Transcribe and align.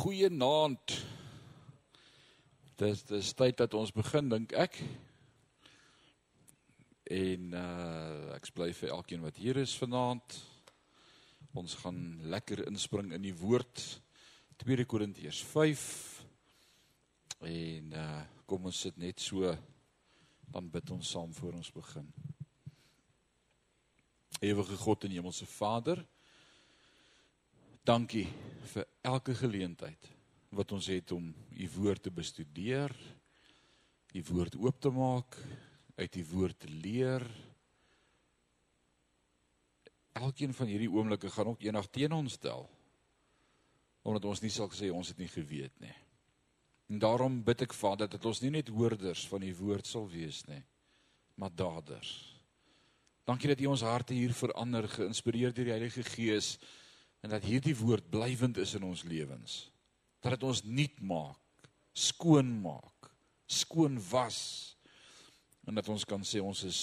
Goeienaand. 0.00 0.92
Dis 2.80 3.02
dis 3.04 3.32
tyd 3.36 3.58
dat 3.60 3.74
ons 3.76 3.90
begin 3.92 4.30
dink 4.32 4.54
ek. 4.56 4.78
En 7.12 7.50
uh 7.58 8.30
ek 8.32 8.48
bly 8.56 8.70
vir 8.78 8.94
elkeen 8.94 9.20
wat 9.26 9.36
hier 9.36 9.60
is 9.60 9.74
vanaand. 9.76 10.38
Ons 11.52 11.74
gaan 11.82 11.98
lekker 12.32 12.62
inspring 12.70 13.12
in 13.12 13.26
die 13.26 13.34
woord 13.42 13.82
2 14.64 14.86
Korintiërs 14.88 15.42
5. 15.50 15.84
En 17.50 17.92
uh 17.92 18.22
kom 18.48 18.70
ons 18.72 18.80
sit 18.86 18.96
net 18.96 19.20
so 19.20 19.52
dan 20.48 20.72
bid 20.72 20.94
ons 20.96 21.12
saam 21.12 21.34
voor 21.42 21.60
ons 21.60 21.72
begin. 21.76 22.08
Ewige 24.40 24.80
God 24.80 25.04
en 25.04 25.18
Hemelse 25.18 25.50
Vader, 25.58 26.00
Dankie 27.90 28.28
vir 28.70 28.84
elke 29.02 29.34
geleentheid 29.34 30.04
wat 30.54 30.70
ons 30.76 30.86
het 30.92 31.10
om 31.10 31.24
u 31.34 31.66
woord 31.74 32.04
te 32.04 32.10
bestudeer, 32.14 32.92
u 34.14 34.20
woord 34.28 34.54
oop 34.62 34.76
te 34.78 34.90
maak, 34.94 35.34
uit 35.98 36.18
u 36.20 36.22
woord 36.30 36.58
te 36.62 36.68
leer. 36.70 37.24
Elkeen 40.20 40.54
van 40.54 40.70
hierdie 40.70 40.90
oomblikke 40.92 41.32
gaan 41.34 41.50
ook 41.50 41.64
eendag 41.66 41.88
teen 41.90 42.14
ons 42.14 42.36
stel. 42.38 42.68
Omdat 44.06 44.28
ons 44.30 44.42
nie 44.44 44.52
sal 44.54 44.70
sê 44.70 44.90
ons 44.94 45.10
het 45.10 45.18
nie 45.18 45.30
geweet 45.32 45.74
nie. 45.82 45.96
En 46.94 47.02
daarom 47.02 47.40
bid 47.46 47.64
ek 47.66 47.74
Vader 47.74 48.10
dat 48.10 48.26
ons 48.26 48.42
nie 48.44 48.52
net 48.54 48.70
hoorders 48.70 49.24
van 49.32 49.42
u 49.42 49.50
woord 49.64 49.90
sal 49.90 50.06
wees 50.10 50.44
nie, 50.46 50.62
maar 51.34 51.50
daders. 51.50 52.12
Dankie 53.26 53.50
dat 53.50 53.66
u 53.66 53.72
ons 53.74 53.82
harte 53.82 54.14
hier 54.14 54.34
verander, 54.34 54.86
geïnspireer 54.86 55.50
deur 55.54 55.72
die 55.72 55.74
Heilige 55.74 56.06
Gees 56.06 56.54
en 57.20 57.32
dat 57.34 57.44
hierdie 57.44 57.76
woord 57.76 58.08
blywend 58.12 58.56
is 58.60 58.74
in 58.78 58.86
ons 58.86 59.04
lewens. 59.04 59.68
Dat 60.20 60.36
dit 60.36 60.46
ons 60.48 60.62
nuut 60.64 61.00
maak, 61.04 61.70
skoon 61.92 62.52
maak, 62.62 63.10
skoon 63.50 63.98
was 64.10 64.40
en 65.68 65.76
dat 65.76 65.88
ons 65.92 66.04
kan 66.08 66.22
sê 66.24 66.40
ons 66.42 66.64
is 66.66 66.80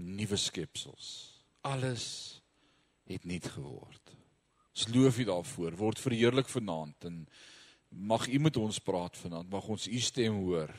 nuwe 0.00 0.36
skepsels. 0.40 1.08
Alles 1.64 2.06
het 3.08 3.24
nuut 3.28 3.46
geword. 3.54 4.14
Ons 4.74 4.88
loof 4.90 5.20
U 5.20 5.26
daarvoor. 5.28 5.76
Word 5.78 6.00
verheerlik 6.02 6.48
vanaand 6.50 7.06
en 7.08 7.20
mag 7.88 8.26
U 8.26 8.40
met 8.42 8.56
ons 8.58 8.80
praat 8.82 9.16
vanaand. 9.20 9.50
Mag 9.52 9.68
ons 9.70 9.86
U 9.86 10.00
stem 10.02 10.40
hoor 10.42 10.72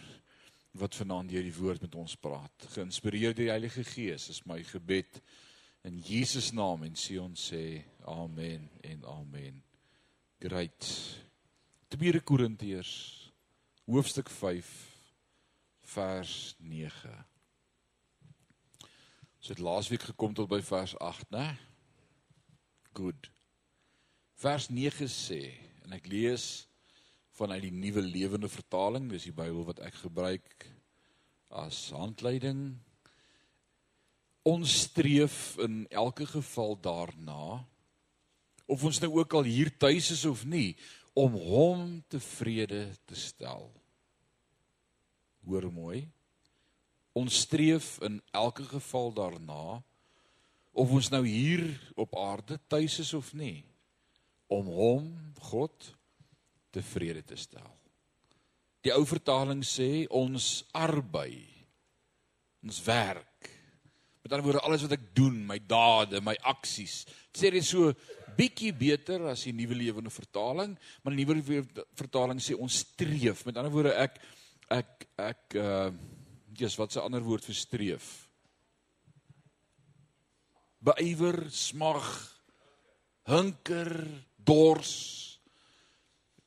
wat 0.75 0.97
vanaand 0.99 1.31
deur 1.31 1.45
die 1.45 1.55
woord 1.55 1.85
met 1.85 1.95
ons 1.95 2.17
praat. 2.19 2.67
Geïnspireer 2.73 3.31
deur 3.31 3.45
die 3.45 3.53
Heilige 3.53 3.85
Gees 3.87 4.27
is 4.33 4.43
my 4.49 4.59
gebed 4.67 5.21
in 5.85 5.99
Jesus 6.01 6.49
naam 6.51 6.83
en 6.83 6.95
sê 6.97 7.19
ons 7.21 7.41
sê 7.51 7.83
amen 8.09 8.65
en 8.81 9.05
amen. 9.05 9.61
Great. 10.41 10.87
2 11.93 12.21
Korintiërs 12.25 12.93
hoofstuk 13.85 14.31
5 14.33 14.71
vers 15.93 16.55
9. 16.59 17.13
Ons 19.37 19.51
het 19.53 19.61
laasweek 19.61 20.07
gekom 20.09 20.33
tot 20.33 20.49
by 20.49 20.59
vers 20.65 20.95
8, 20.97 21.29
né? 21.37 21.51
Good. 22.97 23.29
Vers 24.41 24.71
9 24.73 25.05
sê 25.11 25.43
en 25.85 25.93
ek 25.93 26.09
lees 26.09 26.65
vanuit 27.37 27.61
die 27.67 27.75
nuwe 27.75 28.01
lewende 28.01 28.49
vertaling, 28.49 29.05
dis 29.11 29.29
die 29.29 29.35
Bybel 29.35 29.67
wat 29.67 29.83
ek 29.85 30.01
gebruik 30.01 30.65
as 31.53 31.91
handleiding 31.93 32.71
ons 34.45 34.73
streef 34.85 35.55
in 35.57 35.85
elke 35.89 36.25
geval 36.29 36.75
daarna 36.77 37.65
of 38.69 38.83
ons 38.85 38.99
nou 39.01 39.11
ook 39.17 39.33
al 39.39 39.47
hier 39.49 39.71
tuis 39.77 40.11
is 40.13 40.25
of 40.29 40.43
nie 40.45 40.75
om 41.17 41.33
hom 41.39 41.81
tevrede 42.11 42.89
te 43.07 43.15
stel. 43.17 43.69
Hoor 45.45 45.69
mooi. 45.71 46.03
Ons 47.15 47.39
streef 47.45 47.95
in 48.05 48.19
elke 48.35 48.65
geval 48.69 49.13
daarna 49.15 49.79
of 50.75 50.91
ons 50.91 51.09
nou 51.09 51.23
hier 51.25 51.65
op 51.95 52.13
aarde 52.19 52.59
tuis 52.67 52.99
is 53.01 53.13
of 53.17 53.31
nie 53.33 53.63
om 54.51 54.67
hom 54.69 55.09
God 55.49 55.89
tevrede 56.75 57.23
te 57.25 57.37
stel. 57.39 57.71
Die 58.85 58.93
ou 58.93 59.05
vertaling 59.09 59.63
sê 59.65 60.05
ons 60.13 60.65
arbei 60.75 61.55
ons 62.65 62.81
werk 62.85 63.34
Met 64.25 64.33
ander 64.33 64.47
woorde 64.47 64.63
alles 64.65 64.81
wat 64.81 64.95
ek 64.95 65.03
doen, 65.13 65.35
my 65.45 65.59
dade, 65.69 66.17
my 66.25 66.33
aksies. 66.49 67.03
Dit 67.29 67.43
sê 67.43 67.51
dit 67.53 67.65
so 67.65 67.91
bietjie 68.33 68.71
beter 68.73 69.21
as 69.29 69.43
die 69.45 69.53
nuwe 69.53 69.77
lewende 69.77 70.09
vertaling, 70.09 70.73
maar 71.03 71.13
die 71.13 71.27
nuwe 71.29 71.61
vertaling 71.93 72.41
sê 72.41 72.57
ons 72.57 72.79
streef. 72.87 73.43
Met 73.45 73.61
ander 73.61 73.69
woorde 73.69 73.93
ek 74.01 74.17
ek 74.73 75.05
ek 75.21 75.57
uh 75.61 75.91
Jesus, 76.55 76.77
wat 76.79 76.95
'n 76.95 77.05
ander 77.05 77.21
woord 77.21 77.43
vir 77.43 77.55
streef? 77.55 78.29
Beywer, 80.79 81.51
smag, 81.51 82.07
hunker, 83.27 84.07
dors. 84.37 84.93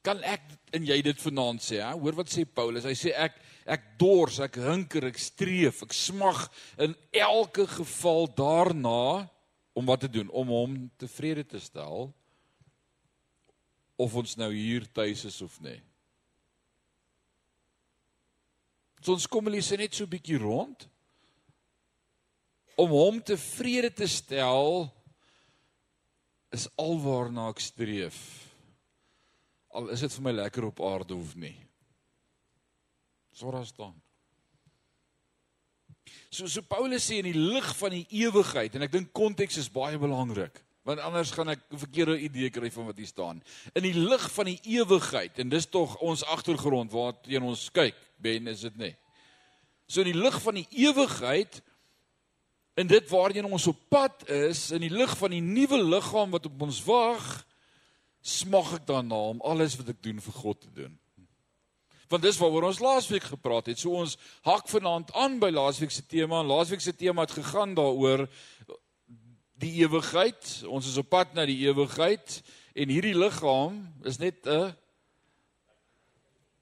Kan 0.02 0.22
ek 0.24 0.42
en 0.72 0.86
jy 0.86 1.02
dit 1.02 1.20
vanaand 1.20 1.60
sê, 1.60 1.82
hè? 1.84 1.92
Hoor 1.92 2.14
wat 2.14 2.32
sê 2.32 2.44
Paulus? 2.44 2.84
Hy 2.84 2.96
sê 2.96 3.12
ek 3.12 3.36
ek 3.68 3.84
dors, 4.00 4.38
ek 4.40 4.56
hunker, 4.64 5.08
ek 5.10 5.18
streef, 5.20 5.82
ek 5.84 5.92
smag 5.96 6.46
in 6.80 6.96
elke 7.12 7.66
geval 7.68 8.28
daarna 8.32 9.28
om 9.76 9.86
wat 9.86 10.06
te 10.06 10.10
doen, 10.10 10.30
om 10.32 10.48
hom 10.50 10.78
tevrede 10.98 11.44
te 11.46 11.60
stel 11.62 12.08
of 13.98 14.14
ons 14.14 14.36
nou 14.38 14.50
hier 14.54 14.86
tuis 14.94 15.24
is 15.26 15.40
of 15.42 15.58
nie. 15.62 15.78
So 19.02 19.14
ons 19.14 19.28
kom 19.30 19.46
hulle 19.46 19.62
sê 19.62 19.78
net 19.78 19.94
so 19.94 20.10
bietjie 20.10 20.40
rond 20.42 20.86
om 22.78 22.94
hom 22.94 23.18
tevrede 23.26 23.90
te 23.90 24.06
stel 24.10 24.86
is 26.54 26.68
alwaarna 26.78 27.48
ek 27.52 27.62
streef. 27.62 28.18
Al 29.74 29.90
is 29.94 30.02
dit 30.04 30.14
vir 30.14 30.26
my 30.30 30.34
lekker 30.38 30.70
op 30.70 30.82
aarde 30.86 31.16
of 31.18 31.34
nie. 31.38 31.56
So 33.38 33.50
daar 33.50 33.66
staan. 33.66 33.94
So 36.30 36.46
so 36.46 36.62
Paulus 36.62 37.04
sê 37.06 37.20
in 37.20 37.28
die 37.30 37.38
lig 37.38 37.68
van 37.78 37.94
die 37.94 38.06
ewigheid 38.24 38.74
en 38.74 38.82
ek 38.82 38.96
dink 38.96 39.12
konteks 39.14 39.60
is 39.62 39.70
baie 39.70 40.00
belangrik 40.00 40.64
want 40.88 41.02
anders 41.04 41.30
gaan 41.36 41.52
ek 41.52 41.60
'n 41.68 41.78
verkeerde 41.84 42.16
idee 42.16 42.48
kry 42.50 42.70
van 42.72 42.86
wat 42.88 42.96
hier 42.96 43.06
staan. 43.06 43.42
In 43.76 43.82
die 43.84 43.94
lig 43.94 44.24
van 44.32 44.46
die 44.48 44.60
ewigheid 44.80 45.38
en 45.38 45.48
dis 45.52 45.66
tog 45.68 45.98
ons 46.00 46.24
agtergrond 46.24 46.90
waarteen 46.90 47.42
ons 47.42 47.68
kyk, 47.70 47.94
ben 48.16 48.48
is 48.48 48.60
dit 48.60 48.76
nie. 48.76 48.96
So 49.86 50.00
in 50.00 50.12
die 50.12 50.22
lig 50.22 50.40
van 50.42 50.54
die 50.54 50.66
ewigheid 50.70 51.60
en 52.74 52.86
dit 52.86 53.08
waarheen 53.08 53.44
ons 53.44 53.66
op 53.66 53.76
pad 53.88 54.28
is, 54.28 54.70
in 54.70 54.80
die 54.80 54.90
lig 54.90 55.12
van 55.18 55.30
die 55.30 55.44
nuwe 55.44 55.82
liggaam 55.82 56.30
wat 56.30 56.46
op 56.46 56.62
ons 56.62 56.80
wag, 56.84 57.44
smag 58.20 58.72
ek 58.80 58.86
daarna 58.86 59.20
om 59.36 59.40
alles 59.42 59.76
wat 59.76 59.88
ek 59.88 60.02
doen 60.02 60.20
vir 60.20 60.32
God 60.32 60.60
te 60.60 60.72
doen 60.72 60.98
want 62.08 62.22
dis 62.24 62.38
waaroor 62.40 62.68
ons 62.70 62.80
laasweek 62.82 63.26
gepraat 63.28 63.66
het. 63.70 63.78
So 63.78 63.96
ons 64.00 64.16
hak 64.46 64.68
vanaand 64.68 65.12
aan 65.12 65.38
by 65.42 65.50
laasweek 65.52 65.92
se 65.92 66.06
tema 66.06 66.40
en 66.40 66.50
laasweek 66.50 66.80
se 66.80 66.94
tema 66.96 67.26
het 67.26 67.36
gegaan 67.36 67.74
daaroor 67.76 68.26
die 69.58 69.74
ewigheid. 69.82 70.62
Ons 70.70 70.88
is 70.88 70.98
op 71.00 71.10
pad 71.10 71.34
na 71.34 71.44
die 71.48 71.60
ewigheid 71.66 72.40
en 72.78 72.92
hierdie 72.94 73.16
liggaam 73.16 73.82
is 74.08 74.18
net 74.18 74.46
'n 74.46 74.74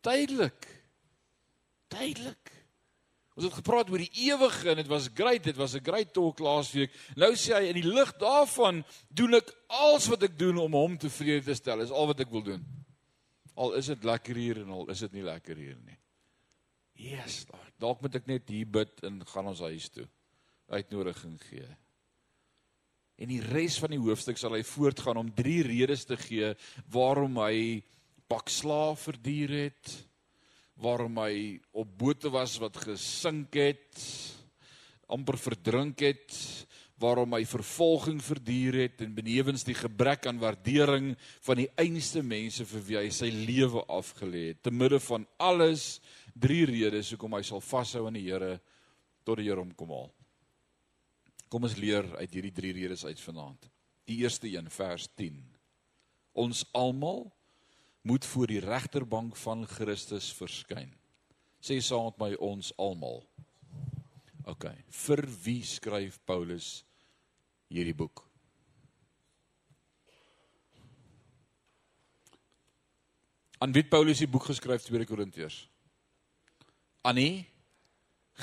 tydelik. 0.00 0.66
Tydelik. 1.88 2.52
Ons 3.36 3.44
het 3.50 3.58
gepraat 3.58 3.90
oor 3.92 4.00
die 4.00 4.30
ewige 4.30 4.70
en 4.70 4.78
dit 4.80 4.88
was 4.88 5.10
great, 5.12 5.44
dit 5.44 5.56
was 5.56 5.74
'n 5.74 5.84
great 5.84 6.12
talk 6.12 6.38
laasweek. 6.38 6.90
Nou 7.16 7.34
sê 7.34 7.52
hy 7.54 7.68
in 7.68 7.80
die 7.80 7.92
lig 7.92 8.12
daarvan 8.16 8.84
doen 9.08 9.34
ek 9.34 9.52
alles 9.66 10.06
wat 10.06 10.22
ek 10.22 10.38
doen 10.38 10.56
om 10.56 10.72
hom 10.72 10.98
tevrede 10.98 11.44
te 11.44 11.54
stel. 11.54 11.78
Dis 11.78 11.90
al 11.90 12.06
wat 12.06 12.20
ek 12.20 12.30
wil 12.30 12.42
doen. 12.42 12.85
Al 13.56 13.76
is 13.78 13.88
dit 13.92 14.04
lekker 14.04 14.36
hier 14.36 14.60
en 14.62 14.74
al 14.76 14.90
is 14.92 15.00
dit 15.06 15.16
nie 15.16 15.24
lekker 15.24 15.56
hier 15.56 15.78
nie. 15.80 15.96
Jesus, 16.96 17.46
dalk 17.80 18.00
moet 18.04 18.16
ek 18.20 18.28
net 18.28 18.48
hier 18.52 18.68
bid 18.68 19.02
en 19.04 19.20
gaan 19.28 19.50
ons 19.52 19.64
huis 19.64 19.88
toe. 19.92 20.06
Uitnodiging 20.72 21.36
gee. 21.48 21.68
En 23.16 23.30
die 23.32 23.40
res 23.40 23.78
van 23.80 23.94
die 23.94 24.00
hoofstuk 24.00 24.40
sal 24.40 24.56
hy 24.56 24.62
voortgaan 24.66 25.20
om 25.20 25.32
drie 25.32 25.62
redes 25.64 26.04
te 26.08 26.18
gee 26.20 26.52
waarom 26.92 27.38
hy 27.40 27.80
pak 28.28 28.50
slaaf 28.52 29.06
verdier 29.08 29.52
het, 29.56 29.92
waarom 30.82 31.16
hy 31.22 31.56
op 31.72 31.92
bote 31.96 32.32
was 32.32 32.58
wat 32.60 32.76
gesink 32.82 33.56
het, 33.56 34.02
amper 35.08 35.38
verdrink 35.40 36.02
het, 36.04 36.34
waarom 37.00 37.34
hy 37.36 37.42
vervolging 37.44 38.20
verduur 38.24 38.78
het 38.80 39.02
en 39.04 39.14
benewens 39.16 39.66
die 39.68 39.76
gebrek 39.76 40.26
aan 40.26 40.40
waardering 40.40 41.10
van 41.44 41.60
die 41.60 41.68
einste 41.76 42.22
mense 42.24 42.64
vir 42.68 42.84
wie 42.88 42.98
hy 43.02 43.08
sy 43.12 43.28
lewe 43.28 43.82
afgelê 43.92 44.48
het 44.52 44.62
te 44.64 44.72
midde 44.72 45.00
van 45.04 45.26
alles 45.36 45.98
drie 46.32 46.64
redes 46.68 47.12
hoekom 47.12 47.36
hy 47.36 47.42
sal 47.44 47.60
vashou 47.60 48.06
aan 48.08 48.16
die 48.16 48.24
Here 48.28 48.56
tot 49.26 49.40
die 49.40 49.48
Here 49.48 49.60
hom 49.60 49.74
kom 49.76 49.92
haal. 49.92 50.10
Kom 51.52 51.66
ons 51.68 51.76
leer 51.78 52.08
uit 52.16 52.32
hierdie 52.32 52.54
drie 52.54 52.72
redes 52.74 53.04
uit 53.06 53.20
vanaand. 53.22 53.68
Die 54.06 54.20
eerste 54.22 54.48
een 54.50 54.70
vers 54.70 55.06
10. 55.18 55.38
Ons 56.36 56.64
almal 56.76 57.26
moet 58.06 58.24
voor 58.24 58.50
die 58.50 58.62
regterbank 58.62 59.36
van 59.36 59.64
Christus 59.66 60.30
verskyn. 60.34 60.92
Sê 61.60 61.78
saam 61.82 62.10
met 62.10 62.20
my 62.22 62.32
ons 62.42 62.70
almal. 62.78 63.22
OK. 64.46 64.68
Vir 65.06 65.24
wie 65.42 65.62
skryf 65.66 66.20
Paulus 66.26 66.84
hierdie 67.72 67.96
boek? 67.98 68.22
Aan 73.58 73.72
wie 73.74 73.86
Paulus 73.88 74.20
die 74.22 74.30
boek 74.30 74.50
geskryf 74.52 74.84
2 74.86 75.08
Korintiërs? 75.08 75.62
Aan 77.08 77.18
die 77.18 77.46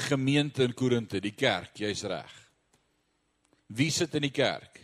gemeente 0.10 0.64
in 0.66 0.74
Korinte, 0.74 1.22
die 1.22 1.36
kerk, 1.38 1.78
jy's 1.78 2.02
reg. 2.10 2.32
Wie 3.70 3.92
sit 3.94 4.16
in 4.18 4.26
die 4.26 4.34
kerk? 4.34 4.80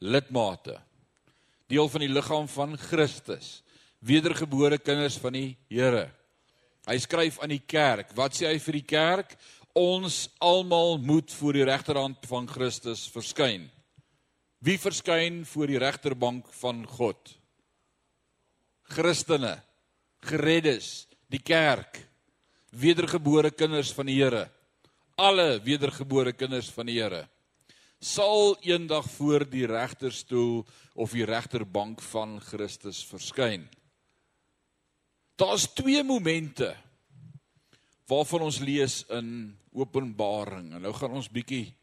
Lidmate. 0.00 0.78
Deel 1.70 1.88
van 1.92 2.02
die 2.02 2.10
liggaam 2.10 2.48
van 2.50 2.78
Christus. 2.80 3.60
Wedergebore 4.00 4.80
kinders 4.80 5.20
van 5.20 5.36
die 5.36 5.50
Here. 5.68 6.08
Hy 6.88 6.96
skryf 6.98 7.38
aan 7.44 7.52
die 7.52 7.62
kerk. 7.68 8.14
Wat 8.16 8.34
sê 8.34 8.48
hy 8.48 8.58
vir 8.58 8.78
die 8.80 8.88
kerk? 8.88 9.36
Ons 9.78 10.28
almal 10.38 10.98
moet 10.98 11.32
voor 11.32 11.54
die 11.54 11.64
regterhand 11.64 12.26
van 12.26 12.48
Christus 12.48 13.06
verskyn. 13.10 13.68
Wie 14.58 14.78
verskyn 14.78 15.44
voor 15.46 15.70
die 15.70 15.78
regterbank 15.78 16.50
van 16.60 16.82
God? 16.86 17.36
Christene, 18.90 19.60
gereddes, 20.26 21.06
die 21.30 21.40
kerk, 21.40 22.02
wedergebore 22.70 23.50
kinders 23.50 23.92
van 23.94 24.10
die 24.10 24.18
Here. 24.18 24.48
Alle 25.16 25.60
wedergebore 25.62 26.32
kinders 26.32 26.70
van 26.74 26.90
die 26.90 26.98
Here 27.00 27.26
sal 28.00 28.56
eendag 28.64 29.04
voor 29.12 29.44
die 29.44 29.66
regterstoel 29.68 30.64
of 30.94 31.12
die 31.12 31.26
regterbank 31.28 32.00
van 32.00 32.38
Christus 32.40 33.02
verskyn. 33.04 33.66
Daar's 35.36 35.68
twee 35.76 36.02
momente 36.04 36.72
waarvan 38.08 38.48
ons 38.48 38.58
lees 38.58 39.04
in 39.12 39.52
Openbaring. 39.72 40.72
En 40.74 40.82
nou 40.82 40.92
gaan 40.96 41.14
ons 41.18 41.30
bietjie 41.30 41.74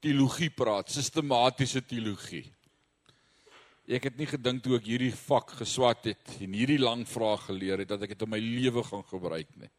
teologie 0.00 0.50
praat, 0.54 0.90
sistematiese 0.92 1.82
teologie. 1.86 2.46
Ek 3.88 4.04
het 4.10 4.18
nie 4.20 4.28
gedink 4.28 4.62
toe 4.62 4.76
ek 4.76 4.86
hierdie 4.86 5.14
vak 5.16 5.54
geswat 5.62 6.10
het 6.10 6.34
en 6.44 6.54
hierdie 6.54 6.80
lang 6.80 7.06
vrae 7.08 7.38
geleer 7.46 7.82
het 7.82 7.88
dat 7.94 8.04
ek 8.04 8.12
dit 8.12 8.24
in 8.26 8.30
my 8.34 8.40
lewe 8.42 8.84
gaan 8.84 9.04
gebruik 9.08 9.54
nie. 9.56 9.70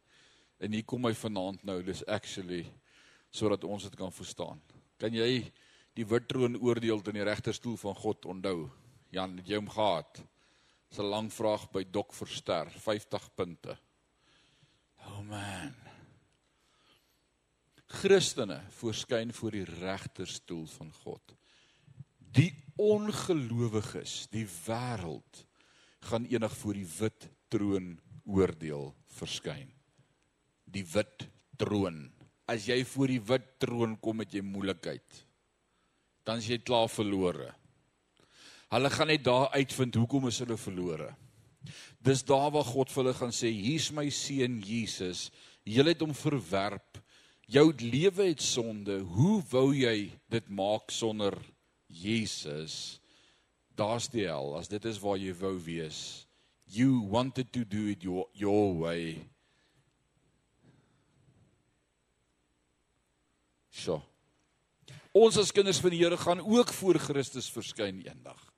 En 0.60 0.74
hier 0.74 0.84
kom 0.84 1.06
my 1.06 1.12
vanaand 1.16 1.62
nou, 1.64 1.78
dis 1.86 2.02
actually 2.10 2.64
sodat 3.30 3.64
ons 3.64 3.86
dit 3.86 3.96
kan 3.96 4.10
verstaan. 4.12 4.58
Kan 4.98 5.14
jy 5.14 5.46
die 5.96 6.06
wit 6.06 6.26
troon 6.28 6.58
oordeel 6.58 7.00
in 7.12 7.20
die 7.20 7.28
regterstoel 7.28 7.78
van 7.80 7.94
God 8.02 8.26
onthou? 8.34 8.66
Jan, 9.14 9.38
het 9.38 9.48
jy 9.48 9.62
hom 9.62 9.70
gehad? 9.70 10.20
Dis 10.90 10.98
'n 10.98 11.10
lang 11.10 11.30
vraag 11.30 11.70
by 11.70 11.84
Dok 11.84 12.12
Verster, 12.12 12.66
50 12.66 13.30
punte. 13.34 13.78
Oh 15.06 15.22
man. 15.22 15.89
Christene 17.90 18.60
voorskyn 18.78 19.32
voor 19.34 19.56
die 19.56 19.66
regterstoel 19.66 20.66
van 20.76 20.92
God. 21.02 21.34
Die 22.30 22.52
ongelowiges, 22.78 24.28
die 24.30 24.46
wêreld 24.46 25.42
gaan 26.06 26.28
eendag 26.30 26.54
voor 26.56 26.78
die 26.78 26.86
wit 26.86 27.26
troon 27.50 27.96
oordeel 28.30 28.92
verskyn. 29.18 29.72
Die 30.70 30.84
wit 30.86 31.26
troon. 31.58 32.04
As 32.46 32.68
jy 32.70 32.78
voor 32.86 33.10
die 33.10 33.22
wit 33.26 33.50
troon 33.62 33.98
kom 33.98 34.22
met 34.22 34.32
jy 34.34 34.44
moeilikheid, 34.46 35.24
dan 36.24 36.38
is 36.38 36.48
jy 36.50 36.60
klaar 36.62 36.88
verlore. 36.90 37.50
Hulle 38.70 38.90
gaan 38.94 39.10
net 39.10 39.26
daar 39.26 39.50
uitvind 39.50 39.98
hoekom 39.98 40.30
is 40.30 40.38
hulle 40.44 40.56
verlore. 40.60 41.10
Dis 41.98 42.22
daar 42.22 42.52
waar 42.54 42.64
God 42.70 42.90
vir 42.92 43.02
hulle 43.02 43.18
gaan 43.18 43.34
sê, 43.34 43.50
hier's 43.50 43.90
my 43.92 44.06
seun 44.14 44.60
Jesus. 44.62 45.28
Jy 45.66 45.90
het 45.90 46.06
hom 46.06 46.14
verwerp. 46.14 47.00
Jou 47.50 47.72
lewe 47.82 48.28
het 48.30 48.42
sonde. 48.42 49.00
Hoe 49.16 49.40
wou 49.50 49.70
jy 49.74 50.12
dit 50.30 50.50
maak 50.54 50.92
sonder 50.94 51.34
Jesus? 51.90 53.00
Daar's 53.74 54.06
die 54.12 54.28
hel. 54.28 54.54
As 54.58 54.70
dit 54.70 54.84
is 54.86 55.00
waar 55.02 55.18
jy 55.18 55.34
wou 55.40 55.56
wees. 55.64 56.28
You 56.70 57.02
wanted 57.10 57.50
to 57.56 57.64
do 57.66 57.88
it 57.90 58.06
your 58.06 58.28
your 58.38 58.76
way. 58.78 59.18
So. 63.74 63.98
Ons 65.10 65.40
as 65.40 65.50
kinders 65.50 65.80
van 65.82 65.90
die 65.90 66.04
Here 66.04 66.20
gaan 66.20 66.44
ook 66.44 66.70
voor 66.76 67.00
Christus 67.02 67.50
verskyn 67.50 68.04
eendag 68.06 68.50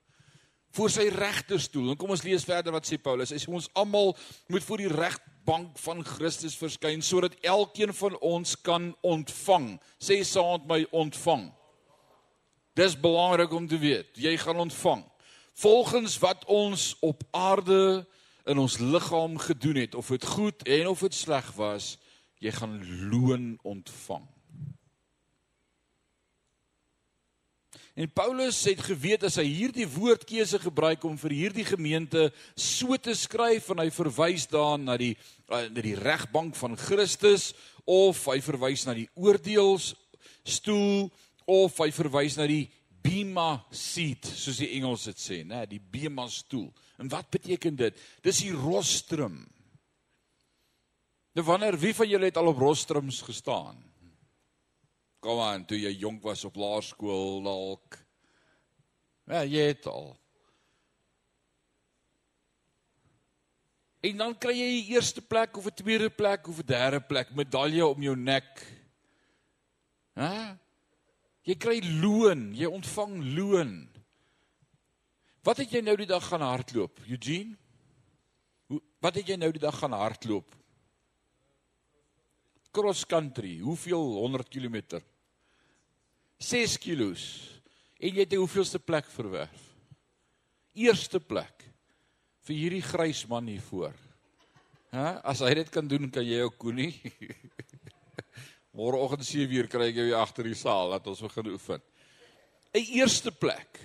voor 0.73 0.89
sy 0.89 1.07
regterstoel. 1.13 1.91
En 1.93 1.99
kom 2.01 2.13
ons 2.13 2.25
lees 2.25 2.45
verder 2.47 2.73
wat 2.73 2.87
sê 2.89 2.97
Paulus. 3.01 3.33
Hy 3.33 3.39
sê 3.41 3.51
ons 3.53 3.69
almal 3.77 4.13
moet 4.51 4.65
voor 4.65 4.81
die 4.81 4.91
regbank 5.43 5.77
van 5.77 6.05
Christus 6.05 6.55
verskyn 6.55 7.01
sodat 7.01 7.35
elkeen 7.41 7.93
van 7.93 8.17
ons 8.19 8.55
kan 8.61 8.95
ontvang. 9.01 9.79
Sê 9.99 10.23
saam 10.23 10.61
met 10.61 10.67
my 10.67 10.87
ontvang. 10.91 11.51
Dis 12.75 12.95
belangrik 12.99 13.51
om 13.51 13.67
te 13.67 13.77
weet. 13.77 14.15
Jy 14.15 14.37
gaan 14.37 14.59
ontvang 14.59 15.03
volgens 15.53 16.17
wat 16.17 16.45
ons 16.45 16.95
op 16.99 17.21
aarde 17.31 18.07
in 18.45 18.57
ons 18.57 18.77
liggaam 18.77 19.37
gedoen 19.37 19.75
het, 19.75 19.95
of 19.95 20.07
dit 20.07 20.25
goed 20.25 20.63
en 20.63 20.87
of 20.87 20.99
dit 20.99 21.13
sleg 21.13 21.51
was, 21.53 21.97
jy 22.41 22.51
gaan 22.51 22.81
loon 23.11 23.59
ontvang. 23.61 24.25
En 27.93 28.09
Paulus 28.09 28.57
het 28.65 28.79
geweet 28.81 29.21
as 29.27 29.35
hy 29.37 29.45
hierdie 29.45 29.85
woordkeuse 29.85 30.57
gebruik 30.63 31.03
om 31.05 31.13
vir 31.21 31.35
hierdie 31.37 31.65
gemeente 31.67 32.31
so 32.57 32.97
te 32.97 33.13
skryf 33.13 33.69
en 33.69 33.83
hy 33.83 33.91
verwys 33.93 34.47
daarna 34.49 34.95
na 34.95 34.97
die 34.97 35.13
uh, 35.13 35.67
na 35.69 35.83
die 35.85 35.93
regbank 35.99 36.57
van 36.57 36.73
Christus 36.79 37.51
of 37.85 38.23
hy 38.31 38.39
verwys 38.41 38.87
na 38.87 38.97
die 38.97 39.05
oordeelsstoel 39.13 41.11
of 41.45 41.77
hy 41.83 41.91
verwys 41.93 42.39
na 42.39 42.49
die 42.49 42.65
bema 43.03 43.61
seat 43.69 44.25
soos 44.25 44.63
die 44.63 44.71
Engels 44.79 45.05
dit 45.11 45.21
sê, 45.21 45.43
né, 45.45 45.61
die 45.69 45.81
bema 45.81 46.25
stoel. 46.31 46.71
En 46.97 47.11
wat 47.13 47.29
beteken 47.29 47.77
dit? 47.77 48.03
Dis 48.25 48.41
die 48.41 48.55
rostrum. 48.57 49.43
Nou 51.37 51.45
wanneer 51.45 51.77
wie 51.77 51.93
van 51.93 52.09
julle 52.09 52.29
het 52.31 52.41
al 52.41 52.49
op 52.49 52.61
rostrums 52.61 53.21
gestaan? 53.25 53.77
Kom 55.23 55.39
aan, 55.39 55.63
toe 55.63 55.77
jy 55.79 55.93
jonk 56.01 56.25
was 56.27 56.43
op 56.43 56.57
laerskool 56.59 57.37
dalk. 57.45 57.95
Ja, 59.31 59.45
jy 59.47 59.69
het 59.69 59.85
al. 59.87 60.09
En 64.03 64.19
dan 64.19 64.33
kry 64.35 64.51
jy 64.57 64.65
die 64.73 64.97
eerste 64.97 65.23
plek 65.23 65.55
of 65.55 65.69
'n 65.69 65.79
tweede 65.79 66.09
plek 66.09 66.47
of 66.47 66.59
'n 66.59 66.67
derde 66.67 66.99
plek, 66.99 67.31
medalje 67.31 67.85
om 67.87 68.01
jou 68.03 68.15
nek. 68.15 68.67
Hæ? 70.19 70.57
Jy 71.43 71.55
kry 71.55 71.79
loon, 72.01 72.51
jy 72.55 72.65
ontvang 72.65 73.15
loon. 73.35 73.89
Wat 75.43 75.57
het 75.57 75.71
jy 75.71 75.81
nou 75.81 75.95
die 75.95 76.05
dag 76.05 76.27
gaan 76.27 76.41
hardloop, 76.41 76.99
Eugene? 77.07 77.55
Wat 78.99 79.15
het 79.15 79.27
jy 79.27 79.35
nou 79.35 79.51
die 79.51 79.61
dag 79.61 79.79
gaan 79.79 79.91
hardloop? 79.91 80.55
Cross 82.71 83.05
country, 83.05 83.59
hoeveel 83.59 84.03
100 84.19 84.49
km? 84.49 84.99
6 86.43 86.77
kilos. 86.83 87.23
En 88.03 88.11
jy 88.11 88.25
het 88.25 88.33
die 88.33 88.41
hoeveelste 88.41 88.79
plek 88.83 89.07
verwerf? 89.13 89.61
Eerste 90.75 91.21
plek 91.23 91.63
vir 92.43 92.57
hierdie 92.57 92.83
grys 92.83 93.23
man 93.29 93.47
hier 93.47 93.63
voor. 93.63 93.93
Hæ? 94.91 95.05
As 95.23 95.39
hy 95.45 95.53
dit 95.61 95.69
kan 95.71 95.87
doen, 95.87 96.09
kan 96.11 96.25
jy 96.25 96.41
ook 96.43 96.57
koenie. 96.59 96.91
Môreoggend 98.77 99.23
7uur 99.23 99.69
kry 99.71 99.91
ek 99.91 100.01
jou 100.01 100.17
agter 100.19 100.49
die 100.49 100.57
saal 100.57 100.91
dat 100.95 101.07
ons 101.07 101.21
begin 101.23 101.53
oefen. 101.53 101.81
'n 102.73 102.89
Eerste 102.99 103.31
plek. 103.31 103.79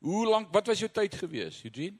Hoe 0.00 0.24
lank 0.30 0.52
wat 0.54 0.70
was 0.70 0.80
jou 0.80 0.88
tyd 0.88 1.14
gewees, 1.18 1.60
Eugene? 1.66 1.98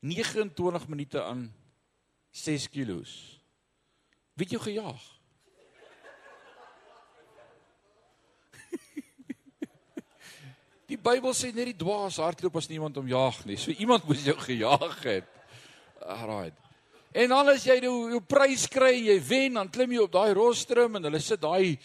29 0.00 0.88
minute 0.88 1.22
aan 1.22 1.48
6 2.32 2.68
kilos. 2.68 3.12
Wie 4.34 4.44
het 4.48 4.56
jou 4.56 4.62
gejaag? 4.62 5.19
Die 10.90 10.98
Bybel 10.98 11.30
sê 11.38 11.52
net 11.54 11.68
die 11.70 11.78
dwaas 11.78 12.16
hardloop 12.18 12.56
as 12.58 12.66
niemand 12.66 12.96
hom 12.98 13.06
jag 13.06 13.36
nie. 13.46 13.54
So 13.60 13.70
iemand 13.70 14.08
moes 14.08 14.24
jou 14.26 14.34
gejaag 14.42 14.96
het. 15.04 15.28
Alraai. 16.02 16.50
En 17.14 17.30
dan 17.30 17.50
as 17.52 17.66
jy 17.66 17.76
jou, 17.84 17.94
jou 18.10 18.20
prys 18.26 18.64
kry, 18.70 18.96
jy 19.06 19.16
wen, 19.22 19.58
dan 19.58 19.70
klim 19.70 19.94
jy 19.94 20.02
op 20.02 20.12
daai 20.14 20.32
rostrum 20.34 20.98
en 20.98 21.06
hulle 21.06 21.20
sit 21.22 21.42
daai 21.42 21.76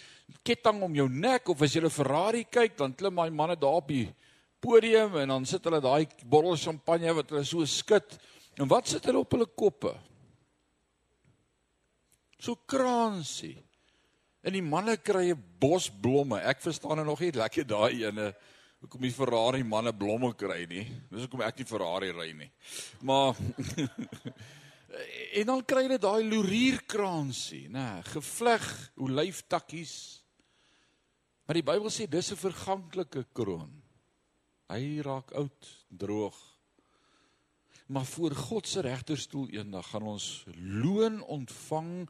ketting 0.45 0.81
om 0.85 0.97
jou 0.97 1.05
nek 1.09 1.49
of 1.53 1.61
as 1.61 1.75
jy 1.75 1.83
'n 1.85 1.89
Ferrari 1.89 2.43
kyk, 2.45 2.77
dan 2.77 2.93
klim 2.93 3.15
daai 3.15 3.29
manne 3.29 3.55
daar 3.55 3.77
op 3.77 3.87
die 3.87 4.09
podium 4.59 5.17
en 5.17 5.29
dan 5.29 5.45
sit 5.45 5.63
hulle 5.63 5.81
daai 5.81 6.07
bottel 6.25 6.57
champagne 6.57 7.13
wat 7.13 7.29
hulle 7.29 7.45
so 7.45 7.65
skud. 7.65 8.17
En 8.57 8.67
wat 8.67 8.87
sit 8.87 9.05
hulle 9.05 9.19
op 9.19 9.31
hulle 9.31 9.45
koppe? 9.45 9.93
So 12.39 12.55
kransie. 12.55 13.61
En 14.41 14.53
die 14.53 14.65
manne 14.65 14.97
kry 14.97 15.29
'n 15.29 15.43
bos 15.59 15.89
blomme. 15.89 16.41
Ek 16.41 16.61
verstaan 16.61 16.97
nou 16.97 17.05
nog 17.05 17.19
nie 17.19 17.31
lekker 17.31 17.67
daai 17.67 18.05
ene 18.05 18.33
hoekom 18.85 19.01
die 19.01 19.13
Ferrari 19.13 19.63
manne 19.65 19.93
blomme 19.97 20.31
kry 20.37 20.65
nie. 20.69 20.85
Dis 21.09 21.25
hoekom 21.25 21.41
ek 21.45 21.57
nie 21.59 21.67
Ferrari 21.69 22.11
ry 22.13 22.27
nie. 22.37 22.49
Maar 23.07 23.33
en 25.39 25.49
dan 25.49 25.63
kry 25.65 25.87
hulle 25.87 25.97
daai 26.01 26.21
lorierkransie, 26.27 27.65
nê, 27.73 27.85
gevleg 28.13 28.67
olyftakkies. 29.01 29.95
Maar 31.45 31.59
die 31.59 31.65
Bybel 31.65 31.93
sê 31.93 32.07
dis 32.09 32.31
'n 32.31 32.41
verganklike 32.41 33.25
kroon. 33.33 33.73
Hy 34.69 35.01
raak 35.05 35.33
oud, 35.37 35.71
droog. 35.89 36.37
Maar 37.85 38.05
voor 38.05 38.33
God 38.33 38.67
se 38.67 38.81
regterstoel 38.81 39.49
eendag 39.53 39.89
gaan 39.89 40.07
ons 40.09 40.45
loon 40.57 41.21
ontvang 41.21 42.09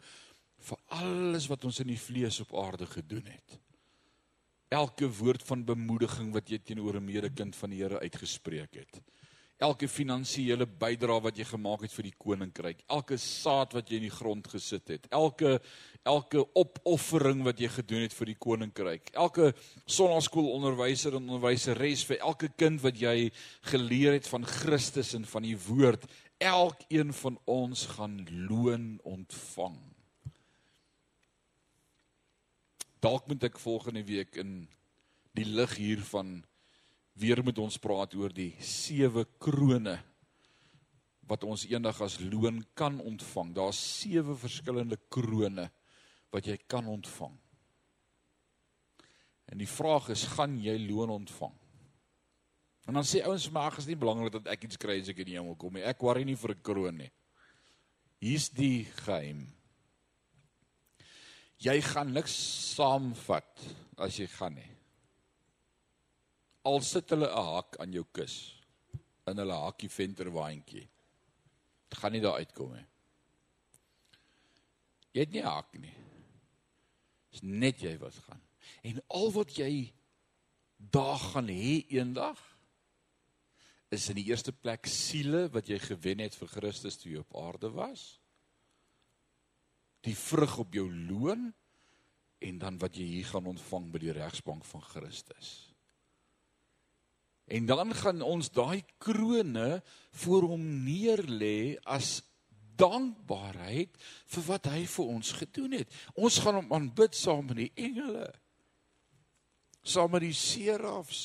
vir 0.58 0.80
alles 0.88 1.48
wat 1.52 1.66
ons 1.68 1.80
in 1.84 1.92
die 1.92 2.00
vlees 2.00 2.40
op 2.40 2.56
aarde 2.56 2.88
gedoen 2.88 3.28
het. 3.28 3.60
Elke 4.76 5.08
woord 5.08 5.44
van 5.48 5.62
bemoediging 5.64 6.34
wat 6.36 6.50
jy 6.52 6.58
teenoor 6.60 6.98
'n 7.00 7.06
medekind 7.06 7.56
van 7.56 7.70
die 7.70 7.80
Here 7.80 8.00
uitgespreek 8.00 8.74
het. 8.76 9.02
Elke 9.58 9.88
finansiële 9.88 10.66
bydrae 10.68 11.22
wat 11.22 11.38
jy 11.38 11.46
gemaak 11.48 11.82
het 11.82 11.94
vir 11.96 12.04
die 12.04 12.18
koninkryk, 12.18 12.84
elke 12.90 13.18
saad 13.18 13.72
wat 13.74 13.88
jy 13.88 13.96
in 13.96 14.10
die 14.10 14.18
grond 14.18 14.48
gesit 14.48 14.88
het, 14.88 15.08
elke 15.12 15.62
elke 16.04 16.44
opoffering 16.54 17.44
wat 17.44 17.60
jy 17.60 17.70
gedoen 17.70 18.02
het 18.02 18.14
vir 18.14 18.26
die 18.26 18.36
koninkryk, 18.36 19.10
elke 19.14 19.54
sonnaskoolonderwyser 19.88 21.16
en 21.16 21.30
onderwyseres 21.30 22.04
vir 22.06 22.20
elke 22.20 22.50
kind 22.50 22.82
wat 22.82 23.00
jy 23.00 23.32
geleer 23.72 24.14
het 24.14 24.28
van 24.28 24.44
Christus 24.44 25.16
en 25.16 25.26
van 25.26 25.44
die 25.44 25.58
woord, 25.58 26.06
elkeen 26.38 27.14
van 27.14 27.40
ons 27.46 27.86
gaan 27.96 28.28
loon 28.50 29.00
ontvang. 29.04 29.95
Dalk 33.06 33.28
moet 33.30 33.44
ek 33.46 33.60
volgende 33.62 34.02
week 34.08 34.40
in 34.42 34.64
die 35.38 35.46
lig 35.46 35.76
hiervan 35.78 36.40
weer 37.22 37.44
met 37.46 37.60
ons 37.62 37.78
praat 37.78 38.16
oor 38.18 38.34
die 38.34 38.56
sewe 38.66 39.28
krone 39.38 40.00
wat 41.30 41.46
ons 41.46 41.68
eendag 41.70 42.00
as 42.02 42.18
loon 42.24 42.64
kan 42.74 42.98
ontvang. 43.02 43.52
Daar's 43.54 43.78
sewe 44.02 44.34
verskillende 44.42 44.98
krone 45.14 45.68
wat 46.34 46.50
jy 46.50 46.58
kan 46.66 46.88
ontvang. 46.90 47.36
En 49.54 49.62
die 49.62 49.70
vraag 49.70 50.10
is, 50.16 50.26
gaan 50.34 50.58
jy 50.62 50.76
loon 50.88 51.14
ontvang? 51.14 51.54
En 52.90 52.98
dan 52.98 53.06
sê 53.06 53.22
ouens 53.26 53.46
vir 53.46 53.54
my, 53.54 53.68
ag, 53.70 53.78
is 53.82 53.90
nie 53.90 53.98
belangrik 54.02 54.34
dat 54.34 54.50
ek 54.54 54.66
iets 54.66 54.82
kry 54.82 54.98
as 55.02 55.12
ek 55.14 55.22
in 55.22 55.30
die 55.30 55.38
hemel 55.38 55.58
kom 55.62 55.78
nie. 55.78 55.86
Ek 55.86 56.02
worry 56.06 56.26
nie 56.26 56.38
vir 56.38 56.56
'n 56.56 56.62
kroon 56.66 56.98
nie. 56.98 57.12
Hier's 58.22 58.50
die 58.50 58.86
geheim. 59.06 59.46
Jy 61.64 61.82
gaan 61.82 62.14
niks 62.14 62.34
saamvat 62.76 63.62
as 63.98 64.18
jy 64.20 64.28
gaan 64.28 64.56
nie 64.56 64.76
al 66.66 66.82
sit 66.82 67.14
hulle 67.14 67.30
'n 67.30 67.46
hak 67.54 67.78
aan 67.80 67.94
jou 67.94 68.06
kus 68.12 68.36
in 69.30 69.38
hulle 69.42 69.58
hakkie 69.66 69.90
venterwaandjie. 69.90 70.88
Dit 71.90 72.00
gaan 72.00 72.12
nie 72.12 72.22
daar 72.22 72.42
uitkom 72.42 72.74
nie. 72.74 72.88
Jy 75.14 75.20
het 75.22 75.32
nie 75.32 75.42
'n 75.42 75.54
hak 75.54 75.74
nie. 75.78 75.96
Dis 77.32 77.44
net 77.44 77.80
jy 77.82 77.98
wat 77.98 78.16
gaan. 78.16 78.42
En 78.84 79.02
al 79.10 79.32
wat 79.32 79.58
jy 79.58 79.94
daar 80.78 81.20
gaan 81.20 81.48
hê 81.48 81.86
eendag 81.90 82.40
is 83.92 84.10
in 84.10 84.16
die 84.16 84.30
eerste 84.30 84.52
plek 84.52 84.86
siele 84.86 85.50
wat 85.50 85.68
jy 85.68 85.80
gewen 85.80 86.20
het 86.20 86.36
vir 86.36 86.48
Christus 86.48 86.98
toe 86.98 87.12
jy 87.12 87.20
op 87.20 87.36
aarde 87.36 87.70
was. 87.70 88.20
Die 90.06 90.18
vrug 90.18 90.60
op 90.62 90.74
jou 90.74 90.86
loon 91.10 91.50
en 92.46 92.60
dan 92.62 92.78
wat 92.82 92.98
jy 93.00 93.06
hier 93.18 93.32
gaan 93.32 93.50
ontvang 93.50 93.90
by 93.94 94.02
die 94.04 94.14
regsbank 94.14 94.66
van 94.70 94.84
Christus. 94.86 95.54
En 97.46 97.66
dan 97.70 97.94
gaan 97.94 98.22
ons 98.26 98.50
daai 98.54 98.84
krone 99.02 99.82
voor 100.22 100.48
hom 100.54 100.64
neerlê 100.86 101.78
as 101.84 102.20
dankbaarheid 102.76 103.98
vir 104.34 104.46
wat 104.50 104.70
hy 104.72 104.82
vir 104.90 105.12
ons 105.18 105.32
gedoen 105.40 105.78
het. 105.80 105.92
Ons 106.18 106.42
gaan 106.44 106.60
hom 106.60 106.74
aanbid 106.76 107.16
saam 107.16 107.46
met 107.50 107.62
die 107.62 107.72
engele. 107.88 108.28
Saam 109.86 110.16
met 110.16 110.26
die 110.26 110.36
serafs. 110.36 111.22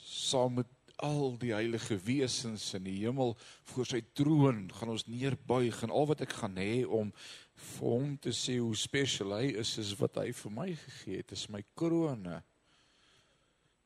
Saam 0.00 0.58
met 0.60 0.68
al 1.04 1.36
die 1.40 1.52
heilige 1.54 1.96
wesens 2.04 2.66
in 2.76 2.84
die 2.84 2.98
hemel 3.00 3.34
voor 3.72 3.88
sy 3.88 4.00
troon 4.16 4.66
gaan 4.76 4.92
ons 4.92 5.06
neerbuig 5.08 5.82
en 5.84 5.92
al 5.94 6.08
wat 6.10 6.24
ek 6.26 6.34
gaan 6.42 6.58
hê 6.60 6.84
om 6.84 7.12
vir 7.60 7.94
hom 7.94 8.16
te 8.20 8.32
sê 8.36 8.58
hoe 8.60 8.76
spesiaal 8.76 9.36
hy 9.38 9.52
is 9.62 9.76
is 9.82 9.92
wat 10.00 10.18
hy 10.20 10.30
vir 10.36 10.54
my 10.56 10.68
gegee 10.72 11.20
het, 11.20 11.32
is 11.36 11.48
my 11.52 11.62
krone. 11.76 12.40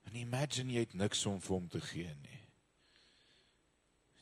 En 0.09 0.17
imagine 0.21 0.75
jy 0.75 0.87
het 0.87 0.97
niks 0.99 1.25
om 1.31 1.41
vir 1.43 1.57
hom 1.57 1.69
te 1.71 1.83
gee 1.83 2.15
nie. 2.23 2.41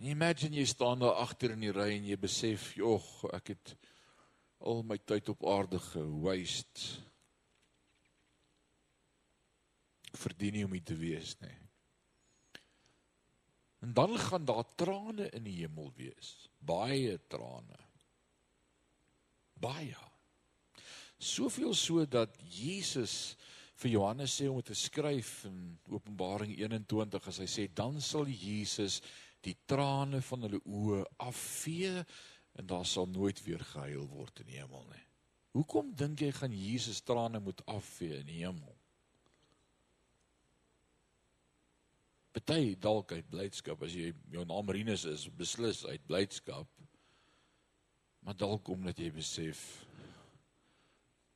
En 0.00 0.10
imagine 0.12 0.58
jy 0.58 0.66
staan 0.66 1.02
daar 1.02 1.20
agter 1.22 1.54
in 1.54 1.62
die 1.62 1.74
ry 1.74 1.92
en 1.96 2.06
jy 2.08 2.16
besef, 2.18 2.74
"Jog, 2.76 3.24
ek 3.32 3.54
het 3.54 3.76
al 4.60 4.82
my 4.82 4.98
tyd 4.98 5.28
op 5.28 5.46
aarde 5.46 5.78
gewaste." 5.78 7.02
Verdien 10.12 10.52
nie 10.52 10.64
om 10.64 10.72
hier 10.72 10.84
te 10.84 10.96
wees 10.96 11.36
nie. 11.40 11.61
En 13.82 13.94
dan 13.94 14.18
gaan 14.18 14.44
daar 14.44 14.64
trane 14.74 15.28
in 15.34 15.42
die 15.42 15.56
hemel 15.62 15.90
wees, 15.96 16.48
baie 16.58 17.16
trane. 17.26 17.78
Baie. 19.58 19.98
Soveel 21.18 21.74
so 21.74 22.04
dat 22.06 22.36
Jesus 22.46 23.34
vir 23.82 23.94
Johannes 23.96 24.36
sê 24.38 24.46
om 24.50 24.60
te 24.62 24.74
skryf 24.78 25.44
in 25.48 25.58
Openbaring 25.90 26.54
21 26.58 27.26
as 27.30 27.40
hy 27.42 27.48
sê 27.50 27.66
dan 27.74 27.98
sal 28.02 28.30
Jesus 28.30 29.00
die 29.42 29.56
trane 29.66 30.22
van 30.22 30.46
hulle 30.46 30.60
oë 30.62 31.02
afvee 31.26 32.04
en 32.58 32.68
daar 32.68 32.86
sal 32.86 33.08
nooit 33.10 33.42
weer 33.42 33.64
gehuil 33.72 34.06
word 34.12 34.44
in 34.44 34.52
die 34.52 34.60
hemel 34.60 34.86
nie. 34.92 35.06
Hoekom 35.56 35.90
dink 35.98 36.22
jy 36.22 36.30
gaan 36.36 36.54
Jesus 36.54 37.02
trane 37.02 37.42
moet 37.42 37.64
afvee 37.66 38.20
in 38.20 38.30
die 38.30 38.44
hemel? 38.44 38.76
Party 42.32 42.76
dalk 42.80 43.12
uit 43.12 43.28
blydskap 43.28 43.82
as 43.82 43.92
jy 43.92 44.12
jou 44.32 44.44
naam 44.48 44.70
Rinus 44.70 45.04
is, 45.04 45.28
beslis 45.36 45.84
uit 45.86 46.06
blydskap. 46.06 46.68
Maar 48.22 48.36
dalk 48.36 48.68
omdat 48.68 48.98
jy 48.98 49.10
besef 49.12 49.60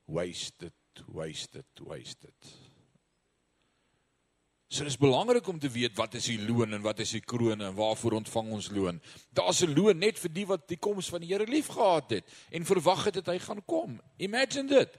wasted 0.07 0.73
wasted, 1.05 1.67
wasted. 1.85 2.55
So 4.69 4.85
dis 4.85 4.99
belangrik 4.99 5.47
om 5.49 5.59
te 5.63 5.71
weet 5.71 5.95
wat 5.97 6.17
is 6.19 6.27
die 6.27 6.41
loon 6.43 6.75
en 6.75 6.83
wat 6.83 6.99
is 7.05 7.13
die 7.15 7.23
kroone 7.23 7.69
en 7.69 7.77
waarvoor 7.77 8.19
ontvang 8.19 8.49
ons 8.57 8.71
loon. 8.75 9.01
Daar's 9.31 9.63
'n 9.63 9.75
loon 9.75 9.99
net 9.99 10.19
vir 10.19 10.33
die 10.33 10.47
wat 10.47 10.69
die 10.69 10.77
koms 10.77 11.09
van 11.09 11.21
die 11.21 11.33
Here 11.33 11.47
liefgehad 11.47 12.11
het 12.11 12.25
en 12.51 12.65
verwag 12.65 13.05
het 13.05 13.15
dat 13.15 13.27
hy 13.27 13.39
gaan 13.39 13.65
kom. 13.65 14.01
Imagine 14.19 14.69
dit. 14.69 14.99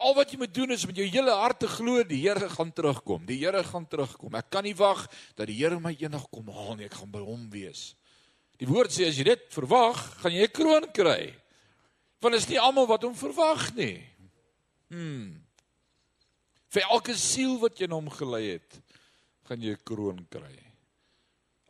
Al 0.00 0.14
wat 0.16 0.30
jy 0.32 0.38
moet 0.40 0.54
doen 0.54 0.72
is 0.72 0.86
met 0.88 0.96
jou 0.96 1.06
hele 1.06 1.32
hart 1.36 1.60
te 1.60 1.68
glo 1.68 2.02
die 2.08 2.22
Here 2.22 2.48
gaan 2.48 2.72
terugkom. 2.72 3.26
Die 3.28 3.36
Here 3.42 3.62
gaan 3.64 3.86
terugkom. 3.88 4.34
Ek 4.38 4.48
kan 4.50 4.64
nie 4.64 4.76
wag 4.76 5.04
dat 5.36 5.50
die 5.50 5.58
Here 5.58 5.80
my 5.80 5.92
eendag 5.92 6.24
kom 6.32 6.48
haal 6.48 6.78
nie. 6.78 6.88
Ek 6.88 6.96
gaan 7.02 7.12
by 7.12 7.20
hom 7.24 7.50
wees. 7.52 7.90
Die 8.60 8.68
woord 8.68 8.92
sê 8.92 9.08
as 9.08 9.18
jy 9.20 9.24
dit 9.28 9.44
verwag, 9.52 9.96
gaan 10.20 10.32
jy 10.32 10.44
'n 10.44 10.52
kroon 10.52 10.86
kry. 10.92 11.34
Want 12.20 12.34
is 12.34 12.48
nie 12.48 12.60
almal 12.60 12.86
wat 12.86 13.02
hom 13.02 13.14
verwag 13.14 13.74
nie. 13.74 14.04
Hmm. 14.88 15.40
Vir 16.68 16.82
elke 16.90 17.14
siel 17.14 17.58
wat 17.58 17.78
jy 17.78 17.84
in 17.84 17.96
hom 17.96 18.10
gelei 18.10 18.58
het, 18.60 18.80
gaan 19.48 19.60
jy 19.60 19.72
'n 19.72 19.84
kroon 19.84 20.26
kry. 20.28 20.69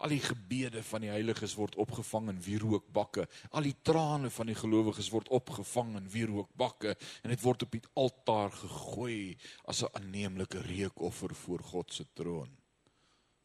Al 0.00 0.14
die 0.14 0.22
gebede 0.24 0.82
van 0.86 1.04
die 1.04 1.10
heiliges 1.12 1.54
word 1.58 1.76
opgevang 1.80 2.30
in 2.32 2.40
wierookbakke. 2.40 3.26
Al 3.52 3.68
die 3.68 3.76
trane 3.84 4.30
van 4.32 4.48
die 4.48 4.56
gelowiges 4.56 5.10
word 5.12 5.28
opgevang 5.28 5.92
in 6.00 6.08
wierookbakke 6.08 6.94
en 6.96 7.34
dit 7.34 7.42
word 7.44 7.66
op 7.66 7.76
die 7.76 7.82
altaar 8.00 8.50
gegooi 8.50 9.36
as 9.68 9.82
'n 9.82 9.92
aanneemlike 10.00 10.62
reukoffer 10.64 11.34
voor 11.34 11.62
God 11.62 11.92
se 11.92 12.06
troon. 12.14 12.50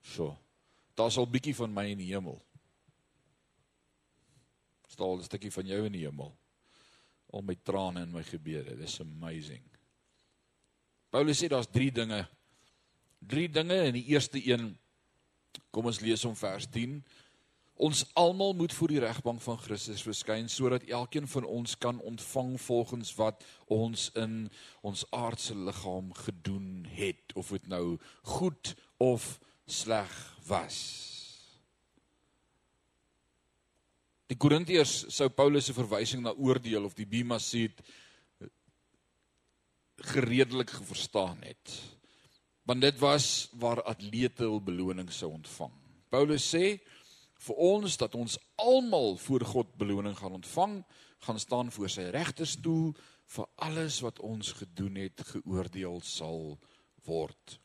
So. 0.02 0.38
Daar's 0.96 1.18
al 1.18 1.28
bietjie 1.28 1.56
van 1.56 1.74
my 1.74 1.86
in 1.92 1.98
die 1.98 2.14
hemel. 2.14 2.42
Staal 4.88 5.18
'n 5.18 5.24
stukkie 5.24 5.52
van 5.52 5.66
jou 5.66 5.86
in 5.86 5.92
die 5.92 6.06
hemel 6.06 6.38
al 7.36 7.44
my 7.44 7.56
trane 7.68 8.06
en 8.06 8.14
my 8.14 8.24
gebede. 8.24 8.78
Dis 8.80 9.00
amazing. 9.04 9.64
Paulus 11.12 11.42
sê 11.42 11.50
daar's 11.52 11.70
3 11.72 11.92
dinge. 11.92 12.22
3 13.26 13.50
dinge 13.52 13.78
en 13.90 13.96
die 13.98 14.06
eerste 14.14 14.40
een 14.40 14.74
kom 15.72 15.86
ons 15.86 16.00
lees 16.00 16.26
om 16.26 16.36
vers 16.36 16.68
10. 16.72 17.00
Ons 17.76 18.06
almal 18.16 18.54
moet 18.56 18.74
voor 18.74 18.88
die 18.88 19.02
regbank 19.04 19.42
van 19.44 19.58
Christus 19.60 20.04
verskyn 20.06 20.48
sodat 20.50 20.86
elkeen 20.88 21.28
van 21.28 21.44
ons 21.44 21.78
kan 21.78 22.00
ontvang 22.00 22.54
volgens 22.62 23.12
wat 23.20 23.44
ons 23.68 24.08
in 24.16 24.46
ons 24.82 25.04
aardse 25.12 25.56
liggaam 25.56 26.14
gedoen 26.14 26.86
het 26.96 27.36
of 27.36 27.52
dit 27.52 27.68
nou 27.68 27.98
goed 28.22 28.76
of 28.98 29.40
sleg 29.68 30.14
was. 30.48 30.80
Die 34.32 34.38
Korintiërs 34.40 35.04
sou 35.14 35.28
Paulus 35.30 35.68
se 35.68 35.76
verwysing 35.76 36.24
na 36.24 36.32
oordeel 36.34 36.88
of 36.88 36.96
die 36.98 37.06
bema 37.10 37.38
seat 37.44 37.84
gereedelik 40.16 40.72
verstaan 40.88 41.44
het. 41.44 41.76
Want 42.66 42.82
dit 42.82 43.00
was 43.00 43.50
waar 43.62 43.84
atlete 43.84 44.44
hul 44.44 44.62
beloning 44.64 45.12
sou 45.14 45.32
ontvang. 45.36 45.74
Paulus 46.10 46.46
sê 46.50 46.80
vir 47.46 47.60
ons 47.62 47.98
dat 48.02 48.16
ons 48.18 48.38
almal 48.62 49.18
voor 49.22 49.44
God 49.46 49.76
beloning 49.78 50.16
gaan 50.18 50.40
ontvang, 50.40 50.80
gaan 51.28 51.40
staan 51.40 51.70
voor 51.72 51.92
sy 51.94 52.08
regterstoel 52.14 52.96
vir 53.36 53.50
alles 53.68 54.00
wat 54.06 54.22
ons 54.26 54.52
gedoen 54.58 54.98
het, 55.02 55.22
geoordeel 55.30 56.02
sal 56.06 56.56
word. 57.06 57.58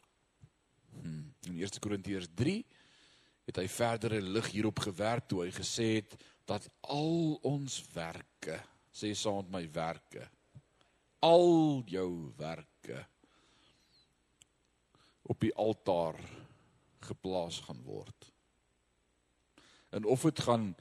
Hmm. 1.00 1.30
In 1.48 1.56
1 1.56 1.80
Korintiërs 1.80 2.28
3 2.36 2.58
het 3.48 3.60
hy 3.60 3.66
verdere 3.72 4.20
lig 4.20 4.50
hierop 4.52 4.82
gewerk 4.84 5.28
toe 5.30 5.44
hy 5.46 5.54
gesê 5.54 5.88
het 6.00 6.16
dat 6.48 6.66
al 6.92 7.38
ons 7.46 7.78
werke, 7.94 8.58
sê 8.92 9.14
saam 9.14 9.46
met 9.46 9.54
my 9.54 9.64
werke, 9.72 10.26
al 11.24 11.82
jou 11.88 12.10
werke 12.36 13.04
op 15.30 15.38
die 15.40 15.54
altaar 15.54 16.18
geplaas 17.06 17.60
gaan 17.66 17.82
word. 17.86 18.30
En 19.94 20.04
of 20.04 20.26
dit 20.26 20.42
gaan 20.46 20.72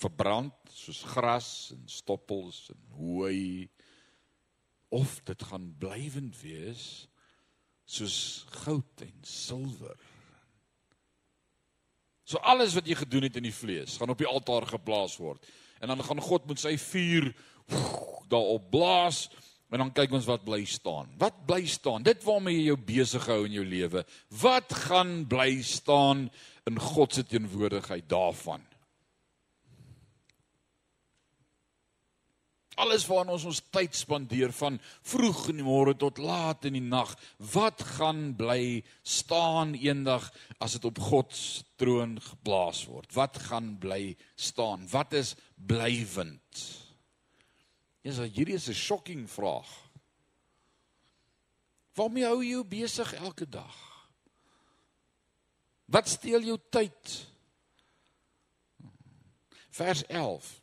verbrand 0.00 0.54
soos 0.72 1.02
gras 1.12 1.48
en 1.74 1.82
stoppels 1.88 2.68
en 2.72 2.80
hooi 2.96 3.68
of 4.88 5.20
dit 5.28 5.42
gaan 5.42 5.74
blywend 5.78 6.36
wees 6.40 6.86
soos 7.84 8.46
goud 8.64 9.04
en 9.04 9.16
silwer. 9.26 9.98
So 12.24 12.38
alles 12.46 12.76
wat 12.78 12.86
jy 12.86 12.94
gedoen 13.00 13.26
het 13.26 13.36
in 13.40 13.48
die 13.48 13.54
vlees 13.54 13.96
gaan 13.98 14.12
op 14.12 14.20
die 14.20 14.28
altaar 14.30 14.66
geplaas 14.70 15.16
word. 15.18 15.44
En 15.80 15.90
dan 15.90 16.04
gaan 16.04 16.20
God 16.22 16.46
met 16.46 16.60
sy 16.62 16.76
vuur 16.78 17.32
daarop 18.30 18.70
blaas 18.70 19.26
en 19.70 19.84
dan 19.84 19.92
kyk 19.94 20.12
ons 20.18 20.26
wat 20.26 20.44
bly 20.44 20.64
staan. 20.66 21.12
Wat 21.18 21.44
bly 21.46 21.62
staan? 21.70 22.02
Dit 22.06 22.24
waarmee 22.26 22.58
jy 22.58 22.70
jou 22.72 22.80
besig 22.90 23.26
hou 23.30 23.44
in 23.46 23.54
jou 23.60 23.66
lewe. 23.66 24.04
Wat 24.42 24.74
gaan 24.86 25.20
bly 25.30 25.62
staan 25.62 26.26
in 26.66 26.82
God 26.90 27.14
se 27.14 27.24
teenwoordigheid 27.26 28.08
daarvan? 28.10 28.66
alles 32.80 33.04
waaraan 33.08 33.34
ons 33.34 33.46
ons 33.50 33.60
tyd 33.74 33.96
spandeer 33.96 34.52
van 34.56 34.78
vroeg 35.12 35.42
in 35.52 35.60
die 35.60 35.66
môre 35.66 35.94
tot 35.98 36.20
laat 36.22 36.64
in 36.68 36.78
die 36.78 36.84
nag, 36.84 37.12
wat 37.52 37.82
gaan 37.96 38.30
bly 38.38 38.80
staan 39.04 39.74
eendag 39.78 40.30
as 40.62 40.78
dit 40.78 40.88
op 40.88 41.00
God 41.10 41.34
se 41.36 41.64
troon 41.80 42.16
geplaas 42.24 42.84
word? 42.88 43.10
Wat 43.16 43.40
gaan 43.48 43.74
bly 43.82 44.14
staan? 44.36 44.86
Wat 44.90 45.12
is 45.16 45.34
blywend? 45.56 46.64
So 48.04 48.24
hierdie 48.24 48.54
is 48.54 48.68
'n 48.68 48.74
shocking 48.74 49.28
vraag. 49.28 49.68
Waarmee 51.94 52.24
hou 52.24 52.42
jy 52.42 52.50
jou 52.50 52.64
besig 52.64 53.12
elke 53.12 53.48
dag? 53.48 53.76
Wat 55.84 56.08
steel 56.08 56.40
jou 56.40 56.58
tyd? 56.70 57.26
Vers 59.70 60.06
11 60.06 60.60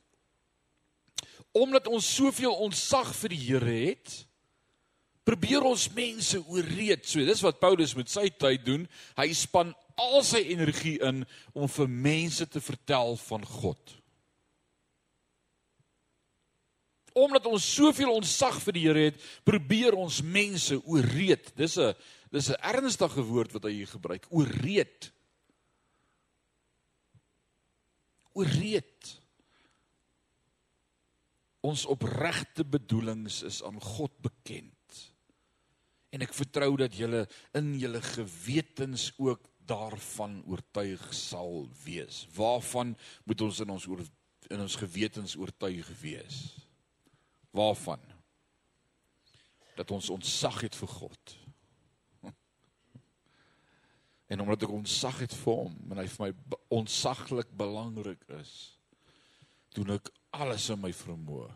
omdat 1.58 1.88
ons 1.88 2.08
soveel 2.16 2.54
ontzag 2.54 3.14
vir 3.18 3.34
die 3.34 3.42
Here 3.48 3.76
het, 3.90 4.14
probeer 5.28 5.66
ons 5.68 5.88
mense 5.96 6.40
ooreed. 6.48 7.06
So 7.08 7.24
dis 7.26 7.44
wat 7.44 7.60
Paulus 7.60 7.96
met 7.98 8.12
sy 8.12 8.30
tyd 8.30 8.66
doen. 8.68 8.86
Hy 9.18 9.28
span 9.36 9.74
al 9.98 10.22
sy 10.26 10.44
energie 10.54 10.98
in 11.04 11.24
om 11.58 11.68
vir 11.72 11.90
mense 11.90 12.46
te 12.48 12.62
vertel 12.64 13.18
van 13.26 13.46
God. 13.58 13.96
Omdat 17.18 17.48
ons 17.50 17.66
soveel 17.74 18.12
ontzag 18.14 18.60
vir 18.68 18.78
die 18.78 18.86
Here 18.86 19.06
het, 19.10 19.22
probeer 19.48 19.98
ons 19.98 20.22
mense 20.22 20.78
ooreed. 20.86 21.50
Dis 21.58 21.78
'n 21.78 21.96
dis 22.32 22.50
'n 22.50 22.62
ernstige 22.62 23.24
woord 23.24 23.54
wat 23.54 23.64
hy 23.64 23.72
hier 23.72 23.88
gebruik. 23.88 24.28
Ooreed. 24.30 25.12
Ooreed. 28.34 29.22
Ons 31.66 31.86
opregte 31.86 32.64
bedoelings 32.64 33.42
is 33.44 33.64
aan 33.64 33.82
God 33.82 34.14
bekend. 34.22 34.74
En 36.14 36.22
ek 36.22 36.34
vertrou 36.34 36.78
dat 36.80 36.96
julle 36.96 37.26
in 37.58 37.74
julle 37.80 38.02
gewetens 38.02 39.12
ook 39.18 39.50
daarvan 39.68 40.40
oortuig 40.48 41.02
sal 41.14 41.68
wees. 41.84 42.28
Waarvan 42.36 42.96
moet 43.26 43.42
ons 43.42 43.60
in 43.60 43.70
ons 43.70 43.88
oor, 43.88 44.06
in 44.48 44.64
ons 44.64 44.76
gewetens 44.80 45.36
oortuig 45.36 45.90
wees? 46.02 46.67
Waarvan? 47.58 48.02
Dat 49.78 49.92
ons 49.92 50.10
ontzag 50.14 50.62
het 50.68 50.78
vir 50.78 50.94
God. 50.94 51.36
En 54.32 54.42
omdat 54.44 54.66
ek 54.68 54.74
ontzag 54.76 55.22
het 55.24 55.34
vir 55.44 55.62
hom 55.62 55.76
en 55.92 56.02
hy 56.02 56.08
vir 56.12 56.26
my 56.26 56.58
ontzaglik 56.76 57.54
belangrik 57.56 58.26
is, 58.36 58.52
doen 59.72 59.94
ek 59.96 60.12
alles 60.36 60.66
in 60.74 60.82
my 60.84 60.92
vermoë 60.92 61.48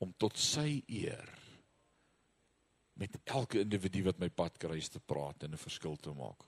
om 0.00 0.14
tot 0.16 0.38
sy 0.40 0.80
eer 0.88 1.28
met 3.00 3.16
elke 3.32 3.60
individu 3.60 4.02
wat 4.08 4.20
my 4.20 4.28
pad 4.32 4.56
kruis 4.60 4.88
te 4.92 5.00
praat 5.00 5.44
en 5.44 5.52
'n 5.52 5.64
verskil 5.66 5.96
te 5.96 6.12
maak. 6.12 6.44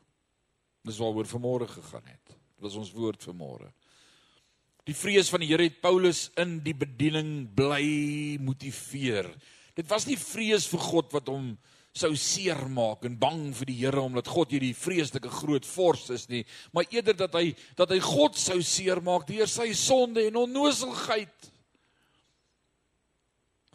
Dis 0.85 0.99
waaroor 0.99 1.29
vanmôre 1.29 1.69
gegaan 1.69 2.07
het. 2.07 2.27
Dit 2.27 2.63
was 2.65 2.75
ons 2.75 2.93
woord 2.93 3.23
vanmôre. 3.25 3.73
Die 4.89 4.97
vrees 4.99 5.29
van 5.31 5.45
die 5.45 5.51
Here 5.53 5.69
het 5.69 5.83
Paulus 5.83 6.27
in 6.41 6.57
die 6.65 6.75
bediening 6.75 7.45
bly 7.55 8.39
motiveer. 8.43 9.29
Dit 9.79 9.87
was 9.91 10.09
nie 10.09 10.19
vrees 10.19 10.67
vir 10.73 10.83
God 10.83 11.13
wat 11.15 11.31
hom 11.31 11.53
sou 11.95 12.11
seermaak 12.17 13.05
en 13.07 13.19
bang 13.21 13.45
vir 13.55 13.69
die 13.69 13.77
Here 13.85 14.03
omdat 14.03 14.31
God 14.33 14.51
hierdie 14.51 14.75
vreeslike 14.75 15.31
groot 15.31 15.67
vors 15.69 16.09
is 16.15 16.27
nie, 16.33 16.43
maar 16.75 16.89
eerder 16.91 17.15
dat 17.15 17.37
hy 17.37 17.53
dat 17.79 17.93
hy 17.93 18.01
God 18.03 18.39
sou 18.41 18.59
seermaak 18.65 19.29
deur 19.29 19.51
sy 19.51 19.69
sonde 19.77 20.25
en 20.27 20.41
onnoselheid. 20.43 21.51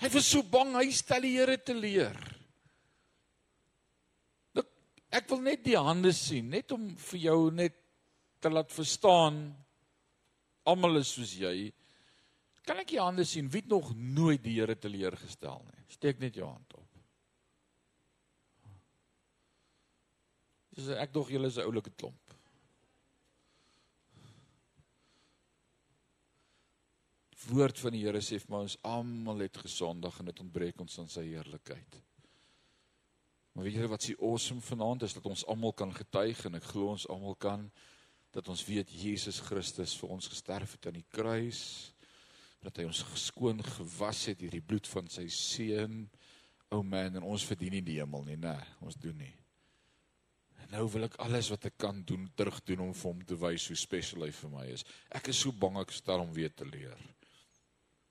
Hy 0.02 0.10
was 0.14 0.28
so 0.28 0.44
bang 0.44 0.76
hy 0.76 0.90
stel 0.94 1.24
die 1.24 1.38
Here 1.38 1.56
te 1.62 1.78
leer. 1.78 2.18
Ek 5.08 5.30
wil 5.32 5.40
net 5.46 5.64
die 5.64 5.78
hande 5.80 6.12
sien, 6.12 6.50
net 6.52 6.74
om 6.76 6.90
vir 7.00 7.22
jou 7.30 7.40
net 7.56 7.78
te 8.44 8.52
laat 8.52 8.74
verstaan 8.76 9.40
almal 10.68 11.00
is 11.00 11.14
soos 11.16 11.34
jy. 11.40 11.72
Kan 12.68 12.82
ek 12.84 12.92
die 12.92 13.02
hande 13.02 13.26
sien 13.26 13.50
wie 13.52 13.64
nog 13.68 13.94
nooit 13.96 14.44
die 14.44 14.58
Here 14.60 14.76
te 14.76 14.92
leer 14.92 15.16
gestel 15.16 15.62
nie? 15.70 15.86
Steek 15.88 16.20
net 16.20 16.36
jou 16.36 16.48
hand 16.50 16.76
op. 16.76 16.84
Dis 20.78 20.92
ek 20.94 21.14
dog 21.16 21.32
julle 21.34 21.48
is 21.50 21.58
'n 21.58 21.66
oulike 21.66 21.96
klomp. 21.96 22.28
woord 27.48 27.80
van 27.80 27.96
die 27.96 28.04
Here 28.04 28.20
sê 28.24 28.40
vir 28.42 28.58
ons 28.60 28.78
almal 28.88 29.46
het 29.46 29.58
gesondig 29.62 30.20
en 30.20 30.30
dit 30.32 30.44
ontbreek 30.44 30.80
ons 30.84 31.00
aan 31.00 31.12
sy 31.12 31.24
heerlikheid. 31.30 32.00
Maar 33.54 33.66
weet 33.66 33.78
julle 33.80 33.92
wat 33.92 34.06
s'ie 34.06 34.18
awesome 34.22 34.62
vanaand 34.62 35.08
is 35.08 35.16
dat 35.18 35.26
ons 35.30 35.46
almal 35.50 35.74
kan 35.78 35.94
getuig 35.96 36.44
en 36.46 36.60
ek 36.60 36.68
glo 36.72 36.92
ons 36.94 37.08
almal 37.14 37.38
kan 37.42 37.70
dat 38.36 38.50
ons 38.52 38.64
weet 38.68 38.92
Jesus 38.92 39.40
Christus 39.44 39.96
vir 40.00 40.12
ons 40.18 40.30
gesterf 40.30 40.76
het 40.76 40.90
aan 40.90 41.00
die 41.00 41.10
kruis 41.14 41.94
dat 42.66 42.80
hy 42.82 42.88
ons 42.90 43.04
geskoon 43.14 43.62
gewas 43.64 44.26
het 44.32 44.40
deur 44.42 44.56
die 44.58 44.64
bloed 44.66 44.88
van 44.90 45.06
sy 45.12 45.28
seun. 45.32 46.08
O 46.68 46.82
oh 46.82 46.84
man, 46.84 47.16
en 47.16 47.24
ons 47.24 47.46
verdien 47.48 47.78
nie 47.78 47.84
die 47.86 48.00
hemel 48.02 48.26
nie, 48.28 48.40
né? 48.42 48.58
Ons 48.84 48.98
doen 49.00 49.16
nie. 49.22 49.34
En 50.64 50.74
nou 50.74 50.88
wil 50.92 51.08
ek 51.08 51.16
alles 51.24 51.48
wat 51.54 51.70
ek 51.70 51.78
kan 51.80 52.02
doen 52.04 52.26
terug 52.36 52.58
doen 52.68 52.90
om 52.90 52.96
vir 52.98 53.08
hom 53.08 53.22
te 53.30 53.38
wys 53.40 53.70
hoe 53.72 53.78
spesiaal 53.80 54.26
hy 54.26 54.34
vir 54.36 54.52
my 54.52 54.66
is. 54.74 54.84
Ek 55.16 55.30
is 55.32 55.40
so 55.46 55.56
bang 55.56 55.80
ek 55.80 55.94
stel 55.96 56.20
hom 56.26 56.34
weer 56.36 56.52
te 56.52 56.68
leer. 56.68 56.98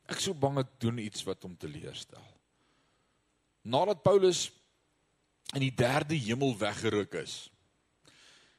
Ek 0.09 0.23
sou 0.23 0.33
bang 0.39 0.63
ek 0.63 0.73
doen 0.81 1.03
iets 1.03 1.27
wat 1.27 1.43
hom 1.45 1.57
teleurstel. 1.59 2.23
Nadat 3.67 4.05
Paulus 4.07 4.47
in 5.53 5.65
die 5.67 5.75
derde 5.75 6.17
hemel 6.17 6.55
weggeruk 6.59 7.19
is, 7.21 7.49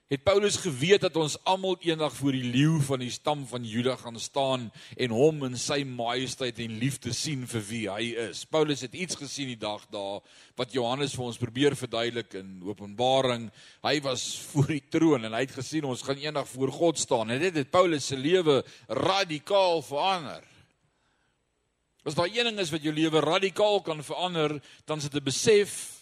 het 0.07 0.23
Paulus 0.23 0.55
geweet 0.63 1.03
dat 1.03 1.17
ons 1.19 1.35
almal 1.43 1.75
eendag 1.83 2.13
voor 2.15 2.31
die 2.31 2.47
leeu 2.47 2.79
van 2.87 3.01
die 3.03 3.11
stam 3.11 3.43
van 3.47 3.65
Juda 3.67 3.97
gaan 3.99 4.19
staan 4.23 4.69
en 4.95 5.11
hom 5.11 5.43
in 5.49 5.59
sy 5.59 5.81
majesteit 5.83 6.61
en 6.63 6.77
liefde 6.79 7.11
sien 7.15 7.43
vir 7.51 7.65
wie 7.67 7.81
hy 7.91 8.05
is. 8.29 8.45
Paulus 8.47 8.85
het 8.87 8.95
iets 8.95 9.19
gesien 9.19 9.51
die 9.51 9.59
dag 9.59 9.83
daar 9.91 10.23
wat 10.55 10.71
Johannes 10.71 11.15
vir 11.17 11.27
ons 11.27 11.41
probeer 11.41 11.75
verduidelik 11.75 12.39
in 12.39 12.63
Openbaring. 12.63 13.49
Hy 13.83 13.95
was 14.07 14.29
voor 14.53 14.71
die 14.71 14.81
troon 14.87 15.27
en 15.27 15.35
hy 15.35 15.43
het 15.43 15.59
gesien 15.59 15.89
ons 15.91 16.05
gaan 16.07 16.23
eendag 16.23 16.47
voor 16.55 16.71
God 16.71 17.03
staan 17.03 17.35
en 17.35 17.43
dit 17.43 17.59
het 17.59 17.71
Paulus 17.71 18.07
se 18.07 18.15
lewe 18.15 18.61
radikaal 18.87 19.83
verander. 19.83 20.43
As 22.07 22.15
daar 22.15 22.31
een 22.31 22.47
ding 22.47 22.63
is 22.63 22.71
wat 22.71 22.85
jou 22.87 22.95
lewe 22.95 23.19
radikaal 23.19 23.81
kan 23.83 23.99
verander, 23.99 24.61
dan 24.87 25.03
is 25.03 25.09
dit 25.11 25.19
'n 25.19 25.27
besef 25.27 25.99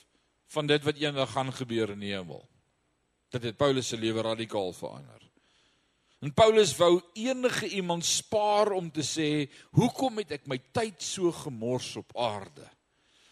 van 0.54 0.68
dit 0.68 0.84
wat 0.84 1.02
eendag 1.02 1.32
gaan 1.32 1.50
gebeur 1.50 1.90
in 1.90 2.00
die 2.00 2.14
hemel. 2.14 2.46
Dit 3.30 3.44
het 3.44 3.58
Paulus 3.58 3.88
se 3.88 3.98
lewe 3.98 4.22
radikaal 4.22 4.74
verander. 4.74 5.22
En 6.20 6.34
Paulus 6.34 6.76
wou 6.78 7.02
enige 7.14 7.68
iemand 7.68 8.06
spaar 8.06 8.72
om 8.72 8.92
te 8.92 9.04
sê, 9.04 9.52
"Hoekom 9.72 10.18
het 10.18 10.32
ek 10.32 10.48
my 10.48 10.58
tyd 10.72 11.04
so 11.04 11.32
gemors 11.32 11.96
op 11.96 12.18
aarde? 12.18 12.70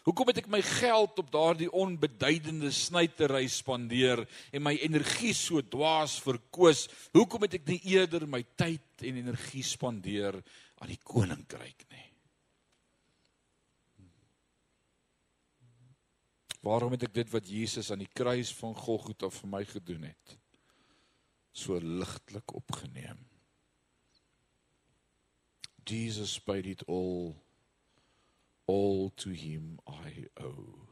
Hoekom 0.04 0.28
het 0.28 0.38
ek 0.38 0.48
my 0.48 0.60
geld 0.62 1.20
op 1.20 1.32
daardie 1.32 1.72
onbeduidende 1.72 2.72
snytery 2.72 3.48
spandeer 3.48 4.28
en 4.52 4.62
my 4.62 4.76
energie 4.76 5.34
so 5.34 5.62
dwaas 5.62 6.18
verkoos? 6.20 6.90
Hoekom 7.16 7.42
het 7.42 7.54
ek 7.54 7.68
nie 7.68 7.80
eerder 7.96 8.28
my 8.28 8.44
tyd 8.56 8.82
en 9.08 9.16
energie 9.16 9.64
spandeer 9.64 10.44
aan 10.78 10.92
die 10.92 11.00
koninkryk 11.00 11.88
nie? 11.88 12.13
Waarom 16.64 16.96
het 16.96 17.04
ek 17.10 17.14
dit 17.14 17.30
wat 17.34 17.50
Jesus 17.50 17.92
aan 17.92 18.04
die 18.06 18.14
kruis 18.16 18.54
van 18.56 18.76
Golgotha 18.78 19.28
vir 19.34 19.50
my 19.52 19.64
gedoen 19.68 20.08
het 20.08 20.38
so 21.54 21.76
ligtelik 21.78 22.56
opgeneem? 22.56 23.20
Jesus 25.84 26.40
paid 26.40 26.66
it 26.66 26.86
all 26.88 27.36
all 28.66 29.12
to 29.20 29.30
him 29.36 29.80
I 29.88 30.28
owe. 30.40 30.88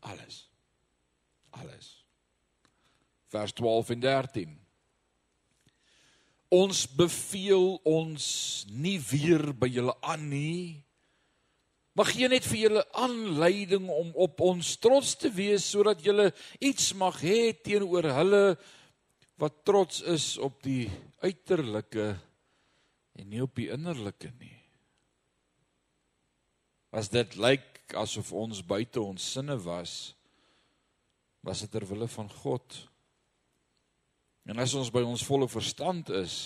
Alles. 0.00 0.48
Alles. 1.50 2.04
Vers 3.28 3.52
12 3.52 3.90
en 3.90 4.00
13. 4.00 4.56
Ons 6.48 6.86
beveel 6.96 7.76
ons 7.88 8.24
nie 8.68 8.98
weer 9.10 9.52
by 9.56 9.68
julle 9.72 9.94
aan 10.00 10.26
nie. 10.28 10.82
Mag 11.92 12.08
gee 12.14 12.28
net 12.32 12.46
vir 12.48 12.60
julle 12.62 12.82
aanleiding 12.96 13.88
om 13.92 14.14
op 14.24 14.40
ons 14.40 14.76
trots 14.80 15.12
te 15.20 15.28
wees 15.32 15.66
sodat 15.74 16.00
julle 16.04 16.30
iets 16.64 16.94
mag 16.96 17.18
hê 17.20 17.52
teenoor 17.52 18.08
hulle 18.16 18.44
wat 19.42 19.58
trots 19.68 20.00
is 20.08 20.38
op 20.40 20.62
die 20.64 20.86
uiterlike 21.20 22.06
en 23.20 23.28
nie 23.28 23.42
op 23.44 23.52
die 23.60 23.68
innerlike 23.74 24.30
nie. 24.38 24.56
As 26.96 27.12
dit 27.12 27.36
lyk 27.36 27.92
asof 28.00 28.32
ons 28.32 28.64
buite 28.64 29.00
ons 29.02 29.28
sinne 29.36 29.58
was 29.60 30.14
was 31.44 31.60
dit 31.64 31.72
ter 31.74 31.84
wille 31.90 32.06
van 32.08 32.28
God. 32.30 32.76
En 34.48 34.62
as 34.62 34.72
ons 34.78 34.92
by 34.94 35.02
ons 35.04 35.28
volle 35.28 35.50
verstand 35.50 36.08
is 36.22 36.40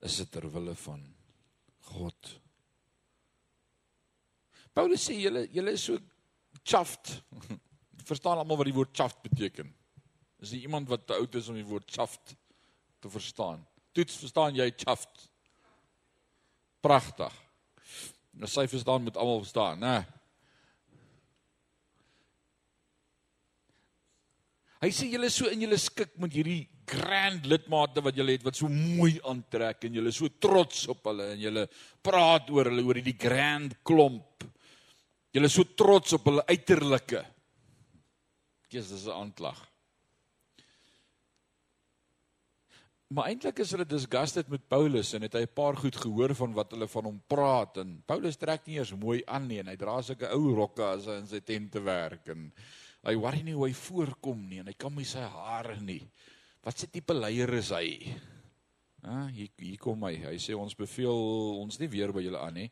is 0.00 0.20
dit 0.22 0.32
ter 0.32 0.48
wille 0.56 0.76
van 0.86 1.04
God 1.92 2.36
Paulus 4.76 5.06
sê 5.08 5.16
julle 5.16 5.46
julle 5.54 5.72
is 5.72 5.86
so 5.88 5.96
chuffed 6.66 7.14
verstaan 8.10 8.42
almal 8.42 8.60
wat 8.60 8.68
die 8.68 8.76
woord 8.76 8.92
chuffed 8.96 9.22
beteken? 9.24 9.70
Is 10.42 10.52
jy 10.52 10.66
iemand 10.66 10.90
wat 10.92 11.06
te 11.08 11.16
oud 11.16 11.38
is 11.38 11.48
om 11.48 11.56
die 11.56 11.64
woord 11.64 11.88
chuffed 11.88 12.34
te 13.00 13.10
verstaan? 13.10 13.62
Toets 13.96 14.18
verstaan 14.20 14.58
jy 14.58 14.68
chuffed 14.76 15.30
pragtig. 16.84 17.32
Nou 18.36 18.50
sy 18.52 18.66
verstaan 18.68 19.06
moet 19.06 19.16
almal 19.16 19.40
verstaan, 19.46 19.80
né? 19.80 19.96
Hy 24.84 24.90
sê 24.92 25.08
julle 25.08 25.30
is 25.30 25.38
so 25.40 25.48
in 25.48 25.64
julle 25.64 25.78
skik 25.80 26.18
met 26.20 26.34
hierdie 26.36 26.66
grand 26.86 27.46
lidmate 27.48 28.02
wat 28.04 28.18
julle 28.20 28.36
het 28.36 28.44
wat 28.44 28.58
so 28.60 28.68
mooi 28.68 29.16
aantrek 29.24 29.88
en 29.88 29.96
julle 29.96 30.12
is 30.12 30.20
so 30.20 30.28
trots 30.36 30.84
op 30.92 31.08
hulle 31.08 31.30
en 31.32 31.40
julle 31.40 31.64
praat 32.04 32.52
oor 32.52 32.68
hulle 32.68 32.84
oor 32.84 33.00
hierdie 33.00 33.16
grand 33.18 33.72
klomp. 33.80 34.44
Julle 35.34 35.50
is 35.50 35.56
so 35.56 35.64
trots 35.64 36.12
op 36.16 36.28
hulle 36.30 36.44
uiterlike. 36.46 37.24
Jesus 38.70 39.02
is 39.02 39.06
'n 39.06 39.16
aanklag. 39.16 39.58
Maar 43.06 43.28
eintlik 43.30 43.60
is 43.62 43.70
hulle 43.70 43.86
disgusted 43.86 44.48
met 44.50 44.64
Paulus 44.66 45.12
en 45.14 45.22
het 45.22 45.34
hy 45.38 45.44
'n 45.46 45.54
paar 45.54 45.76
goed 45.76 45.96
gehoor 45.96 46.34
van 46.34 46.52
wat 46.52 46.70
hulle 46.74 46.88
van 46.88 47.04
hom 47.04 47.20
praat 47.26 47.76
en 47.76 48.02
Paulus 48.02 48.36
trek 48.36 48.66
nie 48.66 48.78
eers 48.78 48.90
mooi 48.94 49.22
aan 49.26 49.46
nie 49.46 49.58
en 49.58 49.68
hy 49.68 49.76
dra 49.76 50.02
sulke 50.02 50.26
ou 50.34 50.54
rokke 50.54 50.82
as 50.82 51.06
hy 51.06 51.18
in 51.20 51.26
sy 51.26 51.40
tent 51.40 51.70
te 51.72 51.80
werk 51.80 52.26
en 52.28 52.52
hy 53.04 53.14
worry 53.14 53.42
nie 53.42 53.54
hoe 53.54 53.68
hy 53.68 53.72
voorkom 53.72 54.48
nie 54.48 54.58
en 54.58 54.66
hy 54.66 54.72
kam 54.72 54.96
nie 54.96 55.04
sy 55.04 55.20
hare 55.22 55.80
nie. 55.80 56.02
Wat 56.64 56.78
se 56.78 56.86
tipe 56.90 57.14
leier 57.14 57.54
is 57.54 57.70
hy? 57.70 58.18
Ha, 59.02 59.28
hier 59.28 59.50
hier 59.56 59.78
kom 59.78 60.02
hy. 60.02 60.16
Hy 60.16 60.36
sê 60.42 60.56
ons 60.58 60.74
beveel 60.74 61.60
ons 61.62 61.78
nie 61.78 61.88
weer 61.88 62.12
by 62.12 62.24
julle 62.24 62.42
aan 62.42 62.54
nie. 62.54 62.70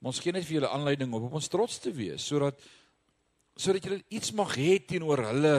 Maar 0.00 0.14
ons 0.14 0.20
gee 0.24 0.32
net 0.32 0.46
vir 0.48 0.58
julle 0.58 0.72
aanleiding 0.72 1.12
om 1.12 1.28
op 1.28 1.36
ons 1.36 1.50
trots 1.52 1.76
te 1.82 1.92
wees 1.92 2.24
sodat 2.24 2.60
sodat 3.60 3.84
julle 3.84 4.00
iets 4.08 4.32
mag 4.32 4.54
hê 4.56 4.78
teenoor 4.88 5.20
hulle 5.28 5.56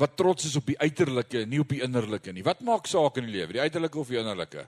wat 0.00 0.14
trots 0.16 0.46
is 0.48 0.56
op 0.56 0.68
die 0.70 0.78
uiterlike, 0.80 1.42
nie 1.44 1.60
op 1.60 1.72
die 1.74 1.82
innerlike 1.84 2.32
nie. 2.32 2.44
Wat 2.46 2.62
maak 2.64 2.88
saak 2.88 3.18
in 3.20 3.26
die 3.28 3.34
lewe, 3.34 3.58
die 3.58 3.64
uiterlike 3.66 3.98
of 4.00 4.08
die 4.08 4.20
innerlike? 4.20 4.64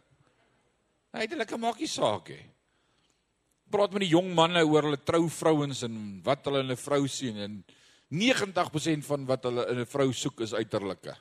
Die 1.14 1.24
uiterlike 1.24 1.60
maak 1.62 1.80
nie 1.80 1.88
saak 1.88 2.28
nie. 2.34 2.42
Praat 3.72 3.94
met 3.94 4.04
die 4.04 4.12
jong 4.12 4.28
manne 4.36 4.60
oor 4.68 4.90
hulle 4.90 5.00
trouvrouens 5.00 5.86
en 5.86 5.96
wat 6.26 6.44
hulle 6.44 6.60
in 6.60 6.74
'n 6.74 6.76
vrou 6.76 7.06
sien 7.08 7.38
en 7.38 7.64
90% 8.12 9.04
van 9.08 9.24
wat 9.24 9.44
hulle 9.48 9.64
in 9.72 9.78
'n 9.80 9.86
vrou 9.86 10.12
soek 10.12 10.40
is 10.40 10.52
uiterlike. 10.52 11.16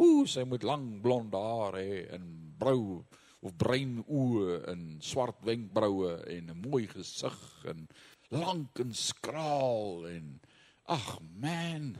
Ooh, 0.00 0.26
sy 0.26 0.42
moet 0.42 0.62
lang 0.62 1.00
blond 1.02 1.32
haar 1.34 1.78
hê 1.78 2.08
en 2.10 2.54
brou 2.58 3.04
of 3.42 3.56
bruin 3.58 3.98
oë 4.06 4.62
en 4.72 4.86
swart 5.02 5.42
wenkbroue 5.46 6.14
en 6.36 6.50
'n 6.50 6.62
mooi 6.68 6.86
gesig 6.86 7.40
en 7.66 7.88
lank 8.30 8.80
en 8.80 8.94
skraal 8.94 10.06
en 10.08 10.40
ag 10.86 11.18
man, 11.40 11.96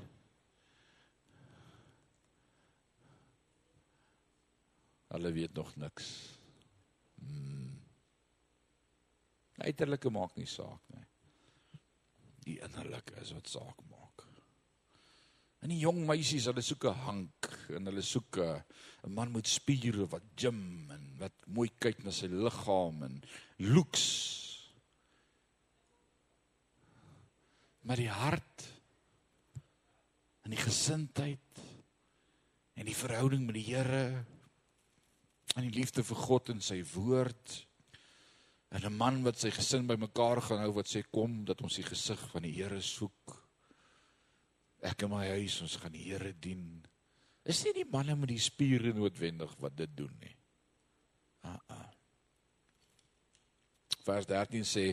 Hulle 5.12 5.32
weet 5.32 5.52
nog 5.52 5.74
niks. 5.76 6.06
Hmm. 7.20 7.80
Uiterlike 9.60 10.10
maak 10.10 10.38
nie 10.40 10.48
saak 10.48 10.94
nie. 10.94 11.04
Die 12.46 12.54
innerlike 12.64 13.18
is 13.20 13.34
wat 13.36 13.50
saak 13.52 13.82
maak. 13.90 14.24
En 15.62 15.70
die 15.70 15.82
jong 15.82 16.00
meisies, 16.08 16.48
hulle 16.48 16.64
soek 16.64 16.88
'n 16.88 17.02
hank 17.04 17.50
en 17.76 17.86
hulle 17.90 18.02
soek 18.02 18.40
'n 18.40 18.64
man 19.10 19.32
met 19.32 19.48
spiere 19.50 20.06
wat 20.06 20.22
gym 20.38 20.90
en 20.94 21.06
wat 21.18 21.34
mooi 21.46 21.70
kyk 21.82 22.04
na 22.04 22.12
sy 22.14 22.28
liggaam 22.30 23.02
en 23.02 23.16
looks. 23.58 24.04
Maar 27.82 27.98
die 27.98 28.12
hart 28.12 28.68
en 30.46 30.54
die 30.54 30.62
gesindheid 30.62 31.62
en 32.78 32.86
die 32.86 32.96
verhouding 32.96 33.42
met 33.46 33.58
die 33.58 33.66
Here 33.72 34.04
aan 35.56 35.66
die 35.66 35.74
liefde 35.74 36.04
vir 36.06 36.22
God 36.22 36.52
en 36.54 36.62
sy 36.64 36.80
woord. 36.94 37.58
En 38.72 38.86
'n 38.86 38.96
man 38.96 39.22
wat 39.22 39.38
sy 39.38 39.50
gesin 39.50 39.86
bymekaar 39.86 40.40
gaan 40.42 40.62
hou 40.64 40.72
wat 40.78 40.88
sê 40.88 41.02
kom 41.10 41.44
dat 41.44 41.60
ons 41.60 41.76
die 41.76 41.84
gesig 41.84 42.20
van 42.30 42.42
die 42.42 42.54
Here 42.54 42.80
soek. 42.80 43.36
Ek 44.82 45.02
en 45.02 45.10
my 45.10 45.26
huis 45.28 45.60
ons 45.60 45.76
gaan 45.76 45.92
die 45.92 46.06
Here 46.08 46.32
dien. 46.32 46.86
Is 47.48 47.64
nie 47.66 47.74
die 47.80 47.88
manne 47.90 48.14
met 48.18 48.30
die 48.30 48.42
spiere 48.42 48.92
noodwendig 48.94 49.54
wat 49.62 49.74
dit 49.80 49.90
doen 49.98 50.12
nie. 50.22 50.34
Ah 51.42 51.58
ah. 51.74 51.88
Vers 54.06 54.28
13 54.30 54.66
sê 54.66 54.92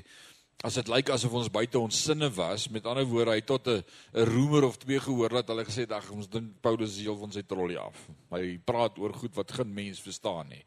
as 0.65 0.75
dit 0.75 0.89
lyk 0.91 1.11
asof 1.13 1.33
ons 1.39 1.51
buite 1.53 1.79
ons 1.79 1.99
sinne 2.05 2.27
was, 2.35 2.65
met 2.73 2.87
ander 2.89 3.05
woorde, 3.07 3.31
hy 3.31 3.43
tot 3.47 3.67
'n 3.67 3.83
roemer 4.27 4.65
of 4.67 4.77
twee 4.77 4.99
gehoor 4.99 5.29
dat 5.29 5.47
hulle 5.47 5.63
gesê 5.63 5.85
het 5.87 5.93
ag 5.95 6.09
ons 6.11 6.27
dink 6.27 6.59
Paulus 6.61 6.97
is 6.97 7.05
heel 7.05 7.15
van 7.15 7.31
sy 7.31 7.41
trollie 7.41 7.79
af. 7.79 7.95
Hy 8.31 8.57
praat 8.57 8.97
oor 8.99 9.13
goed 9.13 9.35
wat 9.35 9.51
geen 9.51 9.73
mens 9.73 10.01
verstaan 10.01 10.49
nie. 10.49 10.65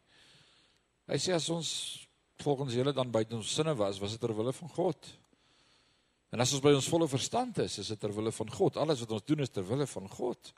Hy 1.07 1.17
sê 1.19 1.35
as 1.35 1.49
ons 1.49 2.07
volgens 2.41 2.73
julle 2.73 2.93
dan 2.93 3.11
buite 3.11 3.35
ons 3.35 3.53
sinne 3.53 3.75
was, 3.75 3.99
was 3.99 4.11
dit 4.11 4.21
ter 4.21 4.33
wille 4.33 4.53
van 4.53 4.69
God. 4.69 4.97
En 6.31 6.41
as 6.41 6.53
ons 6.53 6.63
by 6.63 6.73
ons 6.73 6.89
volle 6.89 7.07
verstand 7.07 7.59
is, 7.59 7.77
is 7.77 7.87
dit 7.93 7.99
ter 7.99 8.13
wille 8.15 8.31
van 8.31 8.49
God. 8.49 8.77
Alles 8.77 8.99
wat 8.99 9.11
ons 9.11 9.25
doen 9.25 9.39
is 9.45 9.49
ter 9.53 9.65
wille 9.67 9.85
van 9.85 10.09
God. 10.09 10.53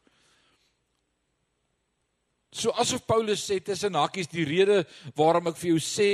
So 2.55 2.71
asof 2.79 3.03
Paulus 3.03 3.43
sê 3.43 3.59
tussen 3.59 3.97
hakies 3.99 4.29
die 4.31 4.45
rede 4.47 4.85
waarom 5.17 5.49
ek 5.51 5.57
vir 5.59 5.73
jou 5.73 5.81
sê 5.83 6.11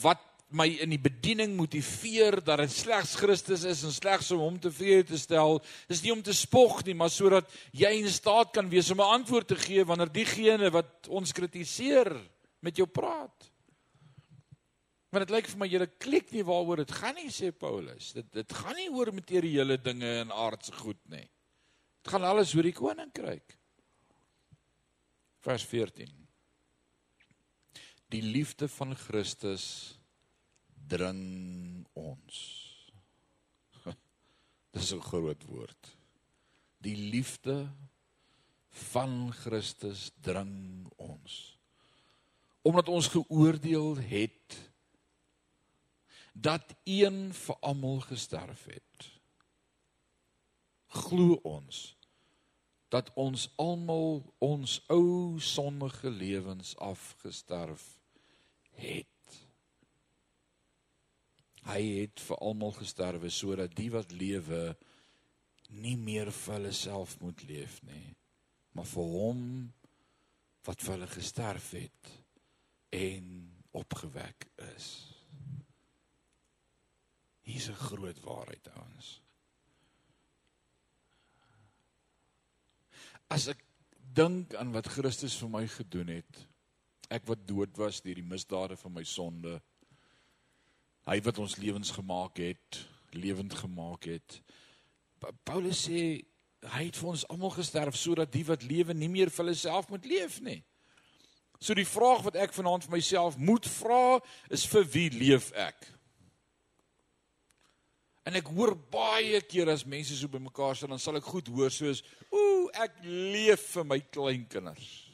wat 0.00 0.22
my 0.56 0.64
in 0.82 0.90
die 0.94 1.00
bediening 1.00 1.52
motiveer 1.54 2.40
dat 2.42 2.62
dit 2.62 2.72
slegs 2.72 3.12
Christus 3.20 3.66
is 3.68 3.82
en 3.86 3.92
slegs 3.94 4.32
om 4.34 4.40
hom 4.42 4.56
tevrede 4.58 5.12
te 5.12 5.20
stel, 5.20 5.60
is 5.92 6.00
nie 6.02 6.14
om 6.14 6.22
te 6.24 6.34
spog 6.34 6.80
nie, 6.86 6.96
maar 6.96 7.12
sodat 7.12 7.52
jy 7.76 7.92
in 8.00 8.08
staat 8.10 8.54
kan 8.56 8.72
wees 8.72 8.90
om 8.90 9.04
'n 9.04 9.20
antwoord 9.20 9.48
te 9.52 9.56
gee 9.56 9.84
wanneer 9.84 10.10
diegene 10.10 10.72
wat 10.72 11.06
ons 11.08 11.32
kritiseer 11.32 12.10
met 12.62 12.76
jou 12.76 12.86
praat. 12.86 13.50
Want 15.12 15.28
dit 15.28 15.36
lyk 15.36 15.46
vir 15.46 15.58
my 15.58 15.66
julle 15.66 15.90
klik 15.98 16.32
nie 16.32 16.42
waaroor 16.42 16.76
dit 16.76 16.90
gaan 16.90 17.14
nie, 17.14 17.28
sê 17.28 17.52
Paulus. 17.52 18.12
Dit 18.12 18.32
dit 18.32 18.52
gaan 18.52 18.76
nie 18.76 18.90
oor 18.90 19.12
materiële 19.12 19.76
dinge 19.76 20.20
en 20.24 20.30
aardse 20.32 20.72
goed 20.72 21.08
nie. 21.08 21.28
Dit 22.02 22.12
gaan 22.12 22.24
alles 22.24 22.54
oor 22.54 22.62
die 22.62 22.72
koninkryk. 22.72 23.59
Vers 25.40 25.64
14. 25.64 26.10
Die 28.12 28.22
liefde 28.22 28.68
van 28.68 28.96
Christus 28.96 29.64
dring 30.88 31.86
ons. 31.96 32.40
Dis 34.74 34.90
'n 34.92 35.00
groot 35.00 35.44
woord. 35.48 35.96
Die 36.84 36.96
liefde 36.96 37.72
van 38.92 39.32
Christus 39.32 40.10
dring 40.20 40.90
ons. 40.96 41.56
Omdat 42.62 42.88
ons 42.88 43.08
geoordeel 43.08 43.96
het 43.96 44.58
dat 46.32 46.74
een 46.84 47.32
vir 47.34 47.56
almal 47.60 48.00
gesterf 48.00 48.64
het. 48.64 49.08
Glo 50.86 51.40
ons 51.42 51.99
dat 52.90 53.10
ons 53.14 53.46
almal 53.62 54.22
ons 54.42 54.80
ou 54.90 55.38
sondige 55.38 56.10
lewens 56.10 56.74
afgesterf 56.82 57.84
het. 58.82 59.06
Hy 61.70 61.82
het 62.00 62.22
vir 62.24 62.40
almal 62.42 62.74
gesterwe 62.74 63.30
sodat 63.30 63.76
die 63.78 63.90
wat 63.94 64.10
lewe 64.10 64.74
nie 65.70 65.94
meer 66.00 66.32
vir 66.34 66.56
hulle 66.56 66.72
self 66.74 67.14
moet 67.22 67.44
leef 67.46 67.78
nie, 67.86 68.16
maar 68.74 68.88
vir 68.90 69.14
hom 69.14 69.44
wat 70.66 70.82
vir 70.82 70.96
hulle 70.96 71.10
gesterf 71.14 71.70
het 71.78 72.12
en 72.96 73.30
opgewek 73.78 74.48
is. 74.74 74.90
Hier's 77.46 77.70
'n 77.70 77.82
groot 77.86 78.18
waarheid 78.26 78.68
ouens. 78.74 79.20
As 83.30 83.46
ek 83.52 83.60
dink 84.14 84.56
aan 84.58 84.72
wat 84.74 84.88
Christus 84.90 85.36
vir 85.38 85.50
my 85.52 85.62
gedoen 85.70 86.08
het, 86.16 86.40
ek 87.14 87.28
wat 87.30 87.44
dood 87.46 87.76
was 87.78 88.00
deur 88.02 88.18
die 88.18 88.26
misdade 88.26 88.78
van 88.78 88.94
my 88.96 89.04
sonde, 89.06 89.60
hy 91.06 91.18
wat 91.26 91.38
ons 91.42 91.54
lewens 91.62 91.92
gemaak 91.94 92.42
het, 92.42 92.80
lewend 93.14 93.54
gemaak 93.54 94.08
het. 94.10 94.40
Paulus 95.46 95.86
sê 95.86 96.02
hy 96.74 96.82
het 96.88 96.98
vir 96.98 97.12
ons 97.12 97.22
almal 97.32 97.54
gesterf 97.54 97.96
sodat 97.96 98.32
die 98.34 98.44
wat 98.48 98.66
lewe 98.66 98.94
nie 98.94 99.08
meer 99.08 99.30
vir 99.32 99.44
hulle 99.44 99.56
self 99.56 99.88
moet 99.90 100.04
leef 100.10 100.40
nie. 100.44 100.58
So 101.60 101.76
die 101.76 101.88
vraag 101.88 102.24
wat 102.26 102.38
ek 102.40 102.54
vanaand 102.56 102.86
vir 102.86 102.96
myself 102.96 103.38
moet 103.38 103.66
vra 103.68 104.18
is 104.50 104.66
vir 104.68 104.86
wie 104.92 105.08
leef 105.14 105.50
ek? 105.54 105.86
En 108.28 108.36
ek 108.36 108.50
hoor 108.52 108.74
baie 108.92 109.40
keer 109.48 109.70
as 109.72 109.86
mense 109.88 110.16
so 110.16 110.28
bymekaar 110.30 110.76
staan, 110.76 110.92
dan 110.94 111.02
sal 111.02 111.16
ek 111.18 111.28
goed 111.30 111.48
hoor 111.52 111.72
soos, 111.72 112.02
"Ooh, 112.70 112.82
ek 112.84 113.00
leef 113.02 113.62
vir 113.74 113.84
my 113.84 113.98
kleinkinders." 114.00 115.10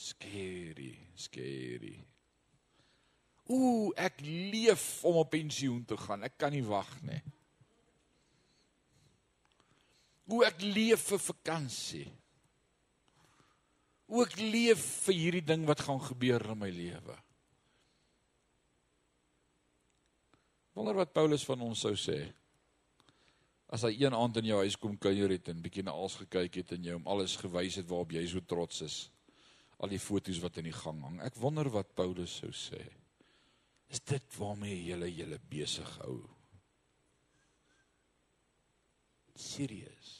Scary, 0.00 0.96
scary. 1.14 1.98
Ooh, 3.50 3.90
ek 3.98 4.20
leef 4.22 5.02
om 5.04 5.18
op 5.20 5.30
pensioen 5.34 5.82
te 5.84 5.96
gaan. 5.98 6.22
Ek 6.22 6.38
kan 6.38 6.54
nie 6.54 6.64
wag 6.64 6.88
nie. 7.02 7.20
Ooh, 10.30 10.44
ek 10.46 10.62
leef 10.62 11.08
vir 11.10 11.20
vakansie. 11.24 12.06
Ooh, 14.08 14.22
ek 14.22 14.38
leef 14.38 14.80
vir 15.06 15.18
hierdie 15.18 15.44
ding 15.52 15.66
wat 15.66 15.82
gaan 15.82 16.00
gebeur 16.02 16.46
in 16.54 16.62
my 16.62 16.70
lewe. 16.70 17.16
Wonder 20.80 20.96
wat 20.96 21.12
Paulus 21.12 21.42
van 21.44 21.60
ons 21.60 21.82
sou 21.84 21.92
sê. 21.92 22.22
As 23.68 23.82
hy 23.84 23.90
een 24.00 24.14
aand 24.16 24.38
in 24.40 24.46
jou 24.48 24.62
huis 24.62 24.78
kom 24.80 24.94
kuier 24.96 25.34
het 25.34 25.50
en 25.52 25.60
bietjie 25.60 25.84
na 25.84 25.92
alles 25.92 26.16
gekyk 26.22 26.56
het 26.62 26.72
en 26.72 26.86
jou 26.88 26.94
om 26.96 27.10
alles 27.12 27.34
gewys 27.36 27.76
het 27.76 27.88
waarop 27.90 28.14
jy 28.16 28.22
so 28.30 28.40
trots 28.48 28.80
is. 28.86 28.96
Al 29.84 29.92
die 29.92 30.00
foto's 30.00 30.40
wat 30.40 30.56
in 30.56 30.70
die 30.70 30.78
gang 30.78 31.04
hang. 31.04 31.20
Ek 31.20 31.36
wonder 31.36 31.68
wat 31.76 31.92
Paulus 32.00 32.38
sou 32.40 32.48
sê. 32.56 32.80
Is 33.92 34.00
dit 34.08 34.32
waarmee 34.38 34.72
jy 34.78 34.94
julle 34.94 35.12
julle 35.12 35.42
besig 35.52 35.92
hou? 36.00 36.16
Serius. 39.36 40.16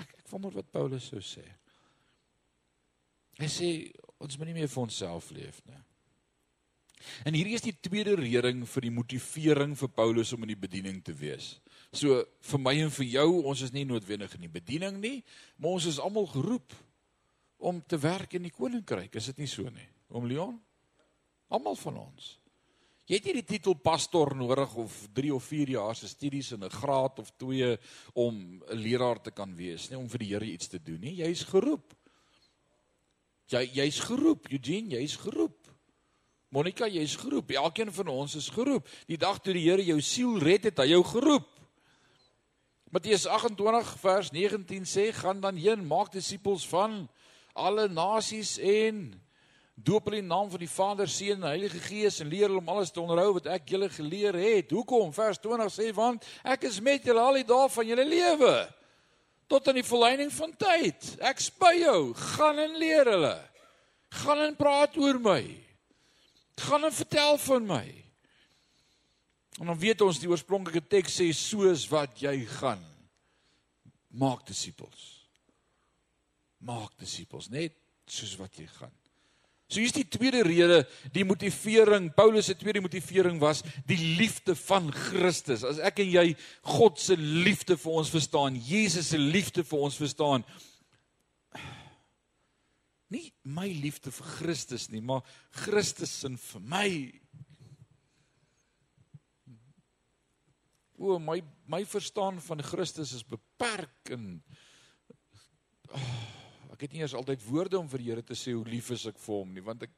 Ek 0.00 0.16
ek 0.22 0.32
wonder 0.32 0.62
wat 0.62 0.72
Paulus 0.72 1.12
sou 1.12 1.20
sê. 1.20 1.44
Hy 3.36 3.52
sê 3.52 3.74
ons 4.16 4.38
moet 4.40 4.48
nie 4.48 4.62
meer 4.62 4.72
vir 4.72 4.88
onsself 4.88 5.28
leef 5.36 5.60
nie. 5.68 5.84
En 7.24 7.34
hierdie 7.36 7.54
is 7.54 7.64
die 7.64 7.76
tweede 7.80 8.16
rering 8.18 8.64
vir 8.68 8.86
die 8.86 8.94
motivering 8.94 9.76
vir 9.78 9.88
Paulus 9.88 10.32
om 10.32 10.42
in 10.42 10.54
die 10.54 10.60
bediening 10.60 11.02
te 11.04 11.14
wees. 11.16 11.60
So 11.94 12.24
vir 12.50 12.60
my 12.60 12.74
en 12.82 12.90
vir 12.90 13.06
jou, 13.06 13.28
ons 13.46 13.62
is 13.62 13.72
nie 13.72 13.84
noodwendig 13.84 14.34
in 14.34 14.46
die 14.46 14.52
bediening 14.52 15.00
nie, 15.00 15.18
maar 15.56 15.78
ons 15.78 15.86
is 15.86 16.00
almal 16.02 16.26
geroep 16.26 16.74
om 17.64 17.80
te 17.86 17.98
werk 17.98 18.34
in 18.34 18.48
die 18.48 18.54
koninkryk. 18.54 19.14
Is 19.14 19.30
dit 19.32 19.44
nie 19.44 19.50
so 19.50 19.68
nie? 19.70 19.88
Om 20.14 20.26
Leon? 20.28 20.56
Almal 21.54 21.78
van 21.80 22.00
ons. 22.02 22.34
Jy 23.04 23.18
het 23.18 23.26
nie 23.28 23.36
die 23.36 23.48
titel 23.56 23.74
pastor 23.84 24.32
nodig 24.36 24.78
of 24.80 24.92
3 25.12 25.32
of 25.36 25.44
4 25.44 25.74
jaar 25.74 25.96
se 25.96 26.08
studies 26.08 26.54
en 26.56 26.64
'n 26.64 26.70
graad 26.70 27.18
of 27.18 27.30
2 27.36 27.76
om 28.14 28.62
'n 28.64 28.78
leraar 28.80 29.20
te 29.20 29.30
kan 29.30 29.54
wees 29.54 29.90
nie, 29.90 29.98
om 29.98 30.08
vir 30.08 30.18
die 30.18 30.32
Here 30.32 30.44
iets 30.46 30.68
te 30.68 30.78
doen 30.82 31.00
nie. 31.00 31.16
Jy's 31.16 31.44
geroep. 31.44 31.94
Jy 33.46 33.70
jy's 33.74 34.00
geroep, 34.00 34.48
Eugene, 34.50 34.96
jy's 34.96 35.16
geroep. 35.16 35.63
Monica, 36.54 36.86
jy's 36.86 37.16
geroep. 37.18 37.50
Elkeen 37.50 37.90
van 37.90 38.10
ons 38.12 38.36
is 38.38 38.46
geroep. 38.54 38.86
Die 39.10 39.18
dag 39.18 39.40
toe 39.42 39.56
die 39.56 39.64
Here 39.64 39.82
jou 39.82 39.98
siel 40.04 40.36
red 40.38 40.68
het, 40.68 40.78
hy 40.78 40.92
jou 40.92 41.00
geroep. 41.08 41.48
Matteus 42.94 43.24
28 43.26 43.88
vers 43.98 44.30
19 44.30 44.86
sê: 44.86 45.08
"Gaan 45.10 45.40
dan 45.42 45.58
heen, 45.58 45.82
maak 45.82 46.12
disippels 46.12 46.62
van 46.70 47.08
alle 47.54 47.88
nasies 47.88 48.58
en 48.58 49.20
doop 49.74 50.06
hulle 50.06 50.20
in 50.22 50.30
naam 50.30 50.46
van 50.50 50.62
die 50.62 50.70
Vader, 50.70 51.08
Seun 51.08 51.42
en 51.42 51.48
Heilige 51.48 51.80
Gees 51.88 52.20
en 52.20 52.30
leer 52.30 52.46
hulle 52.46 52.62
om 52.62 52.68
alles 52.68 52.94
te 52.94 53.00
onderhou 53.02 53.32
wat 53.40 53.50
ek 53.50 53.74
julle 53.74 53.90
geleer 53.90 54.38
het." 54.38 54.70
Hoekom? 54.70 55.10
Vers 55.12 55.42
20 55.42 55.74
sê: 55.74 55.90
"Want 55.92 56.22
ek 56.44 56.70
is 56.70 56.80
met 56.80 57.02
julle 57.02 57.20
al 57.20 57.34
die 57.34 57.44
dae 57.50 57.68
van 57.68 57.86
julle 57.86 58.04
lewe 58.06 58.54
tot 59.48 59.68
aan 59.68 59.74
die 59.82 59.90
volleinding 59.90 60.30
van 60.32 60.56
tyd. 60.56 61.18
Ek 61.18 61.40
spy 61.40 61.82
jou, 61.82 62.14
gaan 62.14 62.58
en 62.58 62.78
leer 62.78 63.10
hulle. 63.10 63.38
Gaan 64.22 64.38
en 64.38 64.54
praat 64.56 64.96
oor 64.96 65.18
my." 65.18 65.63
Gaan 66.60 66.84
en 66.84 66.92
vertel 66.92 67.38
van 67.38 67.66
my. 67.66 67.84
En 69.60 69.70
dan 69.70 69.78
weet 69.78 70.02
ons 70.02 70.18
die 70.18 70.30
oorspronklike 70.30 70.82
teks 70.90 71.20
sê 71.20 71.30
soos 71.36 71.86
wat 71.90 72.18
jy 72.22 72.40
gaan 72.58 72.82
maak 74.14 74.44
disippels. 74.46 75.06
Maak 76.64 76.94
disippels 76.98 77.50
net 77.52 77.76
soos 78.06 78.36
wat 78.40 78.58
jy 78.58 78.66
gaan. 78.78 78.92
So 79.74 79.80
hier's 79.80 79.94
die 79.96 80.06
tweede 80.06 80.42
rede, 80.44 80.82
die 81.14 81.24
motivering. 81.24 82.10
Paulus 82.14 82.50
se 82.50 82.54
tweede 82.54 82.82
motivering 82.84 83.40
was 83.40 83.62
die 83.88 83.98
liefde 84.18 84.54
van 84.54 84.90
Christus. 84.92 85.64
As 85.64 85.80
ek 85.82 86.02
en 86.04 86.10
jy 86.12 86.26
God 86.76 87.00
se 87.00 87.16
liefde 87.18 87.78
vir 87.80 87.96
ons 88.02 88.12
verstaan, 88.12 88.58
Jesus 88.60 89.10
se 89.14 89.18
liefde 89.18 89.64
vir 89.66 89.86
ons 89.88 89.96
verstaan, 89.98 90.44
nie 93.12 93.28
my 93.42 93.66
liefde 93.68 94.12
vir 94.14 94.30
Christus 94.38 94.88
nie, 94.92 95.02
maar 95.04 95.24
Christus 95.64 96.12
sin 96.22 96.38
vir 96.40 96.64
my. 96.70 96.88
O, 100.98 101.18
my 101.18 101.40
my 101.68 101.82
verstaan 101.88 102.40
van 102.44 102.62
Christus 102.64 103.14
is 103.16 103.24
beperk 103.24 104.12
en 104.12 104.36
oh, 105.96 106.12
ek 106.74 106.84
het 106.84 106.92
nie 106.92 107.00
eers 107.04 107.16
altyd 107.16 107.44
woorde 107.46 107.78
om 107.78 107.88
vir 107.88 108.02
die 108.02 108.10
Here 108.10 108.24
te 108.26 108.36
sê 108.36 108.52
hoe 108.52 108.66
lief 108.68 108.90
is 108.92 109.06
ek 109.08 109.20
vir 109.22 109.38
hom 109.40 109.54
nie, 109.56 109.64
want 109.64 109.86
ek 109.88 109.94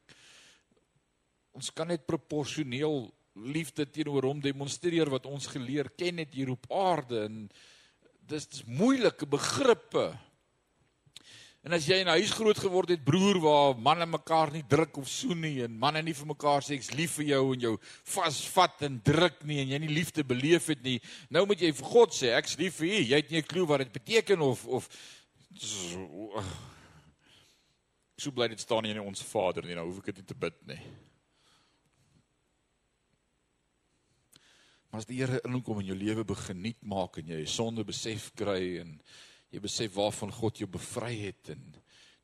ons 1.57 1.71
kan 1.75 1.89
net 1.89 2.05
proporsioneel 2.07 3.07
liefde 3.37 3.85
teenoor 3.89 4.29
hom 4.29 4.39
demonstreer 4.41 5.09
wat 5.11 5.27
ons 5.29 5.49
geleer 5.51 5.89
ken 5.97 6.21
het 6.23 6.33
hier 6.33 6.53
op 6.53 6.65
aarde 6.73 7.25
en 7.27 7.43
dis 8.27 8.63
moeilike 8.67 9.27
begrippe. 9.29 10.09
En 11.67 11.73
as 11.75 11.83
jy 11.83 11.97
in 11.99 12.07
'n 12.07 12.15
huis 12.15 12.31
groot 12.31 12.55
geword 12.55 12.93
het, 12.93 13.03
broer, 13.03 13.41
waar 13.43 13.75
manne 13.75 14.05
mekaar 14.07 14.51
nie 14.53 14.63
druk 14.63 14.97
of 14.97 15.09
soen 15.11 15.41
nie 15.41 15.63
en 15.65 15.73
manne 15.75 16.01
nie 16.01 16.13
vir 16.15 16.27
mekaar 16.27 16.63
sê 16.63 16.77
ek's 16.77 16.93
lief 16.95 17.17
vir 17.19 17.25
jou 17.25 17.53
en 17.53 17.59
jou 17.59 17.77
vasvat 18.07 18.83
en 18.87 19.01
druk 19.03 19.43
nie 19.43 19.59
en 19.59 19.67
jy 19.67 19.79
nie 19.79 19.91
liefde 19.91 20.23
beleef 20.23 20.67
het 20.71 20.81
nie, 20.81 21.01
nou 21.29 21.45
moet 21.45 21.59
jy 21.59 21.73
vir 21.73 21.89
God 21.91 22.15
sê 22.15 22.31
ek's 22.37 22.55
lief 22.57 22.79
vir 22.79 22.87
u. 22.87 23.03
Jy 23.03 23.15
het 23.19 23.31
nie 23.31 23.41
'n 23.43 23.51
klou 23.51 23.65
wat 23.67 23.79
dit 23.79 23.91
beteken 23.91 24.39
of 24.39 24.65
of 24.65 24.87
so 28.17 28.31
bly 28.31 28.47
dit 28.47 28.59
staan 28.59 28.83
nie 28.83 28.91
in 28.95 29.03
ons 29.03 29.21
Vader 29.21 29.63
nie, 29.65 29.75
nou 29.75 29.91
hoef 29.91 29.99
ek 29.99 30.15
dit 30.15 30.17
nie 30.17 30.25
te 30.25 30.35
bid 30.35 30.67
nie. 30.67 30.79
Maar 34.89 34.99
as 34.99 35.05
die 35.05 35.19
Here 35.19 35.41
inkom 35.43 35.81
in 35.81 35.87
jou 35.87 35.97
lewe 35.99 36.23
begin 36.23 36.61
nuut 36.61 36.81
maak 36.81 37.17
en 37.17 37.27
jy 37.27 37.45
sonde 37.45 37.83
besef 37.83 38.31
kry 38.35 38.79
en 38.79 39.01
jy 39.51 39.59
besef 39.63 39.93
waarvan 39.95 40.31
God 40.31 40.59
jou 40.61 40.69
bevry 40.71 41.13
het 41.27 41.53
en 41.55 41.63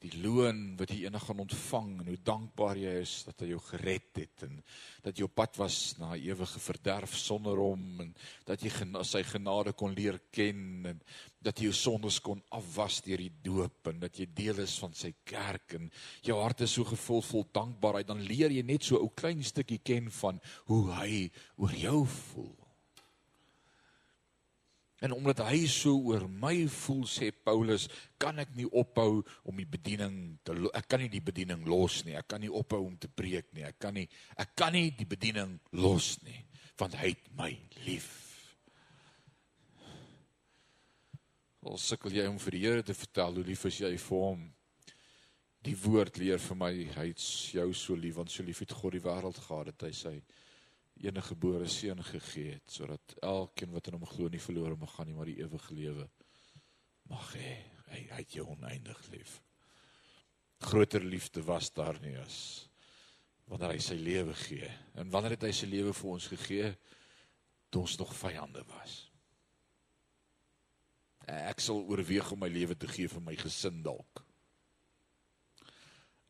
die 0.03 0.19
loon 0.19 0.73
wat 0.79 0.91
jy 0.91 1.05
eendag 1.05 1.23
gaan 1.29 1.43
ontvang 1.45 1.91
en 2.01 2.09
hoe 2.12 2.19
dankbaar 2.27 2.79
jy 2.79 2.93
is 3.05 3.13
dat 3.23 3.43
hy 3.43 3.53
jou 3.53 3.59
gered 3.69 4.19
het 4.19 4.43
en 4.49 4.57
dat 5.05 5.19
jou 5.19 5.29
pad 5.31 5.55
was 5.62 5.77
na 5.99 6.12
ewige 6.19 6.59
verderf 6.59 7.13
sonder 7.15 7.62
hom 7.63 8.01
en 8.03 8.09
dat 8.47 8.63
jy 8.63 8.71
sy 9.07 9.23
genade 9.29 9.71
kon 9.79 9.95
leer 9.95 10.19
ken 10.36 10.89
en 10.91 10.99
dat 11.43 11.59
jy 11.59 11.69
jou 11.69 11.77
sondes 11.77 12.19
kon 12.23 12.43
afwas 12.51 12.99
deur 13.05 13.23
die 13.23 13.31
doop 13.45 13.91
en 13.93 14.03
dat 14.03 14.19
jy 14.19 14.27
deel 14.36 14.59
is 14.65 14.75
van 14.83 14.95
sy 14.97 15.13
kerk 15.23 15.77
en 15.79 15.88
jou 16.25 16.39
hart 16.41 16.65
is 16.67 16.75
so 16.75 16.88
gevul 16.88 17.23
vol 17.23 17.47
dankbaarheid 17.55 18.12
dan 18.12 18.25
leer 18.27 18.51
jy 18.51 18.65
net 18.67 18.83
so 18.83 18.99
'n 18.99 19.07
ou 19.07 19.13
klein 19.15 19.43
stukkie 19.43 19.79
ken 19.79 20.12
van 20.12 20.41
hoe 20.67 20.83
hy 20.99 21.31
oor 21.55 21.71
jou 21.71 22.03
voel 22.05 22.62
En 25.03 25.11
omdat 25.11 25.41
hy 25.49 25.65
so 25.67 25.97
oor 26.07 26.23
my 26.31 26.63
voel 26.71 27.03
sê 27.11 27.33
Paulus, 27.35 27.89
kan 28.21 28.39
ek 28.39 28.53
nie 28.55 28.69
ophou 28.71 29.19
om 29.43 29.57
die 29.59 29.67
bediening 29.67 30.37
te 30.47 30.55
ek 30.71 30.87
kan 30.87 31.03
nie 31.03 31.11
die 31.11 31.23
bediening 31.23 31.65
los 31.67 32.05
nie. 32.07 32.15
Ek 32.15 32.29
kan 32.31 32.39
nie 32.43 32.51
ophou 32.51 32.85
om 32.85 32.95
te 32.95 33.09
preek 33.11 33.51
nie. 33.51 33.65
Ek 33.67 33.81
kan 33.83 33.97
nie 33.99 34.07
ek 34.39 34.55
kan 34.55 34.71
nie 34.75 34.93
die 34.95 35.09
bediening 35.09 35.59
los 35.75 36.15
nie 36.23 36.39
want 36.79 36.95
hy 36.97 37.11
het 37.11 37.27
my 37.37 37.51
lief. 37.85 38.07
Al 41.63 41.77
sukkel 41.79 42.15
jy 42.17 42.25
om 42.27 42.39
vir 42.41 42.55
die 42.55 42.63
Here 42.63 42.83
te 42.83 42.95
vertel 42.97 43.37
hoe 43.37 43.45
lief 43.47 43.67
is 43.69 43.77
jy 43.83 43.91
vir 44.01 44.23
hom. 44.25 44.41
Die 45.63 45.75
woord 45.79 46.17
leer 46.19 46.41
vir 46.43 46.59
my 46.59 46.71
hy 46.95 47.05
het 47.11 47.27
jou 47.53 47.69
so 47.77 47.95
lief 47.95 48.17
want 48.19 48.31
so 48.31 48.43
lief 48.43 48.63
het 48.63 48.73
God 48.75 48.97
die 48.97 49.03
wêreld 49.03 49.39
gehad 49.45 49.71
dat 49.71 49.85
hy 49.87 49.93
sy 49.95 50.15
enige 51.03 51.33
gebore 51.33 51.67
seun 51.67 52.03
gegee 52.03 52.55
het 52.55 52.71
sodat 52.71 53.15
elkeen 53.21 53.71
wat 53.75 53.87
in 53.87 53.97
hom 53.97 54.05
glo 54.07 54.29
nie 54.31 54.41
verlore 54.41 54.77
mag 54.79 54.93
gaan 54.95 55.09
nie 55.09 55.15
maar 55.17 55.29
die 55.29 55.41
ewige 55.43 55.75
lewe 55.75 56.07
mag 57.11 57.33
hê. 57.35 57.55
Hy 57.91 58.03
hy 58.09 58.19
het 58.21 58.35
jou 58.37 58.47
oneindig 58.55 58.99
lief. 59.11 59.39
Groter 60.63 61.03
liefde 61.03 61.43
was 61.43 61.71
daar 61.75 61.99
nie 62.01 62.15
as 62.21 62.37
wanneer 63.51 63.75
hy 63.75 63.81
sy 63.83 63.97
lewe 63.99 64.33
gee. 64.45 64.69
En 64.95 65.11
wanneer 65.11 65.35
het 65.35 65.47
hy 65.49 65.51
sy 65.55 65.67
lewe 65.69 65.91
vir 65.93 66.11
ons 66.13 66.27
gegee? 66.31 66.69
Toe 67.69 67.83
ons 67.83 67.97
nog 67.99 68.13
vyande 68.15 68.63
was. 68.71 68.93
Ek 71.27 71.61
sal 71.63 71.83
oorweeg 71.87 72.31
om 72.33 72.41
my 72.43 72.49
lewe 72.51 72.75
te 72.79 72.87
gee 72.91 73.11
vir 73.11 73.23
my 73.23 73.35
gesin 73.39 73.81
dalk. 73.83 74.23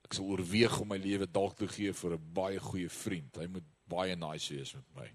Ek 0.04 0.18
sal 0.18 0.28
oorweeg 0.34 0.76
om 0.82 0.92
my 0.92 1.00
lewe 1.02 1.30
dalk 1.30 1.56
te 1.58 1.68
gee 1.70 1.94
vir 1.94 2.18
'n 2.18 2.34
baie 2.34 2.60
goeie 2.60 2.90
vriend. 2.90 3.38
Hy 3.38 3.48
moet 3.48 3.70
baie 3.90 4.16
nice 4.16 4.54
wees 4.54 4.74
met 4.78 4.96
my. 4.98 5.08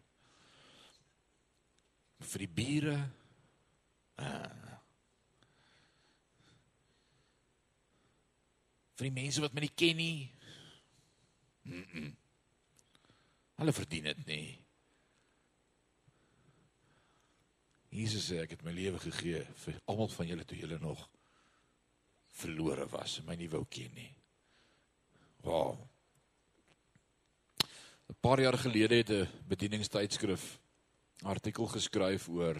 Vir 2.29 2.45
die 2.45 2.53
bure. 2.61 2.97
Uh, 4.19 4.79
vir 8.99 9.09
die 9.09 9.15
mense 9.15 9.43
wat 9.45 9.55
my 9.55 9.63
nie 9.63 9.75
ken 9.79 9.97
nie. 9.97 10.31
Mm 11.69 11.85
-mm. 11.85 12.17
Hulle 13.59 13.73
verdien 13.73 14.05
dit 14.05 14.27
nie. 14.27 14.59
Jesus 17.89 18.29
sê 18.31 18.43
ek 18.43 18.51
het 18.51 18.63
my 18.63 18.73
lewe 18.73 18.99
gegee 18.99 19.45
vir 19.65 19.79
almal 19.85 20.11
van 20.13 20.27
julle 20.27 20.45
toe 20.45 20.59
julle 20.59 20.79
nog 20.79 21.09
verlore 22.39 22.87
was 22.93 23.19
en 23.19 23.27
my 23.27 23.37
nie 23.39 23.51
wou 23.51 23.65
ken 23.65 23.95
nie. 23.95 24.11
Wow. 25.43 25.79
'n 28.09 28.16
paar 28.21 28.40
jaar 28.40 28.59
gelede 28.59 28.94
het 28.94 29.11
'n 29.11 29.29
bedieningstydskrif 29.49 30.59
artikel 31.23 31.66
geskryf 31.66 32.29
oor 32.29 32.57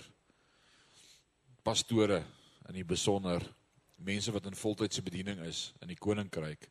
pastore 1.62 2.24
in 2.68 2.74
die 2.74 2.84
besonder 2.84 3.42
mense 3.96 4.32
wat 4.32 4.46
in 4.46 4.54
voltydse 4.54 5.02
bediening 5.02 5.40
is 5.40 5.72
in 5.80 5.88
die 5.88 5.96
koninkryk. 5.96 6.68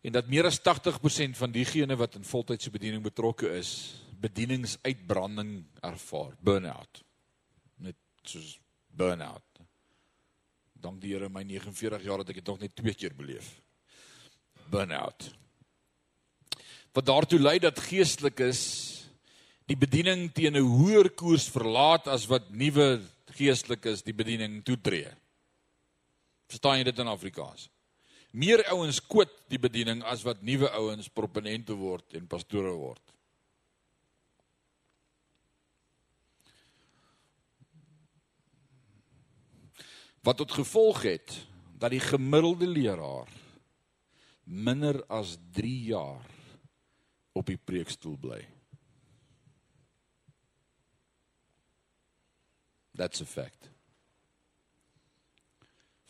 En 0.00 0.12
dat 0.12 0.28
meer 0.28 0.44
as 0.44 0.60
80% 0.60 1.36
van 1.36 1.50
diegene 1.50 1.96
wat 1.96 2.14
in 2.14 2.24
voltydse 2.24 2.70
bediening 2.70 3.02
betrokke 3.02 3.48
is, 3.56 4.00
bedieningsuitbranding 4.20 5.64
ervaar, 5.80 6.36
burn-out. 6.40 7.02
Net 7.76 7.96
soos 8.22 8.60
burn-out. 8.86 9.60
Dank 10.72 11.00
die 11.00 11.12
Here 11.12 11.28
my 11.28 11.42
49 11.42 12.02
jaar 12.02 12.18
het 12.18 12.28
ek 12.28 12.34
dit 12.34 12.46
nog 12.46 12.60
net 12.60 12.76
twee 12.76 12.94
keer 12.94 13.14
beleef. 13.14 13.60
Burn-out 14.70 15.32
wat 16.94 17.06
daartoe 17.06 17.40
lei 17.42 17.58
dat 17.58 17.80
geestelikes 17.82 18.60
die 19.66 19.76
bediening 19.76 20.28
teen 20.32 20.56
'n 20.56 20.62
hoër 20.62 21.10
koers 21.10 21.48
verlaat 21.50 22.06
as 22.06 22.26
wat 22.26 22.50
nuwe 22.50 23.00
geestelikes 23.34 24.02
die 24.02 24.14
bediening 24.14 24.62
toetree. 24.62 25.10
Verstaan 26.46 26.78
jy 26.78 26.84
dit 26.84 26.98
in 26.98 27.10
Afrikaans? 27.10 27.68
Meer 28.30 28.64
ouens 28.70 29.00
kwit 29.00 29.32
die 29.48 29.58
bediening 29.58 30.02
as 30.02 30.22
wat 30.22 30.42
nuwe 30.42 30.70
ouens 30.70 31.08
proponente 31.08 31.74
word 31.74 32.14
en 32.14 32.26
pastore 32.26 32.74
word. 32.74 33.02
Wat 40.22 40.36
tot 40.36 40.52
gevolg 40.52 41.02
het 41.02 41.46
dat 41.78 41.90
die 41.90 42.00
gemiddelde 42.00 42.66
leraar 42.66 43.28
minder 44.44 45.04
as 45.08 45.38
3 45.52 45.84
jaar 45.84 46.33
op 47.34 47.50
die 47.50 47.58
preekstoel 47.58 48.16
bly. 48.22 48.40
That's 52.94 53.20
a 53.20 53.26
fact. 53.26 53.70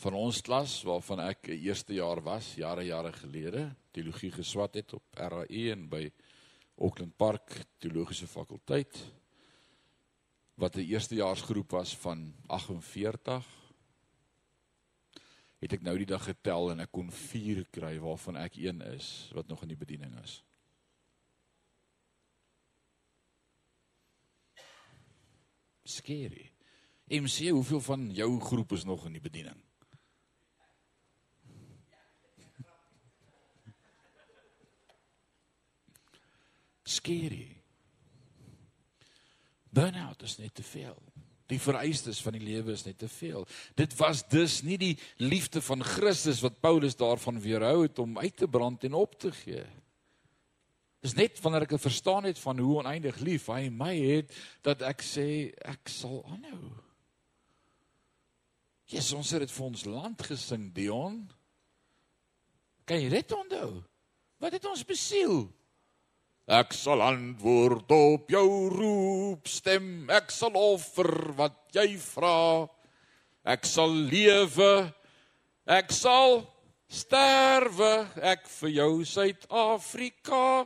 Van 0.05 0.17
ons 0.19 0.43
klas 0.45 0.83
waarvan 0.85 1.21
ek 1.21 1.49
'n 1.49 1.65
eerste 1.65 1.95
jaar 1.95 2.21
was, 2.21 2.55
jare 2.55 2.85
jare 2.85 3.13
gelede, 3.13 3.75
teologie 3.91 4.31
geswat 4.31 4.75
het 4.75 4.93
op 4.93 5.05
RAE 5.17 5.73
en 5.73 5.89
by 5.89 6.13
Auckland 6.77 7.17
Park 7.17 7.65
Teologiese 7.79 8.27
Fakulteit 8.27 8.99
wat 10.55 10.77
'n 10.77 10.87
eerstejaarsgroep 10.87 11.71
was 11.71 11.97
van 11.97 12.35
48 12.47 13.45
het 15.59 15.73
ek 15.73 15.83
nou 15.83 15.97
die 15.97 16.07
dag 16.07 16.25
getel 16.25 16.71
en 16.71 16.81
ek 16.81 16.93
kon 16.93 17.11
4 17.11 17.65
kry 17.71 17.99
waarvan 17.99 18.37
ek 18.37 18.57
een 18.57 18.83
is 18.83 19.31
wat 19.33 19.49
nog 19.49 19.63
in 19.63 19.69
die 19.69 19.81
bediening 19.81 20.13
is. 20.23 20.43
Scary. 25.85 26.51
MC, 27.09 27.49
hoeveel 27.49 27.81
van 27.81 28.11
jou 28.11 28.41
groep 28.41 28.73
is 28.73 28.85
nog 28.85 29.05
in 29.07 29.13
die 29.13 29.21
bediening? 29.21 29.61
Scary. 36.83 37.63
Burnout 39.69 40.23
is 40.23 40.37
net 40.37 40.55
te 40.55 40.63
veel. 40.63 40.97
Die 41.47 41.61
vereistes 41.61 42.23
van 42.25 42.37
die 42.39 42.45
lewe 42.45 42.73
is 42.73 42.85
net 42.85 42.99
te 42.99 43.09
veel. 43.09 43.45
Dit 43.77 43.97
was 44.01 44.23
dus 44.29 44.63
nie 44.65 44.79
die 44.81 44.95
liefde 45.21 45.61
van 45.63 45.85
Christus 45.85 46.41
wat 46.41 46.61
Paulus 46.61 46.97
daarvan 46.97 47.41
weerhou 47.41 47.83
het 47.83 47.99
om 47.99 48.19
uit 48.19 48.37
te 48.37 48.49
brand 48.49 48.85
en 48.85 48.97
op 48.97 49.19
te 49.19 49.33
gee. 49.33 49.65
Dis 51.05 51.13
net 51.19 51.37
wanneer 51.45 51.67
ek 51.67 51.77
verstaan 51.77 52.25
het 52.25 52.39
van 52.41 52.59
hoe 52.65 52.79
oneindig 52.81 53.19
lief 53.21 53.51
hy 53.53 53.69
my 53.69 53.93
het 53.93 54.31
dat 54.65 54.81
ek 54.89 55.05
sê 55.05 55.53
ek 55.61 55.91
sal 55.93 56.23
aanhou. 56.33 56.71
Jesus 58.89 59.13
ons 59.17 59.33
het 59.35 59.45
dit 59.45 59.53
vir 59.53 59.67
ons 59.67 59.85
land 59.85 60.25
gesing 60.25 60.71
Dion. 60.73 61.19
Kan 62.89 63.01
jy 63.05 63.11
dit 63.13 63.37
onthou? 63.37 63.83
Wat 64.41 64.57
het 64.57 64.65
ons 64.69 64.85
besiel? 64.89 65.45
Ek 66.45 66.73
sal 66.77 67.01
antwoord 67.01 67.93
op 67.97 68.33
jou 68.33 68.49
roepstem. 68.73 70.09
Ek 70.13 70.33
sal 70.33 70.57
offer 70.61 71.33
wat 71.37 71.57
jy 71.77 71.95
vra. 72.01 72.65
Ek 73.45 73.65
sal 73.69 73.93
lewe. 73.93 74.73
Ek 75.65 75.93
sal 75.93 76.43
sterwe. 76.89 78.07
Ek 78.21 78.45
vir 78.61 78.77
jou 78.81 78.93
Suid-Afrika. 79.09 80.65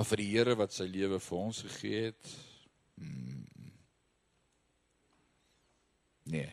Maar 0.00 0.08
vir 0.08 0.20
die 0.22 0.30
Here 0.32 0.54
wat 0.56 0.72
sy 0.72 0.86
lewe 0.88 1.18
vir 1.20 1.36
ons 1.36 1.58
gegee 1.60 1.98
het. 2.06 2.28
Hmm, 2.96 3.42
nee. 6.32 6.46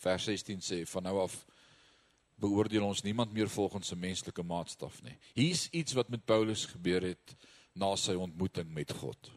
Vers 0.00 0.30
16 0.30 0.64
sê 0.64 0.78
van 0.88 1.04
nou 1.04 1.18
af 1.26 1.34
beoordeel 2.40 2.86
ons 2.86 3.04
niemand 3.04 3.36
meer 3.36 3.52
volgens 3.52 3.92
'n 3.92 4.00
menslike 4.00 4.42
maatstaf 4.42 5.02
nie. 5.02 5.18
Hier's 5.34 5.68
iets 5.76 5.92
wat 5.92 6.08
met 6.08 6.24
Paulus 6.24 6.64
gebeur 6.64 7.02
het 7.02 7.36
na 7.74 7.92
sy 7.96 8.14
ontmoeting 8.16 8.72
met 8.72 8.92
God. 8.92 9.30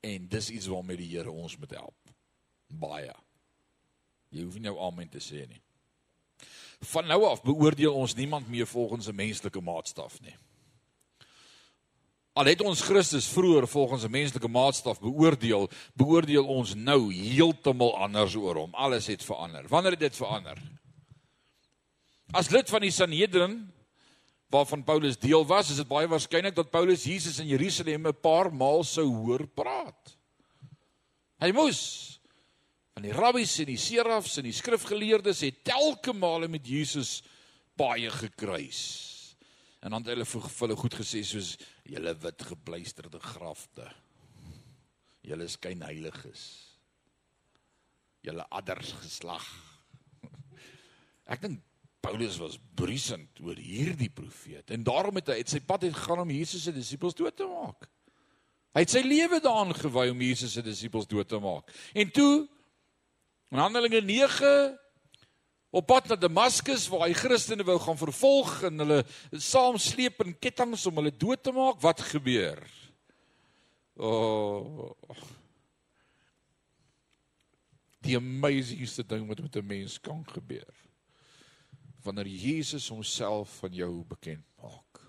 En 0.00 0.28
dis 0.28 0.50
iets 0.50 0.66
waarmee 0.66 0.96
die 0.96 1.16
Here 1.16 1.30
ons 1.30 1.56
moet 1.56 1.70
help. 1.70 2.12
Baie. 2.68 3.16
Jy 4.28 4.42
hoef 4.44 4.54
nie 4.54 4.68
nou 4.68 4.78
amen 4.78 5.08
te 5.08 5.24
sê 5.24 5.48
nie. 5.48 5.62
Van 6.84 7.06
nou 7.06 7.24
af 7.24 7.42
beoordeel 7.42 7.94
ons 7.94 8.14
niemand 8.14 8.48
meer 8.48 8.66
volgens 8.66 9.06
'n 9.08 9.14
menslike 9.14 9.60
maatstaf 9.60 10.20
nie. 10.20 10.36
Al 12.34 12.44
het 12.50 12.60
ons 12.60 12.80
Christus 12.82 13.28
vroeër 13.28 13.68
volgens 13.68 14.04
'n 14.04 14.10
menslike 14.10 14.48
maatstaf 14.48 15.00
beoordeel, 15.00 15.70
beoordeel 15.94 16.46
ons 16.46 16.74
nou 16.74 17.14
heeltemal 17.14 17.96
anders 17.96 18.34
oor 18.34 18.54
hom. 18.54 18.74
Alles 18.74 19.06
het 19.06 19.24
verander. 19.24 19.68
Wanneer 19.68 19.90
het 19.90 20.00
dit 20.00 20.16
verander? 20.16 20.58
As 22.32 22.50
lid 22.50 22.70
van 22.70 22.80
die 22.80 22.90
Sanhedrin 22.90 23.72
waarvan 24.50 24.84
Paulus 24.84 25.18
deel 25.18 25.46
was, 25.46 25.70
is 25.70 25.76
dit 25.76 25.88
baie 25.88 26.08
waarskynlik 26.08 26.54
dat 26.54 26.70
Paulus 26.70 27.04
Jesus 27.04 27.38
in 27.38 27.46
Jerusalem 27.46 28.06
'n 28.06 28.20
paar 28.20 28.54
maal 28.54 28.84
sou 28.84 29.06
hoor 29.06 29.46
praat. 29.46 30.16
Hy 31.38 31.50
moes 31.50 32.13
van 32.94 33.06
die 33.08 33.14
rabbies 33.14 33.56
en 33.62 33.72
die 33.72 33.80
serafs 33.80 34.38
en 34.38 34.46
die 34.46 34.54
skrifgeleerdes 34.54 35.42
het 35.42 35.64
telke 35.66 36.14
male 36.14 36.48
met 36.50 36.66
Jesus 36.66 37.18
baie 37.78 38.10
gekruis. 38.10 38.82
En 39.82 39.90
dan 39.90 40.04
het 40.04 40.14
hulle 40.14 40.26
vir 40.28 40.46
hulle 40.60 40.76
goed 40.78 40.94
gesê 41.00 41.24
soos 41.26 41.56
julle 41.84 42.14
wit 42.22 42.46
gepleisterde 42.48 43.20
grafte. 43.20 43.88
Julle 45.26 45.48
skyn 45.50 45.82
heiliges. 45.84 46.44
Julle 48.24 48.46
adders 48.54 48.94
geslag. 49.02 49.44
Ek 51.32 51.42
dink 51.42 51.60
Paulus 52.04 52.38
was 52.38 52.56
briesend 52.76 53.40
oor 53.40 53.58
hierdie 53.58 54.10
profeet 54.12 54.70
en 54.76 54.82
daarom 54.84 55.16
het 55.18 55.30
hy 55.32 55.38
uit 55.40 55.52
sy 55.54 55.60
pad 55.64 55.86
uit 55.86 55.94
gegaan 55.96 56.24
om 56.26 56.32
Jesus 56.32 56.66
se 56.66 56.72
disippels 56.76 57.16
dood 57.16 57.36
te 57.36 57.46
maak. 57.48 57.88
Hy 58.76 58.82
het 58.84 58.92
sy 58.92 59.00
lewe 59.06 59.38
daaraan 59.40 59.72
gewy 59.76 60.10
om 60.12 60.24
Jesus 60.24 60.56
se 60.56 60.62
disippels 60.64 61.08
dood 61.08 61.30
te 61.30 61.40
maak. 61.40 61.70
En 61.96 62.10
toe 62.12 62.44
in 63.54 63.60
Handelinge 63.60 64.00
9 64.02 64.78
op 65.70 65.86
pad 65.86 66.08
na 66.10 66.16
Damaskus 66.18 66.88
waar 66.90 67.04
hy 67.06 67.14
Christene 67.14 67.62
wou 67.66 67.76
gaan 67.78 67.98
vervolg 68.00 68.50
en 68.66 68.82
hulle 68.82 68.96
saam 69.38 69.78
sleep 69.78 70.24
in 70.24 70.34
kettinge 70.42 70.80
om 70.90 70.98
hulle 70.98 71.12
dood 71.14 71.42
te 71.46 71.54
maak, 71.54 71.78
wat 71.82 72.02
gebeur? 72.10 72.58
O 73.94 74.10
oh, 74.10 75.22
Die 78.04 78.18
amazingste 78.18 79.06
ding 79.06 79.22
wat 79.30 79.40
met 79.40 79.56
'n 79.56 79.66
mens 79.66 80.00
kan 80.00 80.26
gebeur. 80.28 80.74
Wanneer 82.02 82.26
Jesus 82.26 82.88
homself 82.88 83.58
van 83.62 83.72
jou 83.72 84.04
bekend 84.04 84.44
maak. 84.60 85.00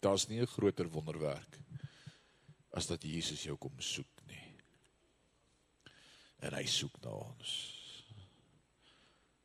Daar's 0.00 0.28
nie 0.28 0.40
'n 0.40 0.46
groter 0.46 0.88
wonderwerk 0.88 1.58
as 2.70 2.86
dat 2.86 3.02
Jesus 3.02 3.42
jou 3.42 3.56
kom 3.56 3.80
soek. 3.80 4.19
En 6.46 6.56
hy 6.56 6.64
soek 6.70 6.96
na 7.04 7.12
ons. 7.18 7.52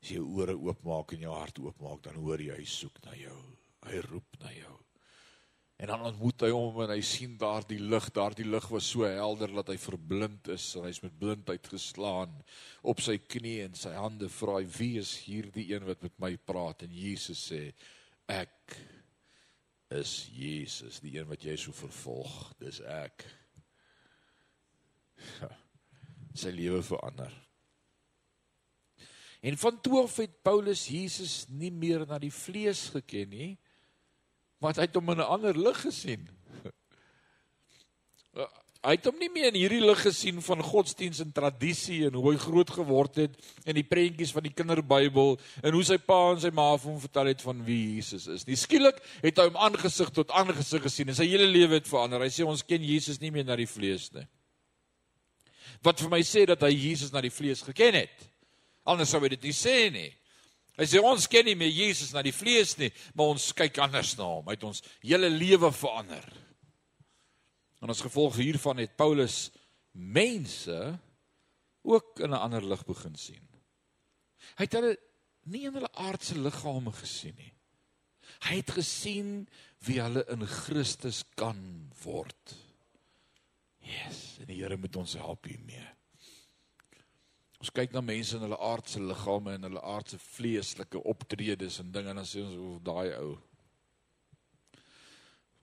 As 0.04 0.14
jy 0.14 0.22
ore 0.22 0.56
oopmaak 0.56 1.16
en 1.16 1.28
jou 1.28 1.36
hart 1.36 1.60
oopmaak, 1.64 2.04
dan 2.06 2.20
hoor 2.22 2.41
jy 2.43 2.56
hy 2.56 2.66
soek 2.70 3.02
na 3.06 3.16
jou. 3.18 3.38
Hy 3.86 4.02
roep 4.08 4.38
na 4.43 4.52
jou. 4.54 4.76
En 5.76 5.91
dan 5.91 6.06
ontmoet 6.08 6.46
hy 6.46 6.52
hom 6.56 6.78
en 6.86 6.91
hy 6.93 7.02
sien 7.04 7.34
daardie 7.39 7.82
lig, 7.82 8.06
daardie 8.16 8.46
lig 8.48 8.68
was 8.72 8.88
so 8.93 9.04
helder 9.04 9.52
dat 9.58 9.74
hy 9.74 9.76
verblind 9.82 10.48
is 10.54 10.70
en 10.80 10.86
hy's 10.88 11.02
met 11.04 11.18
blindheid 11.20 11.68
geslaan 11.68 12.32
op 12.88 13.04
sy 13.04 13.18
knie 13.20 13.58
en 13.66 13.76
sy 13.76 13.91
hande 13.98 14.30
vra 14.32 14.62
hy 14.62 14.70
wie 14.78 14.93
is 15.02 15.12
hierdie 15.26 15.68
een 15.74 15.84
wat 15.89 16.06
met 16.06 16.16
my 16.24 16.32
praat 16.48 16.86
en 16.88 16.96
Jesus 16.96 17.43
sê 17.50 17.60
ek 18.32 18.78
is 20.00 20.16
Jesus 20.32 21.02
die 21.04 21.18
een 21.18 21.28
wat 21.28 21.43
jy 21.43 21.58
so 21.60 21.76
vervolg 21.76 22.56
dis 22.64 22.80
ek 22.88 23.28
sy 26.39 26.53
lewe 26.55 26.83
verander 26.83 27.33
En 29.45 29.57
van 29.57 29.81
toe 29.81 30.01
af 30.01 30.15
het 30.17 30.41
Paulus 30.41 30.88
Jesus 30.89 31.45
nie 31.53 31.69
meer 31.71 32.01
na 32.09 32.17
die 32.17 32.33
vlees 32.33 32.88
geken 32.95 33.29
nie, 33.29 33.51
maar 34.57 34.73
hy 34.73 34.88
het 34.88 34.95
hom 34.97 35.11
in 35.13 35.21
'n 35.21 35.33
ander 35.38 35.57
lig 35.57 35.81
gesien. 35.86 36.23
Hy 38.86 38.93
het 38.93 39.05
hom 39.09 39.17
nie 39.17 39.29
meer 39.33 39.47
in 39.49 39.57
hierdie 39.57 39.81
lig 39.81 40.01
gesien 40.01 40.41
van 40.45 40.61
godsdiens 40.61 41.19
en 41.19 41.31
tradisie 41.33 42.05
en 42.05 42.13
hoe 42.13 42.31
hy 42.31 42.38
groot 42.38 42.69
geword 42.69 43.15
het 43.17 43.33
en 43.65 43.73
die 43.73 43.83
prentjies 43.83 44.29
van 44.31 44.43
die 44.45 44.53
kinderbybel 44.53 45.39
en 45.63 45.73
hoe 45.73 45.83
sy 45.83 45.97
pa 45.97 46.19
en 46.36 46.41
sy 46.41 46.51
ma 46.53 46.67
vir 46.77 46.91
hom 46.91 46.99
vertel 47.01 47.25
het 47.25 47.41
van 47.41 47.63
wie 47.65 47.95
Jesus 47.95 48.27
is. 48.27 48.45
Nie 48.45 48.55
skielik 48.55 49.01
het 49.23 49.41
hy 49.41 49.47
hom 49.49 49.57
aangesig 49.57 50.13
tot 50.13 50.29
aangesig 50.29 50.86
gesien 50.86 51.09
en 51.09 51.17
sy 51.17 51.25
hele 51.25 51.49
lewe 51.49 51.79
het 51.79 51.89
verander. 51.89 52.21
Hy 52.21 52.29
sê 52.29 52.45
ons 52.45 52.61
ken 52.61 52.86
Jesus 52.86 53.17
nie 53.21 53.31
meer 53.33 53.45
na 53.45 53.57
die 53.57 53.69
vlees 53.69 54.11
nie. 54.13 54.27
Wat 55.86 56.01
vir 56.01 56.09
my 56.09 56.21
sê 56.25 56.45
dat 56.49 56.63
hy 56.65 56.71
Jesus 56.73 57.13
na 57.13 57.21
die 57.21 57.33
vlees 57.33 57.61
geken 57.65 57.99
het. 58.01 58.29
Anders 58.86 59.11
sou 59.13 59.21
hy 59.21 59.29
dit 59.36 59.47
nie 59.47 59.55
sê 59.55 59.89
nie. 59.93 60.09
Hy 60.75 60.88
sê 60.89 60.99
ons 60.99 61.27
ken 61.31 61.45
nie 61.47 61.55
meer 61.55 61.71
Jesus 61.71 62.11
na 62.11 62.23
die 62.25 62.36
vlees 62.36 62.73
nie, 62.79 62.89
maar 63.15 63.31
ons 63.36 63.53
kyk 63.55 63.77
anders 63.83 64.15
na 64.19 64.27
hom. 64.27 64.49
Hy 64.49 64.57
het 64.57 64.65
ons 64.67 64.83
hele 65.05 65.29
lewe 65.31 65.71
verander. 65.71 66.25
En 67.81 67.93
as 67.93 68.03
gevolg 68.03 68.41
hiervan 68.41 68.81
het 68.81 68.97
Paulus 68.99 69.49
mense 69.93 70.97
ook 71.86 72.19
in 72.19 72.33
'n 72.33 72.43
ander 72.43 72.65
lig 72.65 72.83
begin 72.86 73.15
sien. 73.15 73.47
Hy 74.57 74.63
het 74.63 74.73
hulle 74.73 74.97
nie 75.43 75.65
in 75.65 75.73
hulle 75.73 75.91
aardse 75.93 76.36
liggame 76.38 76.91
gesien 76.91 77.36
nie. 77.38 77.53
Hy 78.49 78.55
het 78.55 78.71
gesien 78.71 79.47
wie 79.86 80.01
hulle 80.01 80.25
in 80.33 80.45
Christus 80.47 81.23
kan 81.36 81.91
word. 82.03 82.55
Yes, 83.86 84.38
en 84.41 84.49
die 84.49 84.61
Here 84.61 84.77
moet 84.81 84.97
ons 84.97 85.13
help 85.19 85.45
hiermee. 85.49 85.86
Ons 87.61 87.71
kyk 87.73 87.93
na 87.95 88.01
mense 88.05 88.36
in 88.36 88.43
hulle 88.45 88.57
aardse 88.61 89.01
liggame 89.01 89.55
en 89.55 89.67
hulle 89.67 89.81
aardse 89.81 90.19
vleeslike 90.21 91.01
optredes 91.07 91.79
en 91.81 91.91
dinge 91.93 92.11
en 92.11 92.19
dan 92.21 92.27
sê 92.29 92.43
ons 92.43 92.57
of 92.61 92.81
daai 92.86 93.13
ou. 93.17 93.36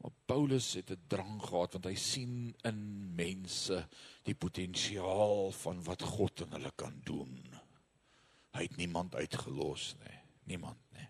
Maar 0.02 0.14
Paulus 0.26 0.72
het 0.74 0.90
'n 0.90 1.04
drang 1.06 1.42
gehad 1.42 1.72
want 1.72 1.84
hy 1.84 1.94
sien 1.94 2.54
in 2.64 2.80
mense 3.14 3.86
die 4.24 4.34
potensiaal 4.34 5.52
van 5.52 5.82
wat 5.84 6.02
God 6.02 6.40
in 6.40 6.52
hulle 6.58 6.72
kan 6.76 7.00
doen. 7.04 7.38
Hy 8.54 8.62
het 8.62 8.76
niemand 8.76 9.14
uitgelos 9.14 9.94
nie, 10.02 10.18
niemand 10.44 10.80
nie. 10.92 11.08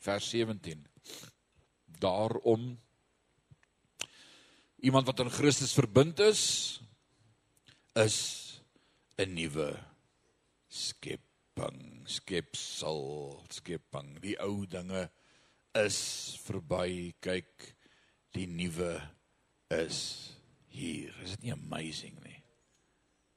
Vers 0.00 0.30
17. 0.30 0.86
Daarom 1.84 2.78
iemand 4.84 5.06
wat 5.06 5.20
aan 5.20 5.30
Christus 5.30 5.74
verbind 5.74 6.18
is 6.18 6.80
is 7.96 8.16
'n 9.16 9.32
nuwe 9.32 9.72
skepping, 10.68 12.04
skepsel, 12.04 13.40
skepping. 13.48 14.20
Die 14.20 14.36
ou 14.40 14.66
dinge 14.66 15.10
is 15.72 16.36
verby. 16.44 17.14
Kyk, 17.20 17.76
die 18.36 18.46
nuwe 18.46 19.00
is 19.72 20.32
hier. 20.68 21.14
Is 21.22 21.36
dit 21.36 21.42
nie 21.48 21.52
amazing 21.52 22.18
nie? 22.24 22.42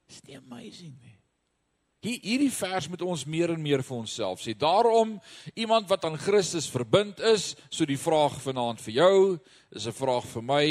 Is 0.09 0.19
dit 0.21 0.33
nie 0.33 0.37
amazing 0.37 0.95
nie? 1.01 1.15
Hier 1.99 2.19
hierdie 2.23 2.51
vers 2.55 2.87
moet 2.87 3.01
ons 3.03 3.25
meer 3.27 3.51
en 3.51 3.59
meer 3.59 3.81
vir 3.83 3.97
onsself 3.97 4.39
sê. 4.39 4.53
Daarom 4.55 5.17
iemand 5.51 5.89
wat 5.91 6.05
aan 6.07 6.15
Christus 6.19 6.69
verbind 6.71 7.19
is, 7.19 7.55
so 7.67 7.83
die 7.87 7.99
vraag 7.99 8.37
vanaand 8.39 8.79
vir 8.85 8.93
jou, 9.01 9.39
is 9.75 9.87
'n 9.87 9.91
vraag 9.91 10.25
vir 10.31 10.41
my 10.41 10.65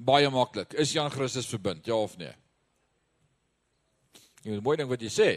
baie 0.00 0.30
maklik. 0.32 0.74
Is 0.80 0.94
jy 0.94 1.02
aan 1.02 1.12
Christus 1.12 1.48
verbind? 1.50 1.86
Ja 1.86 1.98
of 2.00 2.16
nee? 2.20 2.32
Jy 4.42 4.56
moet 4.56 4.64
mooi 4.64 4.76
ding 4.80 4.88
wat 4.88 5.02
jy 5.04 5.10
sê, 5.12 5.30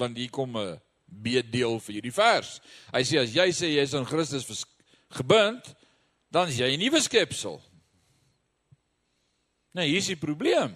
want 0.00 0.18
hier 0.18 0.30
kom 0.30 0.56
'n 0.58 0.80
B-deel 1.06 1.78
vir 1.80 1.94
hierdie 1.94 2.14
vers. 2.14 2.60
Hy 2.92 3.02
sê 3.02 3.20
as 3.22 3.34
jy 3.34 3.48
sê 3.52 3.70
jy 3.70 3.82
is 3.82 3.94
aan 3.94 4.06
Christus 4.06 4.64
gebind, 5.10 5.74
dan 6.30 6.48
is 6.48 6.58
jy 6.58 6.74
'n 6.74 6.80
nuwe 6.80 7.00
skepsel. 7.00 7.62
Nee, 9.74 9.88
hier 9.88 9.98
is 9.98 10.06
die 10.06 10.16
probleem. 10.16 10.74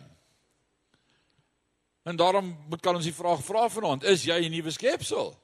En 2.05 2.17
daarom 2.17 2.57
moet 2.69 2.81
kan 2.81 2.95
ons 2.95 3.05
die 3.05 3.15
vraag 3.15 3.43
vra 3.45 3.69
vanaand, 3.69 4.05
is 4.05 4.25
jy 4.25 4.39
'n 4.47 4.51
nuwe 4.51 4.71
skepsel? 4.71 5.35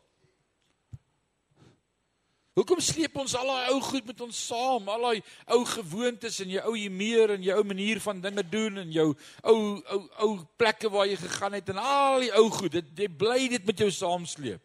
Hoekom 2.55 2.78
sleep 2.78 3.16
ons 3.18 3.32
al 3.34 3.48
daai 3.50 3.72
ou 3.72 3.80
goed 3.82 4.05
met 4.07 4.20
ons 4.22 4.40
saam, 4.46 4.86
al 4.86 5.09
daai 5.09 5.22
ou 5.57 5.64
gewoontes 5.66 6.36
en 6.44 6.52
jou 6.55 6.61
ou 6.70 6.76
humeur 6.78 7.32
en 7.34 7.42
jou 7.42 7.57
ou 7.59 7.66
manier 7.66 7.98
van 8.05 8.20
dinge 8.22 8.44
doen 8.46 8.78
en 8.84 8.92
jou 8.94 9.09
ou 9.42 9.57
ou 9.96 9.98
ou 10.26 10.36
plekke 10.61 10.90
waar 10.94 11.09
jy 11.11 11.16
gegaan 11.18 11.59
het 11.59 11.72
en 11.74 11.80
al 11.82 12.22
die 12.22 12.30
ou 12.38 12.44
goed, 12.55 12.76
dit 12.76 13.02
jy 13.02 13.11
bly 13.11 13.48
dit 13.57 13.66
met 13.66 13.82
jou 13.82 13.90
saamsleep. 13.90 14.62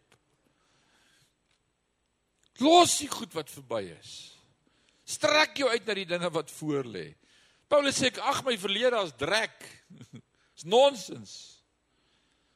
Los 2.62 2.94
die 3.00 3.10
goed 3.10 3.34
wat 3.34 3.50
verby 3.50 3.82
is. 3.96 4.14
Strek 5.10 5.58
jou 5.58 5.66
uit 5.72 5.82
na 5.88 5.98
die 5.98 6.06
dinge 6.06 6.30
wat 6.30 6.54
voor 6.60 6.86
lê. 6.86 7.08
Paulus 7.70 7.98
sê 7.98 8.12
ek 8.12 8.22
ag 8.22 8.44
my 8.46 8.54
verlede 8.60 9.02
as 9.02 9.16
drek. 9.18 9.66
Dis 10.54 10.68
nonsens. 10.68 11.36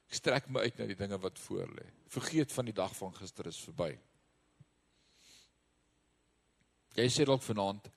Ek 0.07 0.21
strek 0.21 0.47
my 0.47 0.69
uit 0.69 0.79
na 0.79 0.87
die 0.87 0.99
dinge 0.99 1.19
wat 1.19 1.43
voor 1.49 1.67
lê. 1.75 1.91
Vergeet 2.15 2.55
van 2.55 2.71
die 2.71 2.77
dag 2.77 2.95
van 2.95 3.15
gister 3.19 3.51
is 3.51 3.59
verby. 3.67 3.97
Jy 6.95 7.09
sê 7.11 7.27
dalk 7.27 7.43
vanaand 7.43 7.91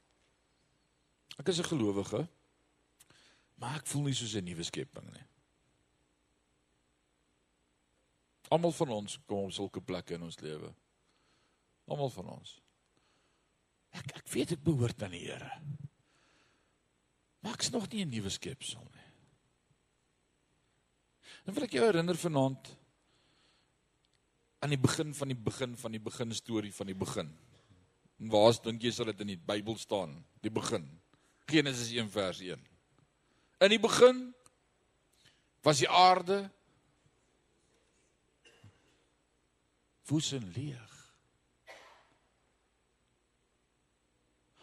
ek 1.37 1.49
is 1.49 1.59
'n 1.59 1.69
gelowige, 1.69 2.27
maar 3.55 3.77
ek 3.77 3.87
voel 3.87 4.03
nie 4.03 4.13
soos 4.13 4.35
'n 4.35 4.45
nuwe 4.45 4.63
skepping 4.63 5.13
nie. 5.13 5.25
Almal 8.49 8.71
van 8.71 8.89
ons 8.89 9.19
kom 9.27 9.45
op 9.45 9.51
sulke 9.51 9.81
plekke 9.81 10.15
in 10.15 10.23
ons 10.23 10.39
lewe. 10.39 10.73
Almal 11.87 12.09
van 12.09 12.29
ons. 12.29 12.61
Ek 13.91 14.15
ek 14.15 14.27
weet 14.27 14.51
ek 14.51 14.63
behoort 14.63 15.03
aan 15.03 15.11
die 15.11 15.25
Here. 15.27 15.51
Maar 17.41 17.53
ek's 17.53 17.71
nog 17.71 17.89
nie 17.89 18.05
'n 18.05 18.09
nuwe 18.09 18.29
skepsel 18.29 18.83
nie. 18.83 19.07
Dan 21.45 21.53
wil 21.53 21.63
ek 21.63 21.71
jou 21.71 21.85
herinner 21.85 22.17
vanaand 22.17 22.77
aan 24.59 24.69
die 24.69 24.79
begin 24.79 25.13
van 25.13 25.27
die 25.27 25.37
begin 25.37 25.77
van 25.77 25.91
die 25.91 25.99
begin 25.99 26.33
storie 26.33 26.73
van 26.73 26.87
die 26.87 26.95
begin. 26.95 27.29
En 28.17 28.31
waar 28.33 28.55
dink 28.63 28.81
jy 28.81 28.91
sal 28.93 29.11
dit 29.11 29.25
in 29.25 29.35
die 29.35 29.41
Bybel 29.49 29.77
staan? 29.77 30.15
Die 30.41 30.53
begin. 30.53 30.87
Genesis 31.47 31.91
1 31.93 32.09
vers 32.11 32.41
1. 32.43 32.63
In 33.63 33.73
die 33.73 33.81
begin 33.81 34.25
was 35.65 35.81
die 35.81 35.89
aarde 35.89 36.45
woes 40.07 40.31
en 40.31 40.45
leeg. 40.55 40.93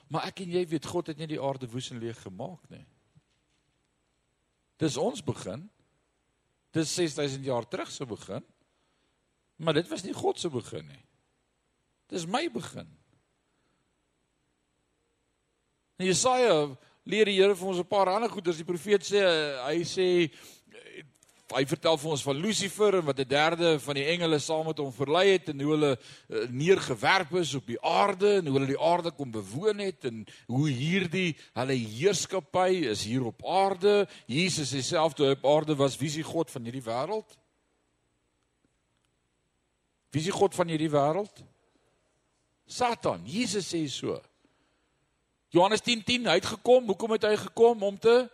Maar 0.08 0.28
ek 0.30 0.44
en 0.44 0.52
jy 0.54 0.64
weet 0.70 0.86
God 0.86 1.10
het 1.10 1.20
nie 1.20 1.30
die 1.34 1.40
aarde 1.42 1.68
woes 1.70 1.90
en 1.90 2.02
leeg 2.02 2.20
gemaak 2.22 2.68
nie. 2.72 2.84
Dis 4.82 4.98
ons 5.00 5.22
begin. 5.24 5.66
Dis 6.74 6.92
6000 6.94 7.46
jaar 7.46 7.66
terug 7.70 7.90
se 7.90 8.06
begin. 8.06 8.44
Maar 9.56 9.78
dit 9.78 9.88
was 9.88 10.02
nie 10.02 10.14
God 10.14 10.40
se 10.40 10.50
begin 10.50 10.86
nie. 10.90 11.02
Dis 12.10 12.26
my 12.30 12.46
begin. 12.52 12.90
En 15.96 16.08
Jesaja 16.08 16.54
leer 17.06 17.28
die 17.30 17.36
Here 17.38 17.54
vir 17.54 17.68
ons 17.68 17.78
'n 17.78 17.86
paar 17.86 18.08
ander 18.10 18.30
goeders. 18.30 18.56
Die 18.56 18.66
profeet 18.66 19.04
sê 19.06 19.20
hy 19.62 19.84
sê 19.84 20.30
hy 21.54 21.64
vertel 21.70 21.96
vir 22.00 22.10
ons 22.10 22.22
van 22.24 22.40
Lucifer 22.40 22.96
en 22.98 23.04
wat 23.04 23.20
'n 23.20 23.28
derde 23.28 23.78
van 23.78 23.94
die 23.94 24.06
engele 24.10 24.38
saam 24.38 24.66
met 24.66 24.78
hom 24.78 24.90
verlei 24.90 25.38
het 25.38 25.48
en 25.50 25.60
hoe 25.60 25.70
hulle 25.70 25.92
uh, 25.94 26.48
neergewerp 26.50 27.32
is 27.34 27.54
op 27.54 27.66
die 27.66 27.78
aarde 27.80 28.38
en 28.38 28.46
hoe 28.46 28.58
hulle 28.58 28.74
die 28.74 28.80
aarde 28.80 29.12
kom 29.12 29.30
bewoon 29.30 29.78
het 29.78 30.04
en 30.04 30.26
hoe 30.46 30.68
hierdie 30.68 31.36
hulle 31.54 31.76
heerskappy 31.78 32.90
is 32.90 33.04
hier 33.04 33.24
op 33.24 33.44
aarde. 33.46 34.08
Jesus 34.26 34.74
self 34.88 35.14
toe 35.14 35.30
op 35.30 35.46
aarde 35.46 35.76
was, 35.76 35.96
wie 35.96 36.08
is 36.08 36.14
die 36.14 36.26
God 36.26 36.50
van 36.50 36.64
hierdie 36.64 36.82
wêreld? 36.82 37.38
Wie 40.10 40.20
is 40.20 40.26
die 40.26 40.40
God 40.40 40.54
van 40.54 40.68
hierdie 40.68 40.90
wêreld? 40.90 41.44
Satan. 42.66 43.22
Jesus 43.26 43.70
sê 43.70 43.86
so. 43.86 44.20
Johannes 45.54 45.82
10:10 45.86 46.04
10, 46.04 46.26
hy 46.26 46.34
het 46.40 46.46
gekom, 46.50 46.86
hoekom 46.90 47.12
het 47.14 47.22
hy 47.28 47.36
gekom 47.38 47.82
om 47.86 47.98
te 47.98 48.26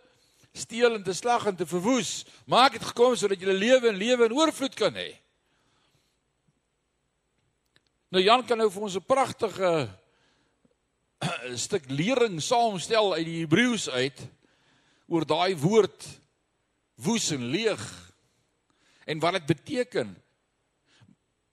steel 0.57 0.95
en 0.95 1.03
te 1.03 1.13
slag 1.13 1.45
en 1.45 1.55
te 1.55 1.67
verwoes. 1.69 2.25
Maar 2.49 2.71
ek 2.71 2.79
het 2.79 2.87
gekom 2.89 3.13
sodat 3.15 3.39
jy 3.39 3.53
lewe 3.53 3.91
en 3.91 3.99
lewe 3.99 4.25
in 4.25 4.33
oorvloed 4.33 4.73
kan 4.75 4.97
hê. 4.97 5.13
Nou 8.09 8.23
Jan 8.23 8.41
kan 8.45 8.57
nou 8.57 8.71
vir 8.73 8.81
ons 8.81 8.97
'n 8.97 9.05
pragtige 9.05 9.71
stuk 11.65 11.85
lering 11.93 12.41
saamstel 12.41 13.13
uit 13.13 13.25
die 13.25 13.39
Hebreëus 13.45 13.89
uit 13.89 14.19
oor 15.07 15.25
daai 15.25 15.55
woord 15.55 16.07
woes 16.95 17.31
en 17.31 17.45
leeg 17.53 17.85
en 19.05 19.19
wat 19.19 19.33
dit 19.33 19.45
beteken. 19.45 20.17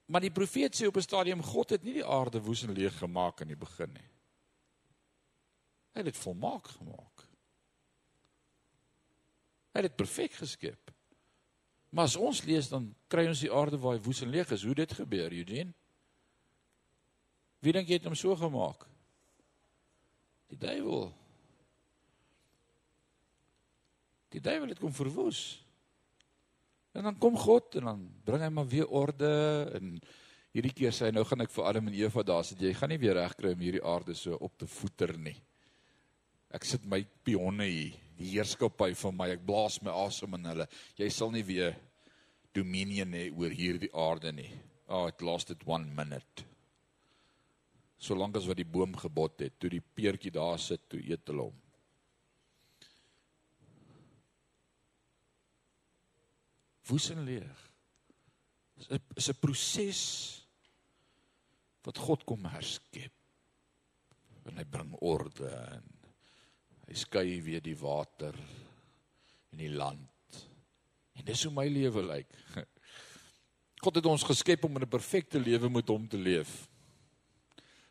Maar 0.07 0.21
die 0.21 0.33
profeet 0.33 0.73
sê 0.73 0.89
op 0.89 0.97
'n 0.97 1.05
stadium 1.05 1.43
God 1.43 1.71
het 1.71 1.85
nie 1.85 2.01
die 2.01 2.09
aarde 2.09 2.41
woes 2.41 2.62
en 2.64 2.73
leeg 2.73 2.99
gemaak 2.99 3.41
in 3.41 3.53
die 3.53 3.64
begin 3.69 3.93
nie. 3.93 4.09
Hy 5.99 6.05
het 6.05 6.12
dit 6.12 6.22
volmaak 6.22 6.68
gemaak. 6.76 7.22
Hy 9.74 9.80
het 9.80 9.88
dit 9.88 9.96
perfek 9.99 10.36
geskep. 10.38 10.92
Maar 11.90 12.07
as 12.07 12.14
ons 12.14 12.44
lees 12.46 12.68
dan 12.70 12.84
kry 13.11 13.24
ons 13.26 13.42
die 13.42 13.51
aarde 13.51 13.80
waar 13.82 13.96
hy 13.96 14.03
woes 14.05 14.20
en 14.22 14.30
leeg 14.30 14.53
is. 14.55 14.62
Hoe 14.62 14.76
dit 14.78 14.94
gebeur, 14.94 15.34
Eugene? 15.34 15.74
Wie 17.59 17.74
dink 17.74 17.90
jy 17.90 17.99
het 17.99 18.07
hom 18.07 18.14
so 18.14 18.36
gemaak? 18.38 18.86
Die 20.55 20.61
duiwel. 20.62 21.11
Die 24.30 24.44
duiwel 24.44 24.70
het 24.70 24.78
kom 24.78 24.94
verwoes. 24.94 25.42
En 26.94 27.11
dan 27.11 27.18
kom 27.18 27.34
God 27.42 27.74
en 27.82 27.90
dan 27.90 28.07
bring 28.22 28.46
hy 28.46 28.55
maar 28.55 28.70
weer 28.70 28.86
orde 28.86 29.34
en 29.74 29.99
hierdie 30.55 30.76
keer 30.78 30.94
sê 30.94 31.11
hy 31.11 31.18
nou 31.18 31.26
gaan 31.26 31.42
ek 31.42 31.51
vir 31.59 31.66
Adam 31.74 31.90
en 31.90 31.99
Eva 32.07 32.22
daar 32.22 32.46
sit 32.46 32.62
jy 32.62 32.70
gaan 32.78 32.94
nie 32.94 33.03
weer 33.03 33.18
regkry 33.18 33.59
om 33.59 33.66
hierdie 33.66 33.82
aarde 33.82 34.14
so 34.14 34.38
op 34.38 34.55
te 34.62 34.70
voeter 34.78 35.18
nie. 35.18 35.34
Ek 36.55 36.64
sit 36.64 36.84
my 36.88 37.03
pionne 37.24 37.66
hier 37.68 37.96
die 38.18 38.32
heerskappy 38.32 38.92
van 38.99 39.16
my. 39.16 39.30
Ek 39.34 39.44
blaas 39.46 39.78
my 39.84 39.94
asem 40.07 40.34
in 40.38 40.49
hulle. 40.51 40.66
Jy 40.99 41.09
sal 41.14 41.32
nie 41.34 41.44
weer 41.46 41.76
dominion 42.57 43.14
hê 43.14 43.28
oor 43.30 43.55
hierdie 43.55 43.92
aarde 43.94 44.32
nie. 44.34 44.51
Oh, 44.88 45.07
it 45.07 45.22
lasted 45.22 45.62
1 45.66 45.90
minute. 45.94 46.46
Solank 47.99 48.38
as 48.38 48.46
wat 48.49 48.59
die 48.61 48.66
boom 48.66 48.94
gebot 48.96 49.42
het, 49.42 49.59
toe 49.59 49.70
die 49.70 49.82
peertjie 49.82 50.32
daar 50.34 50.59
sit, 50.62 50.84
toe 50.88 51.01
eet 51.03 51.26
hulle 51.28 51.49
hom. 51.49 51.57
Woes 56.88 57.11
en 57.12 57.24
leeg. 57.26 57.64
Dit 58.88 59.03
is 59.16 59.28
'n 59.28 59.40
proses 59.42 60.03
wat 61.84 61.99
God 61.99 62.24
kom 62.24 62.44
herskep. 62.44 63.12
En 64.46 64.57
hy 64.57 64.64
bring 64.64 64.94
orde 65.03 65.49
en 65.49 65.97
Hy 66.89 66.97
skei 66.97 67.36
weer 67.45 67.61
die 67.61 67.76
water 67.76 68.32
in 69.53 69.61
die 69.61 69.72
land. 69.72 70.41
En 71.18 71.26
dis 71.28 71.45
hoe 71.45 71.53
my 71.53 71.66
lewe 71.68 72.05
lyk. 72.07 72.32
God 73.84 74.01
het 74.01 74.09
ons 74.09 74.24
geskep 74.24 74.64
om 74.64 74.78
'n 74.78 74.89
perfekte 74.89 75.39
lewe 75.39 75.68
met 75.68 75.89
hom 75.89 76.09
te 76.09 76.16
leef. 76.16 76.66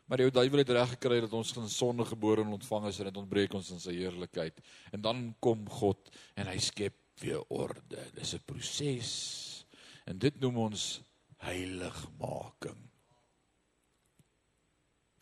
Maar 0.08 0.18
die 0.18 0.30
duiwel 0.30 0.64
het 0.64 0.74
reg 0.74 0.90
gekry 0.96 1.20
dat 1.20 1.32
ons 1.32 1.54
in 1.56 1.68
sonde 1.68 2.04
gebore 2.04 2.42
en 2.42 2.56
ontvang 2.56 2.88
is 2.88 2.98
en 2.98 3.10
dit 3.10 3.16
ontbreek 3.16 3.54
ons 3.54 3.70
in 3.70 3.80
sy 3.80 3.94
heerlikheid. 3.94 4.60
En 4.92 5.00
dan 5.00 5.34
kom 5.38 5.68
God 5.68 6.10
en 6.34 6.48
hy 6.48 6.58
skep 6.58 6.96
weer 7.20 7.44
orde. 7.48 8.10
Dis 8.14 8.34
'n 8.34 8.42
proses. 8.44 9.66
En 10.06 10.18
dit 10.18 10.40
noem 10.40 10.56
ons 10.56 11.00
heiligmaking. 11.36 12.88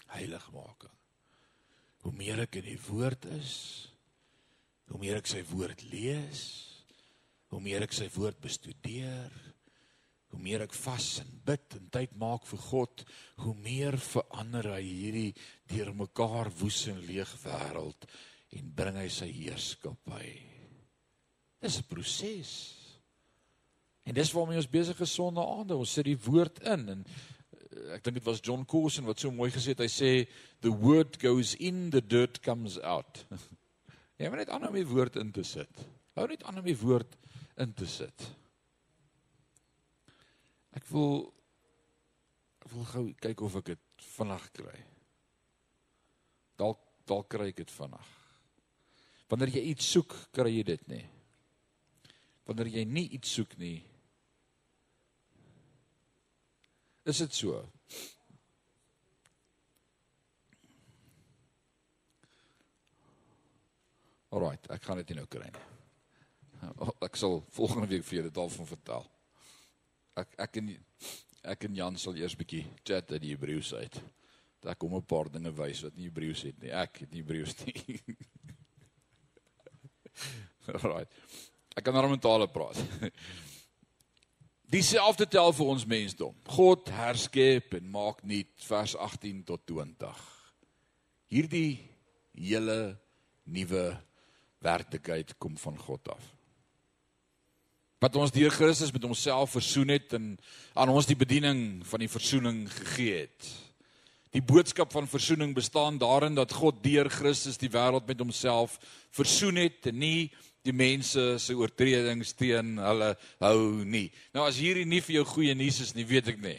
Heiligmaking 0.07 0.97
hoe 2.07 2.15
meer 2.15 2.45
ek 2.45 2.61
in 2.61 2.69
die 2.69 2.83
woord 2.87 3.25
is, 3.35 3.53
hoe 4.87 5.01
meer 5.03 5.19
ek 5.19 5.27
sy 5.27 5.41
woord 5.51 5.81
lees, 5.91 6.45
hoe 7.51 7.59
meer 7.59 7.83
ek 7.83 7.97
sy 7.97 8.07
woord 8.15 8.39
bestudeer, 8.45 9.33
hoe 10.31 10.39
meer 10.39 10.63
ek 10.69 10.75
vas 10.79 11.09
en 11.25 11.33
bid 11.49 11.75
en 11.75 11.89
tyd 11.91 12.15
maak 12.21 12.47
vir 12.47 12.63
God, 12.69 13.03
hoe 13.43 13.57
meer 13.59 13.99
verander 13.99 14.71
hy 14.77 14.85
hierdie 14.87 15.33
deurmekaar 15.73 16.53
woes 16.61 16.85
en 16.93 17.03
leeg 17.09 17.33
wêreld 17.43 18.07
en 18.55 18.71
bring 18.79 19.01
hy 19.03 19.09
sy 19.11 19.27
heerskappy. 19.27 20.31
Dis 21.59 21.81
'n 21.81 21.91
proses. 21.91 22.53
En 24.07 24.15
dis 24.15 24.33
waarmee 24.33 24.63
ons 24.63 24.71
besig 24.71 25.01
is 25.01 25.11
sonder 25.13 25.43
aande. 25.43 25.75
Ons 25.75 25.91
sit 25.91 26.05
die 26.05 26.23
woord 26.29 26.63
in 26.63 26.89
en 26.89 27.07
ek 27.95 28.05
dink 28.05 28.19
dit 28.19 28.27
was 28.27 28.43
John 28.45 28.65
Coulson 28.69 29.07
wat 29.09 29.21
so 29.21 29.33
mooi 29.35 29.51
gesê 29.55 29.75
het. 29.75 29.85
Hy 29.85 29.91
sê 29.93 30.11
the 30.65 30.73
word 30.73 31.19
goes 31.23 31.55
in, 31.59 31.91
the 31.95 32.03
dirt 32.03 32.43
comes 32.45 32.79
out. 32.83 33.25
Jy 34.21 34.31
moet 34.33 34.45
net 34.45 34.53
aan 34.55 34.67
om 34.69 34.77
die 34.77 34.89
woord 34.89 35.19
in 35.21 35.33
te 35.35 35.45
sit. 35.45 35.85
Hou 36.17 36.27
net 36.31 36.45
aan 36.49 36.63
om 36.63 36.67
die 36.67 36.79
woord 36.81 37.17
in 37.61 37.73
te 37.77 37.89
sit. 37.89 38.29
Ek 40.77 40.85
wil 40.93 41.27
ek 42.65 42.71
wil 42.73 42.87
gou 42.91 43.05
kyk 43.23 43.43
of 43.47 43.59
ek 43.61 43.75
dit 43.75 44.07
vanaand 44.17 44.53
kry. 44.57 44.79
Dalk 46.61 46.81
dalk 47.07 47.29
kry 47.31 47.51
ek 47.53 47.61
dit 47.63 47.75
vanaand. 47.77 48.15
Wanneer 49.31 49.57
jy 49.57 49.63
iets 49.73 49.87
soek, 49.91 50.15
kry 50.35 50.53
jy 50.55 50.65
dit 50.67 50.83
nie. 50.91 51.05
Wanneer 52.47 52.71
jy 52.79 52.85
nie 52.87 53.09
iets 53.17 53.33
soek 53.37 53.57
nie, 53.59 53.81
Is 57.07 57.21
dit 57.23 57.35
so? 57.39 57.61
Alrite, 64.35 64.67
ek 64.75 64.83
gaan 64.83 64.99
dit 64.99 65.13
nou 65.15 65.27
kry. 65.31 65.47
Ek 67.07 67.19
sal 67.21 67.39
volgende 67.55 67.87
week 67.93 68.05
vir 68.09 68.19
julle 68.19 68.33
daarvan 68.35 68.67
vertel. 68.67 69.07
Ek 70.19 70.35
ek 70.49 70.59
en 70.59 70.73
ek 71.55 71.69
en 71.69 71.79
Jan 71.79 71.99
sal 72.01 72.19
eers 72.19 72.35
bietjie 72.35 72.65
chat 72.83 73.13
uit 73.13 73.23
die 73.23 73.35
Hebreëus 73.37 73.71
uit. 73.79 74.01
Dat 74.67 74.79
kom 74.83 74.97
'n 74.99 75.07
paar 75.07 75.31
dinge 75.31 75.53
wys 75.55 75.85
wat 75.87 75.95
nie 75.95 76.09
Hebreëus 76.09 76.43
het 76.49 76.59
nie. 76.59 76.73
Ek 76.75 77.05
het 77.05 77.13
nie 77.15 77.23
Hebreëus 77.23 77.55
nie. 77.63 78.17
Alrite. 80.75 81.23
Ek 81.77 81.85
kan 81.85 81.95
nou 81.95 82.09
met 82.11 82.25
tale 82.25 82.51
praat. 82.51 82.83
Dieselfde 84.67 85.29
tel 85.31 85.53
vir 85.55 85.69
ons 85.71 85.85
mensdom. 85.87 86.35
God 86.51 86.89
herskep 86.91 87.77
en 87.79 87.91
maak 87.91 88.25
nuut 88.27 88.65
vers 88.67 88.97
18 88.99 89.45
tot 89.47 89.63
20. 89.71 90.23
Hierdie 91.31 91.79
hele 92.35 92.97
nuwe 93.47 93.85
werklikheid 94.67 95.37
kom 95.39 95.55
van 95.61 95.79
God 95.79 96.11
af. 96.17 96.25
Wat 98.03 98.19
ons 98.19 98.35
deur 98.35 98.51
Christus 98.51 98.91
met 98.93 99.07
homself 99.07 99.55
versoen 99.55 99.95
het 99.95 100.13
en 100.19 100.35
aan 100.75 100.91
ons 100.93 101.07
die 101.07 101.17
bediening 101.19 101.87
van 101.87 102.03
die 102.03 102.11
versoening 102.11 102.67
gegee 102.73 103.23
het. 103.23 103.47
Die 104.35 104.43
boodskap 104.45 104.91
van 104.93 105.07
versoening 105.09 105.55
bestaan 105.57 105.97
daarin 106.03 106.35
dat 106.37 106.53
God 106.53 106.83
deur 106.85 107.09
Christus 107.09 107.57
die 107.57 107.71
wêreld 107.73 108.11
met 108.11 108.21
homself 108.21 108.77
versoen 109.15 109.63
het 109.63 109.87
en 109.89 110.03
nie 110.03 110.35
die 110.67 110.77
mense 110.77 111.37
se 111.43 111.55
oortredings 111.57 112.35
teen 112.37 112.77
hulle 112.83 113.13
hou 113.43 113.85
nie. 113.87 114.09
Nou 114.35 114.47
as 114.49 114.59
hierdie 114.61 114.87
nie 114.89 115.03
vir 115.05 115.21
jou 115.21 115.27
goeie 115.37 115.55
nuus 115.57 115.81
is 115.85 115.95
nie, 115.97 116.07
weet 116.09 116.33
ek 116.35 116.41
nie. 116.43 116.59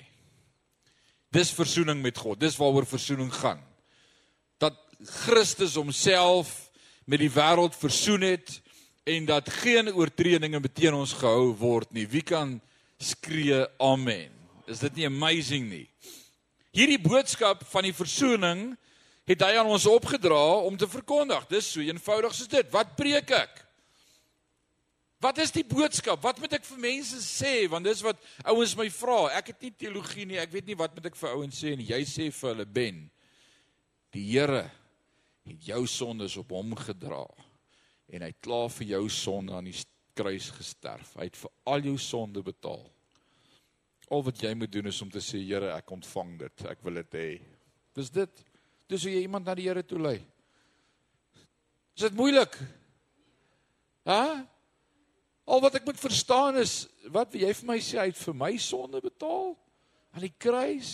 Dis 1.33 1.51
verzoening 1.53 1.99
met 2.01 2.17
God. 2.17 2.39
Dis 2.39 2.57
waaroor 2.59 2.87
verzoening 2.87 3.31
gaan. 3.33 3.59
Dat 4.61 4.77
Christus 5.25 5.75
homself 5.77 6.71
met 7.05 7.21
die 7.21 7.31
wêreld 7.31 7.75
versoen 7.77 8.23
het 8.25 8.57
en 9.07 9.27
dat 9.27 9.51
geen 9.61 9.91
oortredinge 9.93 10.61
teen 10.73 10.95
ons 10.95 11.13
gehou 11.15 11.53
word 11.59 11.93
nie. 11.95 12.07
Wie 12.07 12.23
kan 12.23 12.57
skree 12.99 13.63
amen? 13.79 14.33
Is 14.67 14.81
dit 14.83 14.99
nie 14.99 15.07
amazing 15.07 15.69
nie? 15.69 15.85
Hierdie 16.75 16.99
boodskap 16.99 17.63
van 17.71 17.87
die 17.87 17.95
verzoening 17.95 18.73
het 19.27 19.43
hy 19.43 19.57
aan 19.59 19.69
ons 19.71 19.87
opgedra 19.89 20.41
om 20.67 20.75
te 20.79 20.87
verkondig. 20.87 21.47
Dis 21.51 21.71
so 21.73 21.83
eenvoudig 21.83 22.35
soos 22.35 22.51
dit. 22.51 22.67
Wat 22.71 22.95
preek 22.99 23.31
ek? 23.35 23.63
Wat 25.23 25.39
is 25.41 25.51
die 25.53 25.65
boodskap? 25.65 26.21
Wat 26.21 26.37
moet 26.37 26.59
ek 26.59 26.65
vir 26.67 26.81
mense 26.81 27.19
sê? 27.25 27.65
Want 27.71 27.87
dis 27.89 28.03
wat 28.05 28.19
ouens 28.45 28.75
my 28.77 28.85
vra. 28.93 29.19
Ek 29.39 29.49
het 29.53 29.63
nie 29.65 29.73
teologie 29.73 30.27
nie. 30.29 30.37
Ek 30.37 30.51
weet 30.53 30.67
nie 30.69 30.77
wat 30.77 30.93
moet 30.93 31.09
ek 31.09 31.17
vir 31.17 31.33
ouens 31.33 31.57
sê 31.57 31.73
nie. 31.73 31.89
Jy 31.89 32.01
sê 32.05 32.27
vir 32.29 32.51
hulle 32.51 32.67
ben. 32.69 32.99
Die 34.13 34.25
Here 34.29 34.67
het 35.47 35.69
jou 35.71 35.81
sondes 35.89 36.35
op 36.37 36.51
hom 36.53 36.75
gedra 36.77 37.23
en 38.07 38.23
hy 38.23 38.29
het 38.29 38.43
klaar 38.43 38.69
vir 38.71 38.93
jou 38.93 39.01
sonde 39.11 39.55
aan 39.55 39.67
die 39.67 39.75
kruis 40.17 40.51
gesterf. 40.55 41.15
Hy 41.17 41.27
het 41.27 41.39
vir 41.39 41.53
al 41.73 41.87
jou 41.89 41.95
sonde 42.01 42.43
betaal. 42.45 42.85
Al 44.13 44.23
wat 44.23 44.39
jy 44.39 44.53
moet 44.55 44.71
doen 44.71 44.87
is 44.87 45.01
om 45.03 45.09
te 45.11 45.21
sê 45.23 45.41
Here, 45.43 45.73
ek 45.75 45.91
ontvang 45.91 46.37
dit. 46.45 46.65
Ek 46.69 46.83
wil 46.85 47.01
dit 47.01 47.17
hê. 47.19 47.29
Dis 47.97 48.11
dit. 48.13 48.43
Dis 48.87 49.03
hoe 49.03 49.11
jy 49.11 49.25
iemand 49.25 49.49
na 49.49 49.57
die 49.57 49.65
Here 49.67 49.83
toe 49.83 49.99
lei. 49.99 50.19
Is 51.97 52.05
dit 52.05 52.15
moeilik? 52.15 52.55
Hæ? 54.07 54.45
Al 55.47 55.61
wat 55.63 55.77
ek 55.79 55.85
moet 55.87 55.99
verstaan 55.99 56.59
is 56.59 56.81
wat 57.13 57.35
jy 57.39 57.53
vir 57.55 57.69
my 57.69 57.77
sê 57.79 58.01
hy 58.01 58.09
het 58.09 58.19
vir 58.19 58.35
my 58.35 58.51
sonde 58.59 58.99
betaal 59.03 59.53
aan 60.11 60.25
die 60.25 60.33
kruis. 60.35 60.91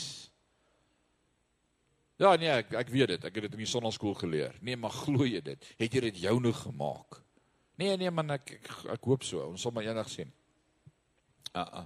Ja 2.21 2.35
nee, 2.37 2.51
ek 2.61 2.75
ek 2.83 2.91
weet 2.93 3.15
dit. 3.15 3.25
Ek 3.25 3.39
het 3.39 3.47
dit 3.47 3.57
in 3.57 3.63
die 3.63 3.69
sonnaskool 3.69 4.13
geleer. 4.19 4.53
Nee, 4.61 4.77
maar 4.77 4.93
glo 4.93 5.25
jy 5.25 5.41
dit? 5.41 5.69
Het 5.81 5.97
jy 5.97 6.03
dit 6.09 6.21
joune 6.27 6.53
gemaak? 6.53 7.17
Nee 7.81 7.97
nee 7.97 8.11
man, 8.13 8.35
ek 8.37 8.59
ek, 8.59 8.69
ek 8.93 9.09
hoop 9.09 9.25
so. 9.25 9.41
Ons 9.49 9.65
sal 9.65 9.73
maar 9.73 9.87
eendag 9.87 10.11
sien. 10.13 10.29
Uh. 11.53 11.65
-uh. 11.65 11.85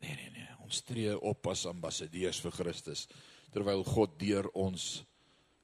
Nee 0.00 0.16
nee 0.16 0.32
nee, 0.34 0.48
ons 0.64 0.82
tree 0.82 1.14
op 1.14 1.46
as 1.46 1.66
ambassadeurs 1.68 2.40
vir 2.40 2.56
Christus 2.56 3.06
terwyl 3.52 3.82
God 3.84 4.18
deur 4.18 4.46
ons 4.54 5.04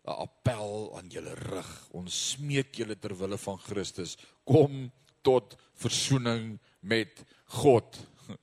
'n 0.06 0.14
appel 0.22 0.94
aan 0.98 1.08
julle 1.10 1.34
rig. 1.34 1.70
Ons 1.90 2.14
smeek 2.30 2.74
julle 2.78 2.94
ter 2.98 3.14
wille 3.18 3.38
van 3.38 3.58
Christus, 3.58 4.16
kom 4.44 4.92
tot 5.26 5.56
versoening 5.82 6.54
met 6.80 7.24
God. 7.58 7.98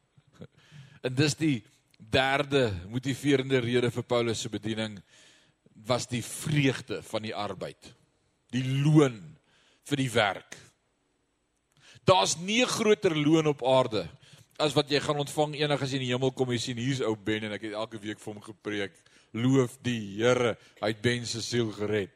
En 1.04 1.16
dis 1.16 1.36
die 1.36 1.58
derde 1.98 2.70
motiverende 2.92 3.60
rede 3.64 3.90
vir 3.92 4.06
Paulus 4.08 4.44
se 4.44 4.52
bediening 4.52 5.00
was 5.88 6.08
die 6.08 6.24
vreugde 6.24 7.02
van 7.04 7.26
die 7.26 7.34
arbeid. 7.36 7.90
Die 8.56 8.64
loon 8.64 9.18
vir 9.90 10.00
die 10.00 10.12
werk. 10.14 10.56
Daar's 12.08 12.38
nie 12.38 12.62
'n 12.64 12.68
groter 12.68 13.16
loon 13.16 13.48
op 13.48 13.64
aarde 13.64 14.08
as 14.60 14.74
wat 14.74 14.90
jy 14.92 15.00
gaan 15.00 15.20
ontvang 15.24 15.56
eendag 15.56 15.82
as 15.82 15.92
jy 15.92 16.00
in 16.00 16.06
die 16.08 16.14
hemel 16.14 16.32
kom 16.32 16.52
en 16.52 16.60
sien 16.60 16.78
hier's 16.78 17.02
ou 17.02 17.16
Ben 17.16 17.44
en 17.44 17.56
ek 17.56 17.64
het 17.68 17.74
elke 17.74 18.00
week 18.00 18.20
vir 18.20 18.34
hom 18.34 18.42
gepreek. 18.42 18.94
Loof 19.34 19.78
die 19.82 20.22
Here, 20.22 20.58
hy 20.82 20.88
het 20.88 21.02
Ben 21.02 21.26
se 21.26 21.42
siel 21.42 21.72
gered. 21.72 22.14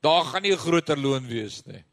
Daar 0.00 0.24
gaan 0.24 0.42
nie 0.42 0.52
'n 0.52 0.58
groter 0.58 0.96
loon 0.96 1.26
wees 1.26 1.66
nie. 1.66 1.84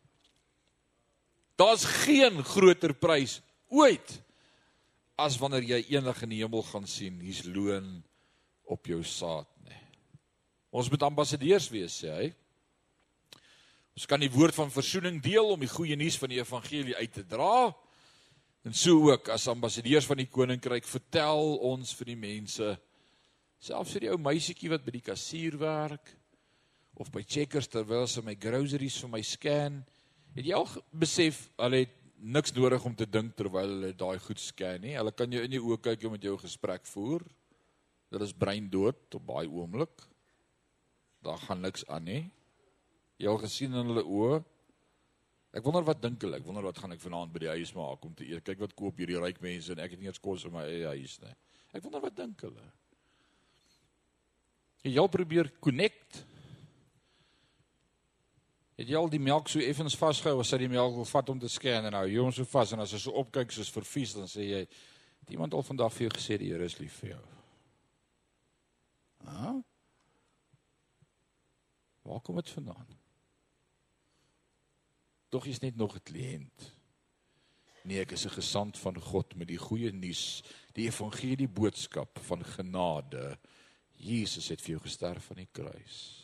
Daar's 1.63 1.85
geen 2.03 2.41
groter 2.43 2.91
prys 2.91 3.37
ooit 3.71 4.09
as 5.15 5.37
wanneer 5.39 5.63
jy 5.63 5.77
eendag 5.93 6.17
in 6.25 6.33
die 6.33 6.41
hemel 6.41 6.63
gaan 6.67 6.87
sien, 6.89 7.21
hier's 7.23 7.45
loon 7.47 8.01
op 8.67 8.89
jou 8.89 8.99
saad, 9.07 9.47
nê. 9.63 9.77
Ons 10.75 10.89
moet 10.91 11.05
ambassadeurs 11.07 11.69
wees, 11.71 11.95
sê 12.01 12.09
hy. 12.11 12.25
Ons 13.95 14.09
kan 14.09 14.19
die 14.19 14.31
woord 14.33 14.57
van 14.57 14.73
verzoening 14.73 15.21
deel 15.23 15.53
om 15.53 15.63
die 15.63 15.71
goeie 15.71 15.95
nuus 15.95 16.17
van 16.19 16.33
die 16.33 16.41
evangelie 16.41 16.97
uit 16.97 17.15
te 17.15 17.23
dra. 17.31 17.69
En 18.67 18.75
so 18.75 19.13
ook 19.13 19.31
as 19.31 19.47
ambassadeurs 19.47 20.09
van 20.09 20.19
die 20.19 20.27
koninkryk 20.27 20.89
vertel 20.89 21.55
ons 21.69 21.95
vir 21.99 22.11
die 22.11 22.19
mense 22.19 22.73
selfs 23.63 23.95
vir 23.95 24.09
die 24.09 24.11
ou 24.11 24.19
meisietjie 24.19 24.73
wat 24.73 24.83
by 24.83 24.97
die 24.97 25.05
kassier 25.05 25.55
werk 25.61 26.11
of 26.99 27.13
by 27.13 27.23
Checkers 27.23 27.71
terwyl 27.71 28.09
sy 28.09 28.25
my 28.25 28.35
groceries 28.35 28.99
vir 29.05 29.13
my 29.13 29.23
scan 29.23 29.83
Het 30.33 30.47
jy 30.49 30.55
al 30.57 30.69
besef 31.03 31.43
hulle 31.61 31.83
het 31.83 31.99
niks 32.23 32.53
nodig 32.55 32.85
om 32.87 32.95
te 32.97 33.05
dink 33.05 33.35
terwyl 33.37 33.67
hulle 33.69 33.91
daai 33.97 34.17
goed 34.23 34.39
scan 34.41 34.81
nie. 34.81 34.95
Hulle 34.97 35.11
kan 35.13 35.31
jou 35.31 35.43
in 35.43 35.51
die 35.53 35.61
oë 35.61 35.77
kyk 35.89 36.05
en 36.07 36.15
met 36.15 36.25
jou 36.25 36.37
gesprek 36.41 36.87
voer. 36.89 37.25
Hulle 38.13 38.25
is 38.25 38.33
brein 38.33 38.69
dood 38.71 39.17
op 39.19 39.27
daai 39.27 39.45
oomblik. 39.45 40.07
Daar 41.23 41.41
gaan 41.43 41.61
niks 41.61 41.85
aan 41.91 42.07
nie. 42.07 42.23
Jy 43.21 43.29
al 43.29 43.39
gesien 43.43 43.75
in 43.77 43.91
hulle 43.91 44.05
oë. 44.07 44.41
Ek 45.53 45.65
wonder 45.67 45.85
wat 45.85 46.01
dink 46.01 46.23
hulle? 46.25 46.39
Ek 46.41 46.47
wonder 46.47 46.65
wat 46.65 46.79
gaan 46.81 46.95
ek 46.95 47.03
vanaand 47.03 47.33
by 47.33 47.43
die 47.43 47.53
huis 47.53 47.75
maak 47.77 48.05
om 48.07 48.15
te 48.17 48.25
eet. 48.25 48.41
Kyk 48.47 48.63
wat 48.63 48.73
koop 48.77 48.97
hierdie 48.97 49.19
ryk 49.21 49.41
mense 49.43 49.75
en 49.75 49.83
ek 49.83 49.93
het 49.93 50.01
nie 50.01 50.09
eens 50.09 50.23
kos 50.23 50.47
in 50.49 50.55
my 50.55 50.65
eie 50.65 50.95
huis 50.95 51.19
nie. 51.21 51.35
Ek 51.77 51.83
wonder 51.85 52.01
wat 52.01 52.17
dink 52.17 52.41
hulle? 52.47 52.65
Jy 54.83 54.97
al 54.99 55.11
probeer 55.13 55.51
connect 55.63 56.23
Het 58.77 58.89
jy 58.89 58.97
al 58.97 59.09
die 59.09 59.21
melk 59.21 59.51
so 59.51 59.61
effens 59.61 59.97
vasgehou 59.97 60.39
as 60.41 60.51
jy 60.53 60.63
die 60.63 60.71
melk 60.73 60.95
wil 60.95 61.05
vat 61.05 61.29
om 61.29 61.39
te 61.39 61.49
scan 61.51 61.85
en 61.85 61.93
nou 61.93 62.07
jy 62.09 62.23
hom 62.23 62.31
so 62.33 62.47
vas 62.49 62.73
en 62.73 62.81
as 62.81 62.95
jy 62.95 63.03
so 63.03 63.13
opkyk 63.21 63.53
soos 63.53 63.69
vervies 63.73 64.15
dan 64.17 64.29
sê 64.31 64.47
jy 64.47 64.63
het 64.63 65.35
iemand 65.35 65.53
al 65.53 65.63
vandag 65.63 65.93
vir 65.93 66.07
jou 66.07 66.15
gesê 66.17 66.39
die 66.41 66.49
Here 66.51 66.65
is 66.65 66.79
lief 66.79 66.97
vir 67.03 67.13
jou. 67.13 67.21
Ha? 69.27 69.53
Waar 72.03 72.21
kom 72.21 72.35
dit 72.41 72.49
vandaan? 72.49 72.97
Tog 75.29 75.45
is 75.45 75.61
net 75.61 75.75
nog 75.75 75.95
'n 75.95 76.03
kliënt. 76.03 76.73
Nee, 77.83 77.99
ek 78.01 78.11
is 78.11 78.25
'n 78.25 78.39
gesant 78.39 78.77
van 78.77 78.99
God 79.01 79.35
met 79.35 79.47
die 79.47 79.57
goeie 79.57 79.91
nuus, 79.91 80.43
die 80.73 80.85
evangelie 80.85 81.47
boodskap 81.47 82.19
van 82.19 82.43
genade. 82.45 83.37
Jesus 83.95 84.47
het 84.47 84.61
vir 84.61 84.69
jou 84.69 84.81
gesterf 84.81 85.29
aan 85.29 85.37
die 85.37 85.49
kruis. 85.51 86.22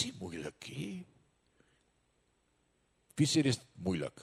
Is 0.00 0.06
dit 0.06 0.20
moeilik 0.20 0.64
hè? 0.72 0.90
Wie 3.20 3.26
sê 3.28 3.42
dit 3.44 3.52
is 3.52 3.60
moeilik? 3.84 4.22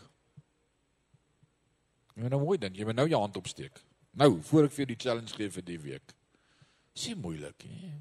Jy 2.16 2.24
moet 2.24 2.34
nou 2.34 2.40
mooi 2.42 2.58
dink, 2.58 2.80
jy 2.80 2.88
moet 2.88 2.98
nou 2.98 3.06
jou 3.06 3.20
hand 3.22 3.38
opsteek. 3.38 3.78
Nou, 4.18 4.40
voor 4.42 4.66
ek 4.66 4.74
vir 4.74 4.90
die 4.90 4.98
challenge 4.98 5.36
gee 5.38 5.54
vir 5.54 5.66
die 5.68 5.78
week. 5.84 6.16
Is 6.98 7.04
dit 7.12 7.20
moeilik 7.22 7.68
hè? 7.70 7.92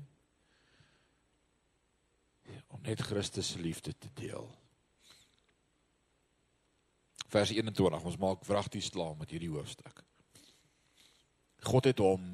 Om 2.72 2.80
net 2.88 3.04
Christus 3.04 3.52
se 3.52 3.60
liefde 3.60 3.92
te 3.92 4.08
deel. 4.16 4.48
Vers 7.28 7.52
21, 7.52 8.08
ons 8.08 8.20
maak 8.22 8.48
wragties 8.48 8.88
klaar 8.94 9.12
met 9.20 9.36
hierdie 9.36 9.52
hoofstuk. 9.52 10.00
God 11.68 11.92
het 11.92 12.00
hom 12.00 12.24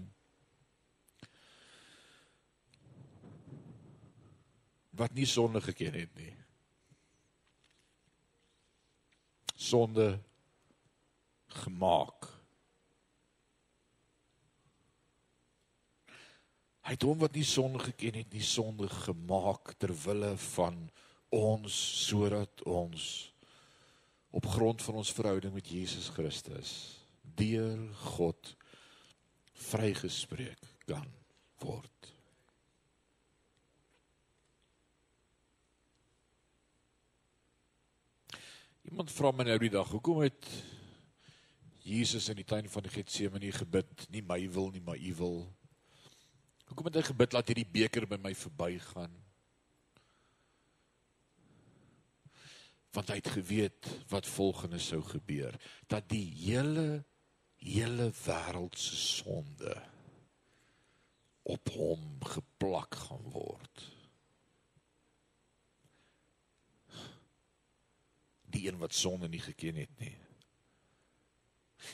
wat 5.03 5.15
nie 5.17 5.27
sonde 5.27 5.61
geken 5.61 5.97
het 5.99 6.15
nie. 6.19 6.35
Sonde 9.59 10.15
gemaak. 11.63 12.29
Hy 16.83 16.97
het 16.97 17.07
hom 17.07 17.21
wat 17.23 17.37
nie 17.39 17.47
sonde 17.47 17.83
geken 17.83 18.19
het 18.23 18.33
nie 18.35 18.47
sonde 18.47 18.89
gemaak 18.91 19.75
ter 19.79 19.95
wille 20.05 20.33
van 20.55 20.81
ons 21.33 21.77
sodat 22.07 22.65
ons 22.69 23.05
op 24.33 24.47
grond 24.47 24.83
van 24.83 24.99
ons 25.01 25.13
verhouding 25.15 25.55
met 25.55 25.69
Jesus 25.69 26.11
Christus 26.13 26.73
deur 27.39 27.79
God 28.17 28.55
vrygespreek 29.71 30.67
kan 30.89 31.07
word. 31.63 32.12
Iemand 38.93 39.09
vra 39.09 39.31
my 39.33 39.47
nou 39.49 39.55
die 39.57 39.71
dag, 39.73 39.89
hoekom 39.89 40.19
het 40.21 40.47
Jesus 41.81 42.27
in 42.29 42.37
die 42.37 42.45
tuin 42.45 42.67
van 42.69 42.85
Getsemane 42.93 43.49
gebid, 43.57 44.03
nie 44.13 44.21
my 44.21 44.37
wil 44.53 44.69
nie, 44.75 44.83
maar 44.85 45.01
u 45.01 45.13
wil? 45.17 45.39
Hoekom 46.69 46.91
het 46.91 46.99
hy 46.99 47.05
gebid 47.07 47.33
laat 47.33 47.49
hierdie 47.49 47.71
beker 47.73 48.05
by 48.11 48.19
my 48.21 48.35
verbygaan? 48.37 49.15
Want 52.93 53.15
hy 53.15 53.17
het 53.23 53.33
geweet 53.33 53.89
wat 54.13 54.29
volgende 54.29 54.83
sou 54.85 55.01
gebeur, 55.09 55.57
dat 55.89 56.13
die 56.13 56.27
hele 56.43 57.01
hele 57.65 58.13
wêreld 58.27 58.77
se 58.77 59.01
sonde 59.01 59.73
op 61.49 61.73
hom 61.79 62.21
geplak 62.37 63.01
gaan 63.07 63.25
word. 63.33 63.89
Die 68.53 68.67
een 68.69 68.79
wat 68.81 68.95
sonde 68.95 69.29
nie 69.29 69.43
geken 69.43 69.81
het 69.83 69.93
nie. 70.01 70.15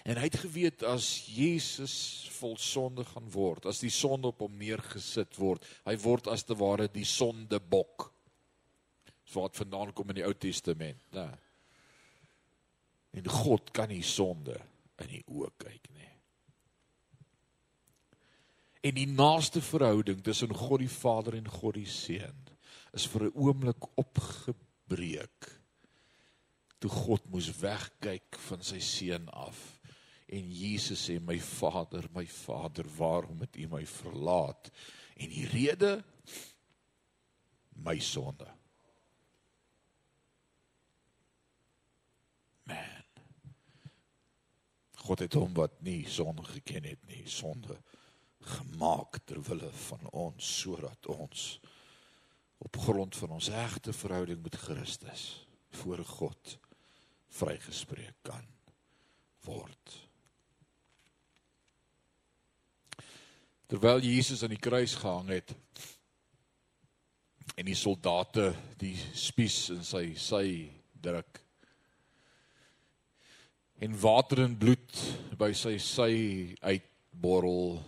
En 0.04 0.18
hy 0.20 0.26
het 0.28 0.38
geweet 0.42 0.84
as 0.84 1.06
Jesus 1.32 2.28
vol 2.36 2.56
sonde 2.60 3.06
gaan 3.08 3.28
word, 3.32 3.66
as 3.70 3.80
die 3.80 3.92
sonde 3.92 4.30
op 4.32 4.42
hom 4.44 4.56
neergesit 4.60 5.38
word, 5.40 5.64
hy 5.88 5.96
word 6.02 6.28
as 6.32 6.44
te 6.44 6.56
ware 6.58 6.90
die 6.92 7.06
sondebok. 7.08 8.10
So 9.28 9.44
wat 9.44 9.56
vandaan 9.56 9.94
kom 9.96 10.12
in 10.12 10.20
die 10.20 10.26
Ou 10.28 10.34
Testament, 10.36 11.00
né? 11.16 11.28
En 13.16 13.24
God 13.32 13.72
kan 13.74 13.88
nie 13.90 14.04
sonde 14.04 14.58
in 15.00 15.08
die 15.16 15.24
oë 15.32 15.48
kyk 15.60 15.88
nie. 15.96 16.12
En 18.88 18.94
die 18.94 19.08
naaste 19.10 19.62
verhouding 19.64 20.20
tussen 20.24 20.52
God 20.54 20.84
die 20.84 20.92
Vader 20.92 21.38
en 21.38 21.48
God 21.50 21.80
die 21.80 21.88
Seun 21.88 22.44
is 22.96 23.06
vir 23.10 23.26
'n 23.26 23.34
oomblik 23.34 23.88
opgebreek. 23.96 25.48
Toe 26.78 26.90
God 26.90 27.26
moes 27.32 27.50
wegkyk 27.58 28.38
van 28.48 28.62
sy 28.62 28.78
seun 28.84 29.26
af 29.34 29.78
en 30.28 30.50
Jesus 30.52 31.06
sê 31.08 31.16
my 31.24 31.38
Vader, 31.40 32.04
my 32.12 32.26
Vader, 32.28 32.84
waarom 32.98 33.40
het 33.40 33.56
U 33.56 33.66
my 33.72 33.84
verlaat? 33.88 34.68
En 35.16 35.32
die 35.32 35.46
rede 35.48 36.04
my 37.80 37.96
sonde. 37.98 38.46
Man. 42.68 43.06
God 45.08 45.24
het 45.24 45.38
hom 45.38 45.54
wat 45.56 45.80
nie 45.86 46.02
sonde 46.10 46.44
geken 46.44 46.84
het 46.84 47.08
nie, 47.08 47.24
sonde 47.24 47.78
gemaak 48.48 49.22
ter 49.24 49.40
wille 49.48 49.72
van 49.88 50.04
ons 50.12 50.52
sodat 50.60 51.08
ons 51.10 51.48
op 52.58 52.76
grond 52.84 53.16
van 53.16 53.32
ons 53.38 53.48
regte 53.54 53.92
verhouding 53.92 54.42
met 54.42 54.56
Christus 54.60 55.24
voor 55.80 56.04
God 56.04 56.58
vrygespreek 57.36 58.22
kan 58.26 58.44
word. 59.46 59.96
Terwyl 63.68 64.00
Jesus 64.00 64.42
aan 64.42 64.54
die 64.54 64.62
kruis 64.62 64.96
gehang 64.96 65.28
het 65.28 65.52
en 67.58 67.68
die 67.68 67.76
soldate 67.76 68.52
die 68.80 68.94
spies 69.18 69.66
in 69.74 69.84
sy 69.84 70.04
sy 70.16 70.46
druk 70.98 71.42
en 73.84 74.00
water 74.00 74.42
en 74.46 74.56
bloed 74.58 75.02
by 75.38 75.50
sy 75.56 75.76
sy 75.82 76.12
uitborrel 76.62 77.78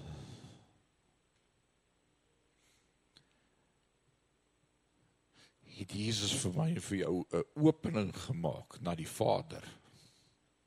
het 5.81 5.93
Jesus 5.97 6.33
vir 6.43 6.57
my 6.57 6.68
en 6.74 6.83
vir 6.85 6.99
jou 6.99 7.14
'n 7.33 7.45
opening 7.57 8.11
gemaak 8.26 8.81
na 8.81 8.95
die 8.95 9.09
Vader 9.09 9.64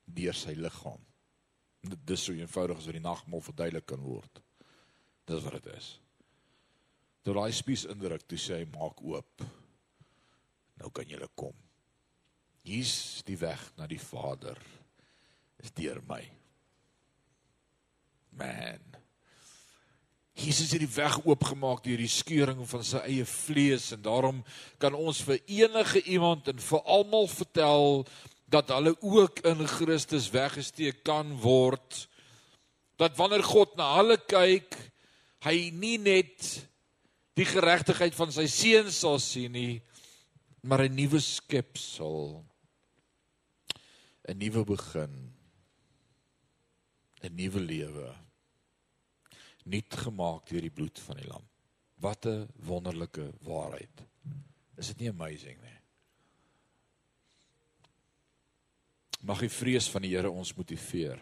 deur 0.06 0.34
sy 0.34 0.54
liggaam. 0.54 1.02
Dit 1.82 2.10
is 2.10 2.24
so 2.24 2.34
eenvoudig 2.34 2.78
as 2.78 2.86
wat 2.86 2.94
die 2.98 3.04
nagmaal 3.04 3.42
verduidelik 3.42 3.86
kan 3.86 4.02
word. 4.02 4.42
Dis 5.26 5.44
wat 5.44 5.64
dit 5.64 5.76
is. 5.76 6.00
Toe 7.24 7.34
daai 7.34 7.52
spies 7.52 7.86
indruk, 7.86 8.26
toe 8.28 8.38
sê 8.38 8.58
hy 8.60 8.66
maak 8.66 9.02
oop. 9.02 9.44
Nou 10.80 10.90
kan 10.92 11.08
jy 11.08 11.28
kom. 11.36 11.56
Hier's 12.64 13.24
die 13.28 13.38
weg 13.38 13.72
na 13.78 13.88
die 13.88 14.00
Vader. 14.00 14.58
Is 15.60 15.72
deur 15.72 16.02
my. 16.08 16.24
Man. 18.32 19.03
Jesus 20.34 20.72
het 20.74 20.82
die 20.82 20.96
weg 20.96 21.20
oopgemaak 21.28 21.84
deur 21.86 22.02
die 22.02 22.10
skeuring 22.10 22.64
van 22.66 22.84
sy 22.86 23.02
eie 23.06 23.26
vlees 23.30 23.92
en 23.94 24.02
daarom 24.02 24.40
kan 24.82 24.96
ons 24.98 25.22
vir 25.28 25.38
enige 25.46 26.02
iemand 26.10 26.50
en 26.50 26.58
vir 26.58 26.90
almal 26.90 27.30
vertel 27.30 28.02
dat 28.50 28.74
hulle 28.74 28.96
ook 29.02 29.44
in 29.50 29.62
Christus 29.70 30.32
weggesteek 30.34 31.04
kan 31.06 31.36
word. 31.42 32.08
Dat 32.98 33.18
wanneer 33.18 33.46
God 33.46 33.78
na 33.78 33.92
hulle 34.00 34.18
kyk, 34.18 34.74
hy 35.46 35.70
nie 35.74 36.00
net 36.02 36.50
die 37.38 37.48
geregtigheid 37.50 38.18
van 38.18 38.34
sy 38.34 38.48
seun 38.50 38.90
sal 38.94 39.20
sien 39.22 39.54
nie, 39.54 39.82
maar 40.62 40.86
'n 40.86 40.96
nuwe 40.96 41.20
skepsel. 41.20 42.44
'n 44.30 44.38
nuwe 44.38 44.66
begin. 44.66 45.34
'n 47.22 47.36
nuwe 47.36 47.60
lewe 47.60 48.23
nuut 49.64 49.96
gemaak 50.06 50.50
deur 50.50 50.62
die 50.62 50.74
bloed 50.74 51.00
van 51.00 51.18
die 51.18 51.28
lam. 51.28 51.46
Wat 52.04 52.26
'n 52.26 52.48
wonderlike 52.66 53.32
waarheid. 53.42 54.04
Is 54.78 54.88
dit 54.88 55.00
nie 55.00 55.10
amazing 55.10 55.62
nie? 55.62 55.80
Mag 59.22 59.40
die 59.40 59.50
vrees 59.50 59.90
van 59.90 60.02
die 60.02 60.12
Here 60.12 60.32
ons 60.32 60.54
motiveer. 60.54 61.20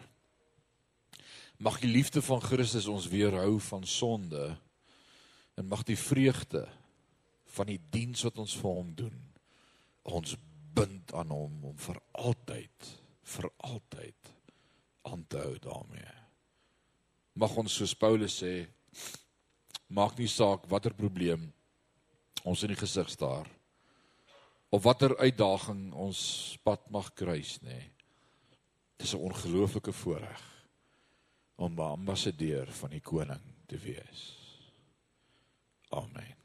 Mag 1.58 1.80
die 1.80 1.90
liefde 1.90 2.22
van 2.22 2.40
Christus 2.40 2.86
ons 2.86 3.08
weerhou 3.08 3.60
van 3.60 3.86
sonde 3.86 4.58
en 5.54 5.66
mag 5.66 5.82
die 5.82 5.98
vreugde 5.98 6.68
van 7.44 7.66
die 7.66 7.80
diens 7.90 8.22
wat 8.22 8.38
ons 8.38 8.56
vir 8.56 8.70
hom 8.70 8.94
doen 8.94 9.18
ons 10.02 10.36
bind 10.74 11.12
aan 11.14 11.30
hom 11.30 11.60
om 11.72 11.76
vir 11.78 12.00
altyd 12.12 12.88
vir 13.34 13.48
altyd 13.68 14.32
aan 15.10 15.26
te 15.28 15.42
hou 15.44 15.54
daarmee 15.62 16.21
mag 17.34 17.56
ons 17.56 17.72
soos 17.72 17.94
Paulus 17.94 18.38
sê 18.42 18.66
maak 19.88 20.18
nie 20.18 20.28
saak 20.28 20.68
watter 20.70 20.94
probleem 20.96 21.48
ons 22.44 22.62
in 22.62 22.72
die 22.72 22.80
gesig 22.80 23.10
staar 23.12 23.48
of 24.72 24.84
watter 24.84 25.16
uitdaging 25.20 25.92
ons 25.92 26.22
pad 26.64 26.84
mag 26.90 27.12
kruis 27.14 27.58
nê 27.62 27.80
dis 28.98 29.14
'n 29.14 29.24
ongelooflike 29.28 29.92
voorreg 29.92 30.42
om 31.56 31.74
'n 31.74 31.80
ambassadeur 31.80 32.66
van 32.72 32.90
die 32.90 33.00
koning 33.00 33.42
te 33.66 33.78
wees. 33.78 34.22
Amen. 35.88 36.36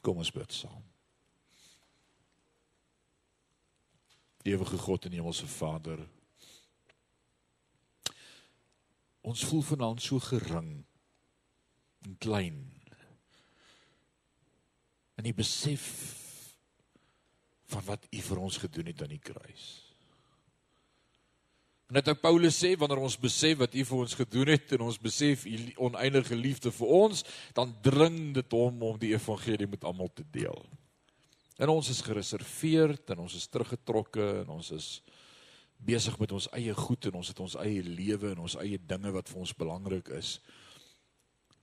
Kom 0.00 0.16
ons 0.16 0.30
bid 0.32 0.52
saam. 0.52 0.84
Ewige 4.42 4.78
God 4.78 5.04
en 5.04 5.12
hemelse 5.12 5.46
Vader 5.46 6.08
ons 9.26 9.46
voel 9.50 9.64
vanaand 9.72 10.02
so 10.02 10.22
gering 10.22 10.70
en 12.06 12.14
klein. 12.22 12.60
En 15.18 15.26
die 15.26 15.34
besef 15.34 15.88
van 17.72 17.82
wat 17.88 18.06
U 18.12 18.22
vir 18.28 18.42
ons 18.46 18.60
gedoen 18.62 18.92
het 18.92 19.02
aan 19.02 19.14
die 19.16 19.22
kruis. 19.22 19.66
Net 21.90 22.08
ou 22.10 22.16
Paulus 22.18 22.56
sê 22.58 22.72
wanneer 22.78 23.02
ons 23.02 23.18
besef 23.18 23.60
wat 23.60 23.74
U 23.74 23.82
vir 23.88 23.98
ons 24.04 24.16
gedoen 24.18 24.50
het 24.54 24.74
en 24.74 24.86
ons 24.88 24.98
besef 25.02 25.44
U 25.46 25.58
oneindige 25.88 26.38
liefde 26.38 26.72
vir 26.74 26.94
ons, 27.00 27.22
dan 27.54 27.74
dring 27.82 28.32
dit 28.34 28.56
hom 28.58 28.82
om 28.82 28.98
die 28.98 29.12
evangelie 29.14 29.70
met 29.70 29.86
almal 29.86 30.10
te 30.14 30.26
deel. 30.34 30.58
En 31.62 31.72
ons 31.72 31.88
is 31.90 32.02
gereserveerd 32.04 33.14
en 33.14 33.24
ons 33.24 33.34
is 33.38 33.46
teruggetrokke 33.48 34.26
en 34.42 34.50
ons 34.58 34.72
is 34.76 34.88
besig 35.78 36.18
met 36.18 36.32
ons 36.32 36.48
eie 36.56 36.74
goed 36.74 37.08
en 37.08 37.18
ons 37.20 37.28
het 37.28 37.40
ons 37.40 37.56
eie 37.62 37.82
lewe 37.82 38.32
en 38.32 38.44
ons 38.46 38.56
eie 38.62 38.78
dinge 38.78 39.12
wat 39.14 39.28
vir 39.28 39.42
ons 39.42 39.54
belangrik 39.58 40.08
is. 40.16 40.38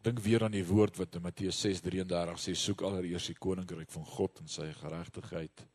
Dink 0.03 0.19
weer 0.23 0.43
aan 0.43 0.55
die 0.55 0.65
woord 0.67 0.97
wat 0.99 1.15
in 1.15 1.23
Matteus 1.23 1.59
6:33 1.63 2.39
sê: 2.39 2.55
"Soek 2.55 2.81
allereers 2.81 3.27
die 3.27 3.39
koninkryk 3.39 3.91
van 3.91 4.05
God 4.05 4.39
en 4.41 4.47
sy 4.47 4.71
geregtigheid, 4.73 5.65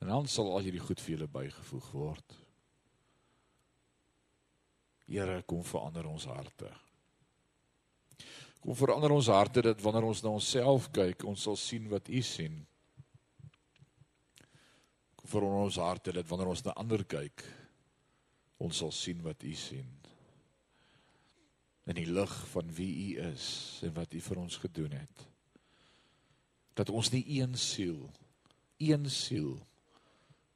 en 0.00 0.08
dan 0.08 0.26
sal 0.26 0.52
al 0.52 0.60
hierdie 0.60 0.84
goed 0.84 1.00
vir 1.00 1.16
julle 1.16 1.28
bygevoeg 1.28 1.90
word." 1.92 2.34
Here, 5.06 5.42
kom 5.42 5.64
verander 5.64 6.06
ons 6.06 6.24
harte. 6.24 6.70
Kom 8.60 8.74
verander 8.74 9.10
ons 9.10 9.26
harte 9.26 9.62
dat 9.62 9.80
wanneer 9.80 10.04
ons 10.04 10.22
na 10.22 10.28
onsself 10.28 10.90
kyk, 10.92 11.24
ons 11.24 11.42
sal 11.42 11.56
sien 11.56 11.88
wat 11.88 12.08
U 12.08 12.22
sien 12.22 12.66
vir 15.32 15.46
ons 15.48 15.80
harte 15.80 16.12
dat 16.14 16.28
wanneer 16.28 16.52
ons 16.52 16.64
na 16.66 16.74
ander 16.78 17.04
kyk, 17.08 17.44
ons 18.62 18.82
sal 18.82 18.92
sien 18.94 19.20
wat 19.24 19.42
U 19.44 19.52
sien. 19.56 19.88
In 21.88 21.98
die 21.98 22.06
lig 22.06 22.32
van 22.52 22.70
wie 22.76 22.90
U 23.06 23.28
is 23.32 23.46
en 23.86 23.94
wat 23.96 24.14
U 24.14 24.20
vir 24.22 24.42
ons 24.44 24.60
gedoen 24.62 24.94
het. 25.00 25.26
Dat 26.78 26.92
ons 26.92 27.10
nie 27.12 27.24
een 27.40 27.56
siel, 27.58 28.06
een 28.80 29.08
siel 29.10 29.56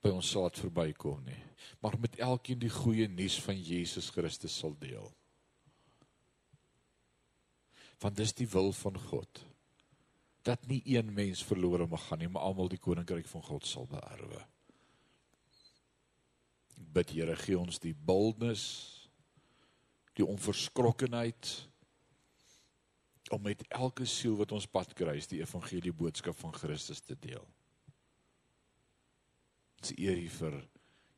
by 0.05 0.13
ons 0.15 0.33
laat 0.39 0.59
verbykom 0.61 1.25
nie, 1.27 1.43
maar 1.83 1.97
met 1.99 2.19
elkeen 2.23 2.61
die 2.63 2.71
goeie 2.71 3.09
nuus 3.11 3.41
van 3.43 3.59
Jesus 3.59 4.13
Christus 4.15 4.55
sal 4.61 4.77
deel. 4.79 5.09
Want 8.01 8.17
dis 8.21 8.37
die 8.37 8.49
wil 8.53 8.73
van 8.77 8.99
God 9.09 9.43
dat 10.47 10.63
nie 10.71 10.79
een 10.87 11.09
mens 11.11 11.41
verlore 11.43 11.89
mag 11.91 12.05
gaan 12.07 12.21
nie, 12.23 12.29
maar 12.31 12.45
almal 12.47 12.69
die 12.71 12.79
koninkryk 12.79 13.27
van 13.27 13.43
God 13.43 13.67
sal 13.67 13.89
beerwe 13.91 14.45
bid 16.77 17.11
Here 17.11 17.37
gee 17.41 17.59
ons 17.59 17.81
die 17.83 17.95
boldness 17.95 18.97
die 20.17 20.25
onverskrokkenheid 20.25 21.69
om 23.35 23.43
met 23.43 23.65
elke 23.69 24.07
siel 24.09 24.37
wat 24.39 24.53
ons 24.55 24.69
pad 24.71 24.95
kruis 24.97 25.29
die 25.29 25.43
evangelie 25.43 25.93
boodskap 25.93 26.39
van 26.39 26.55
Christus 26.55 27.03
te 27.05 27.17
deel. 27.21 27.45
Ons 29.83 29.93
eer 29.99 30.17
U 30.17 30.29
vir 30.39 30.57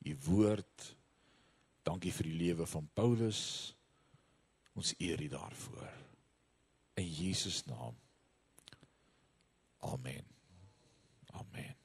U 0.09 0.15
woord. 0.27 0.89
Dankie 1.87 2.13
vir 2.13 2.31
die 2.31 2.39
lewe 2.43 2.67
van 2.67 2.89
Paulus. 2.95 3.43
Ons 4.79 4.95
eer 4.99 5.21
U 5.23 5.29
daarvoor. 5.31 5.91
In 6.99 7.07
Jesus 7.07 7.65
naam. 7.71 7.95
Amen. 9.87 10.25
Amen. 11.39 11.78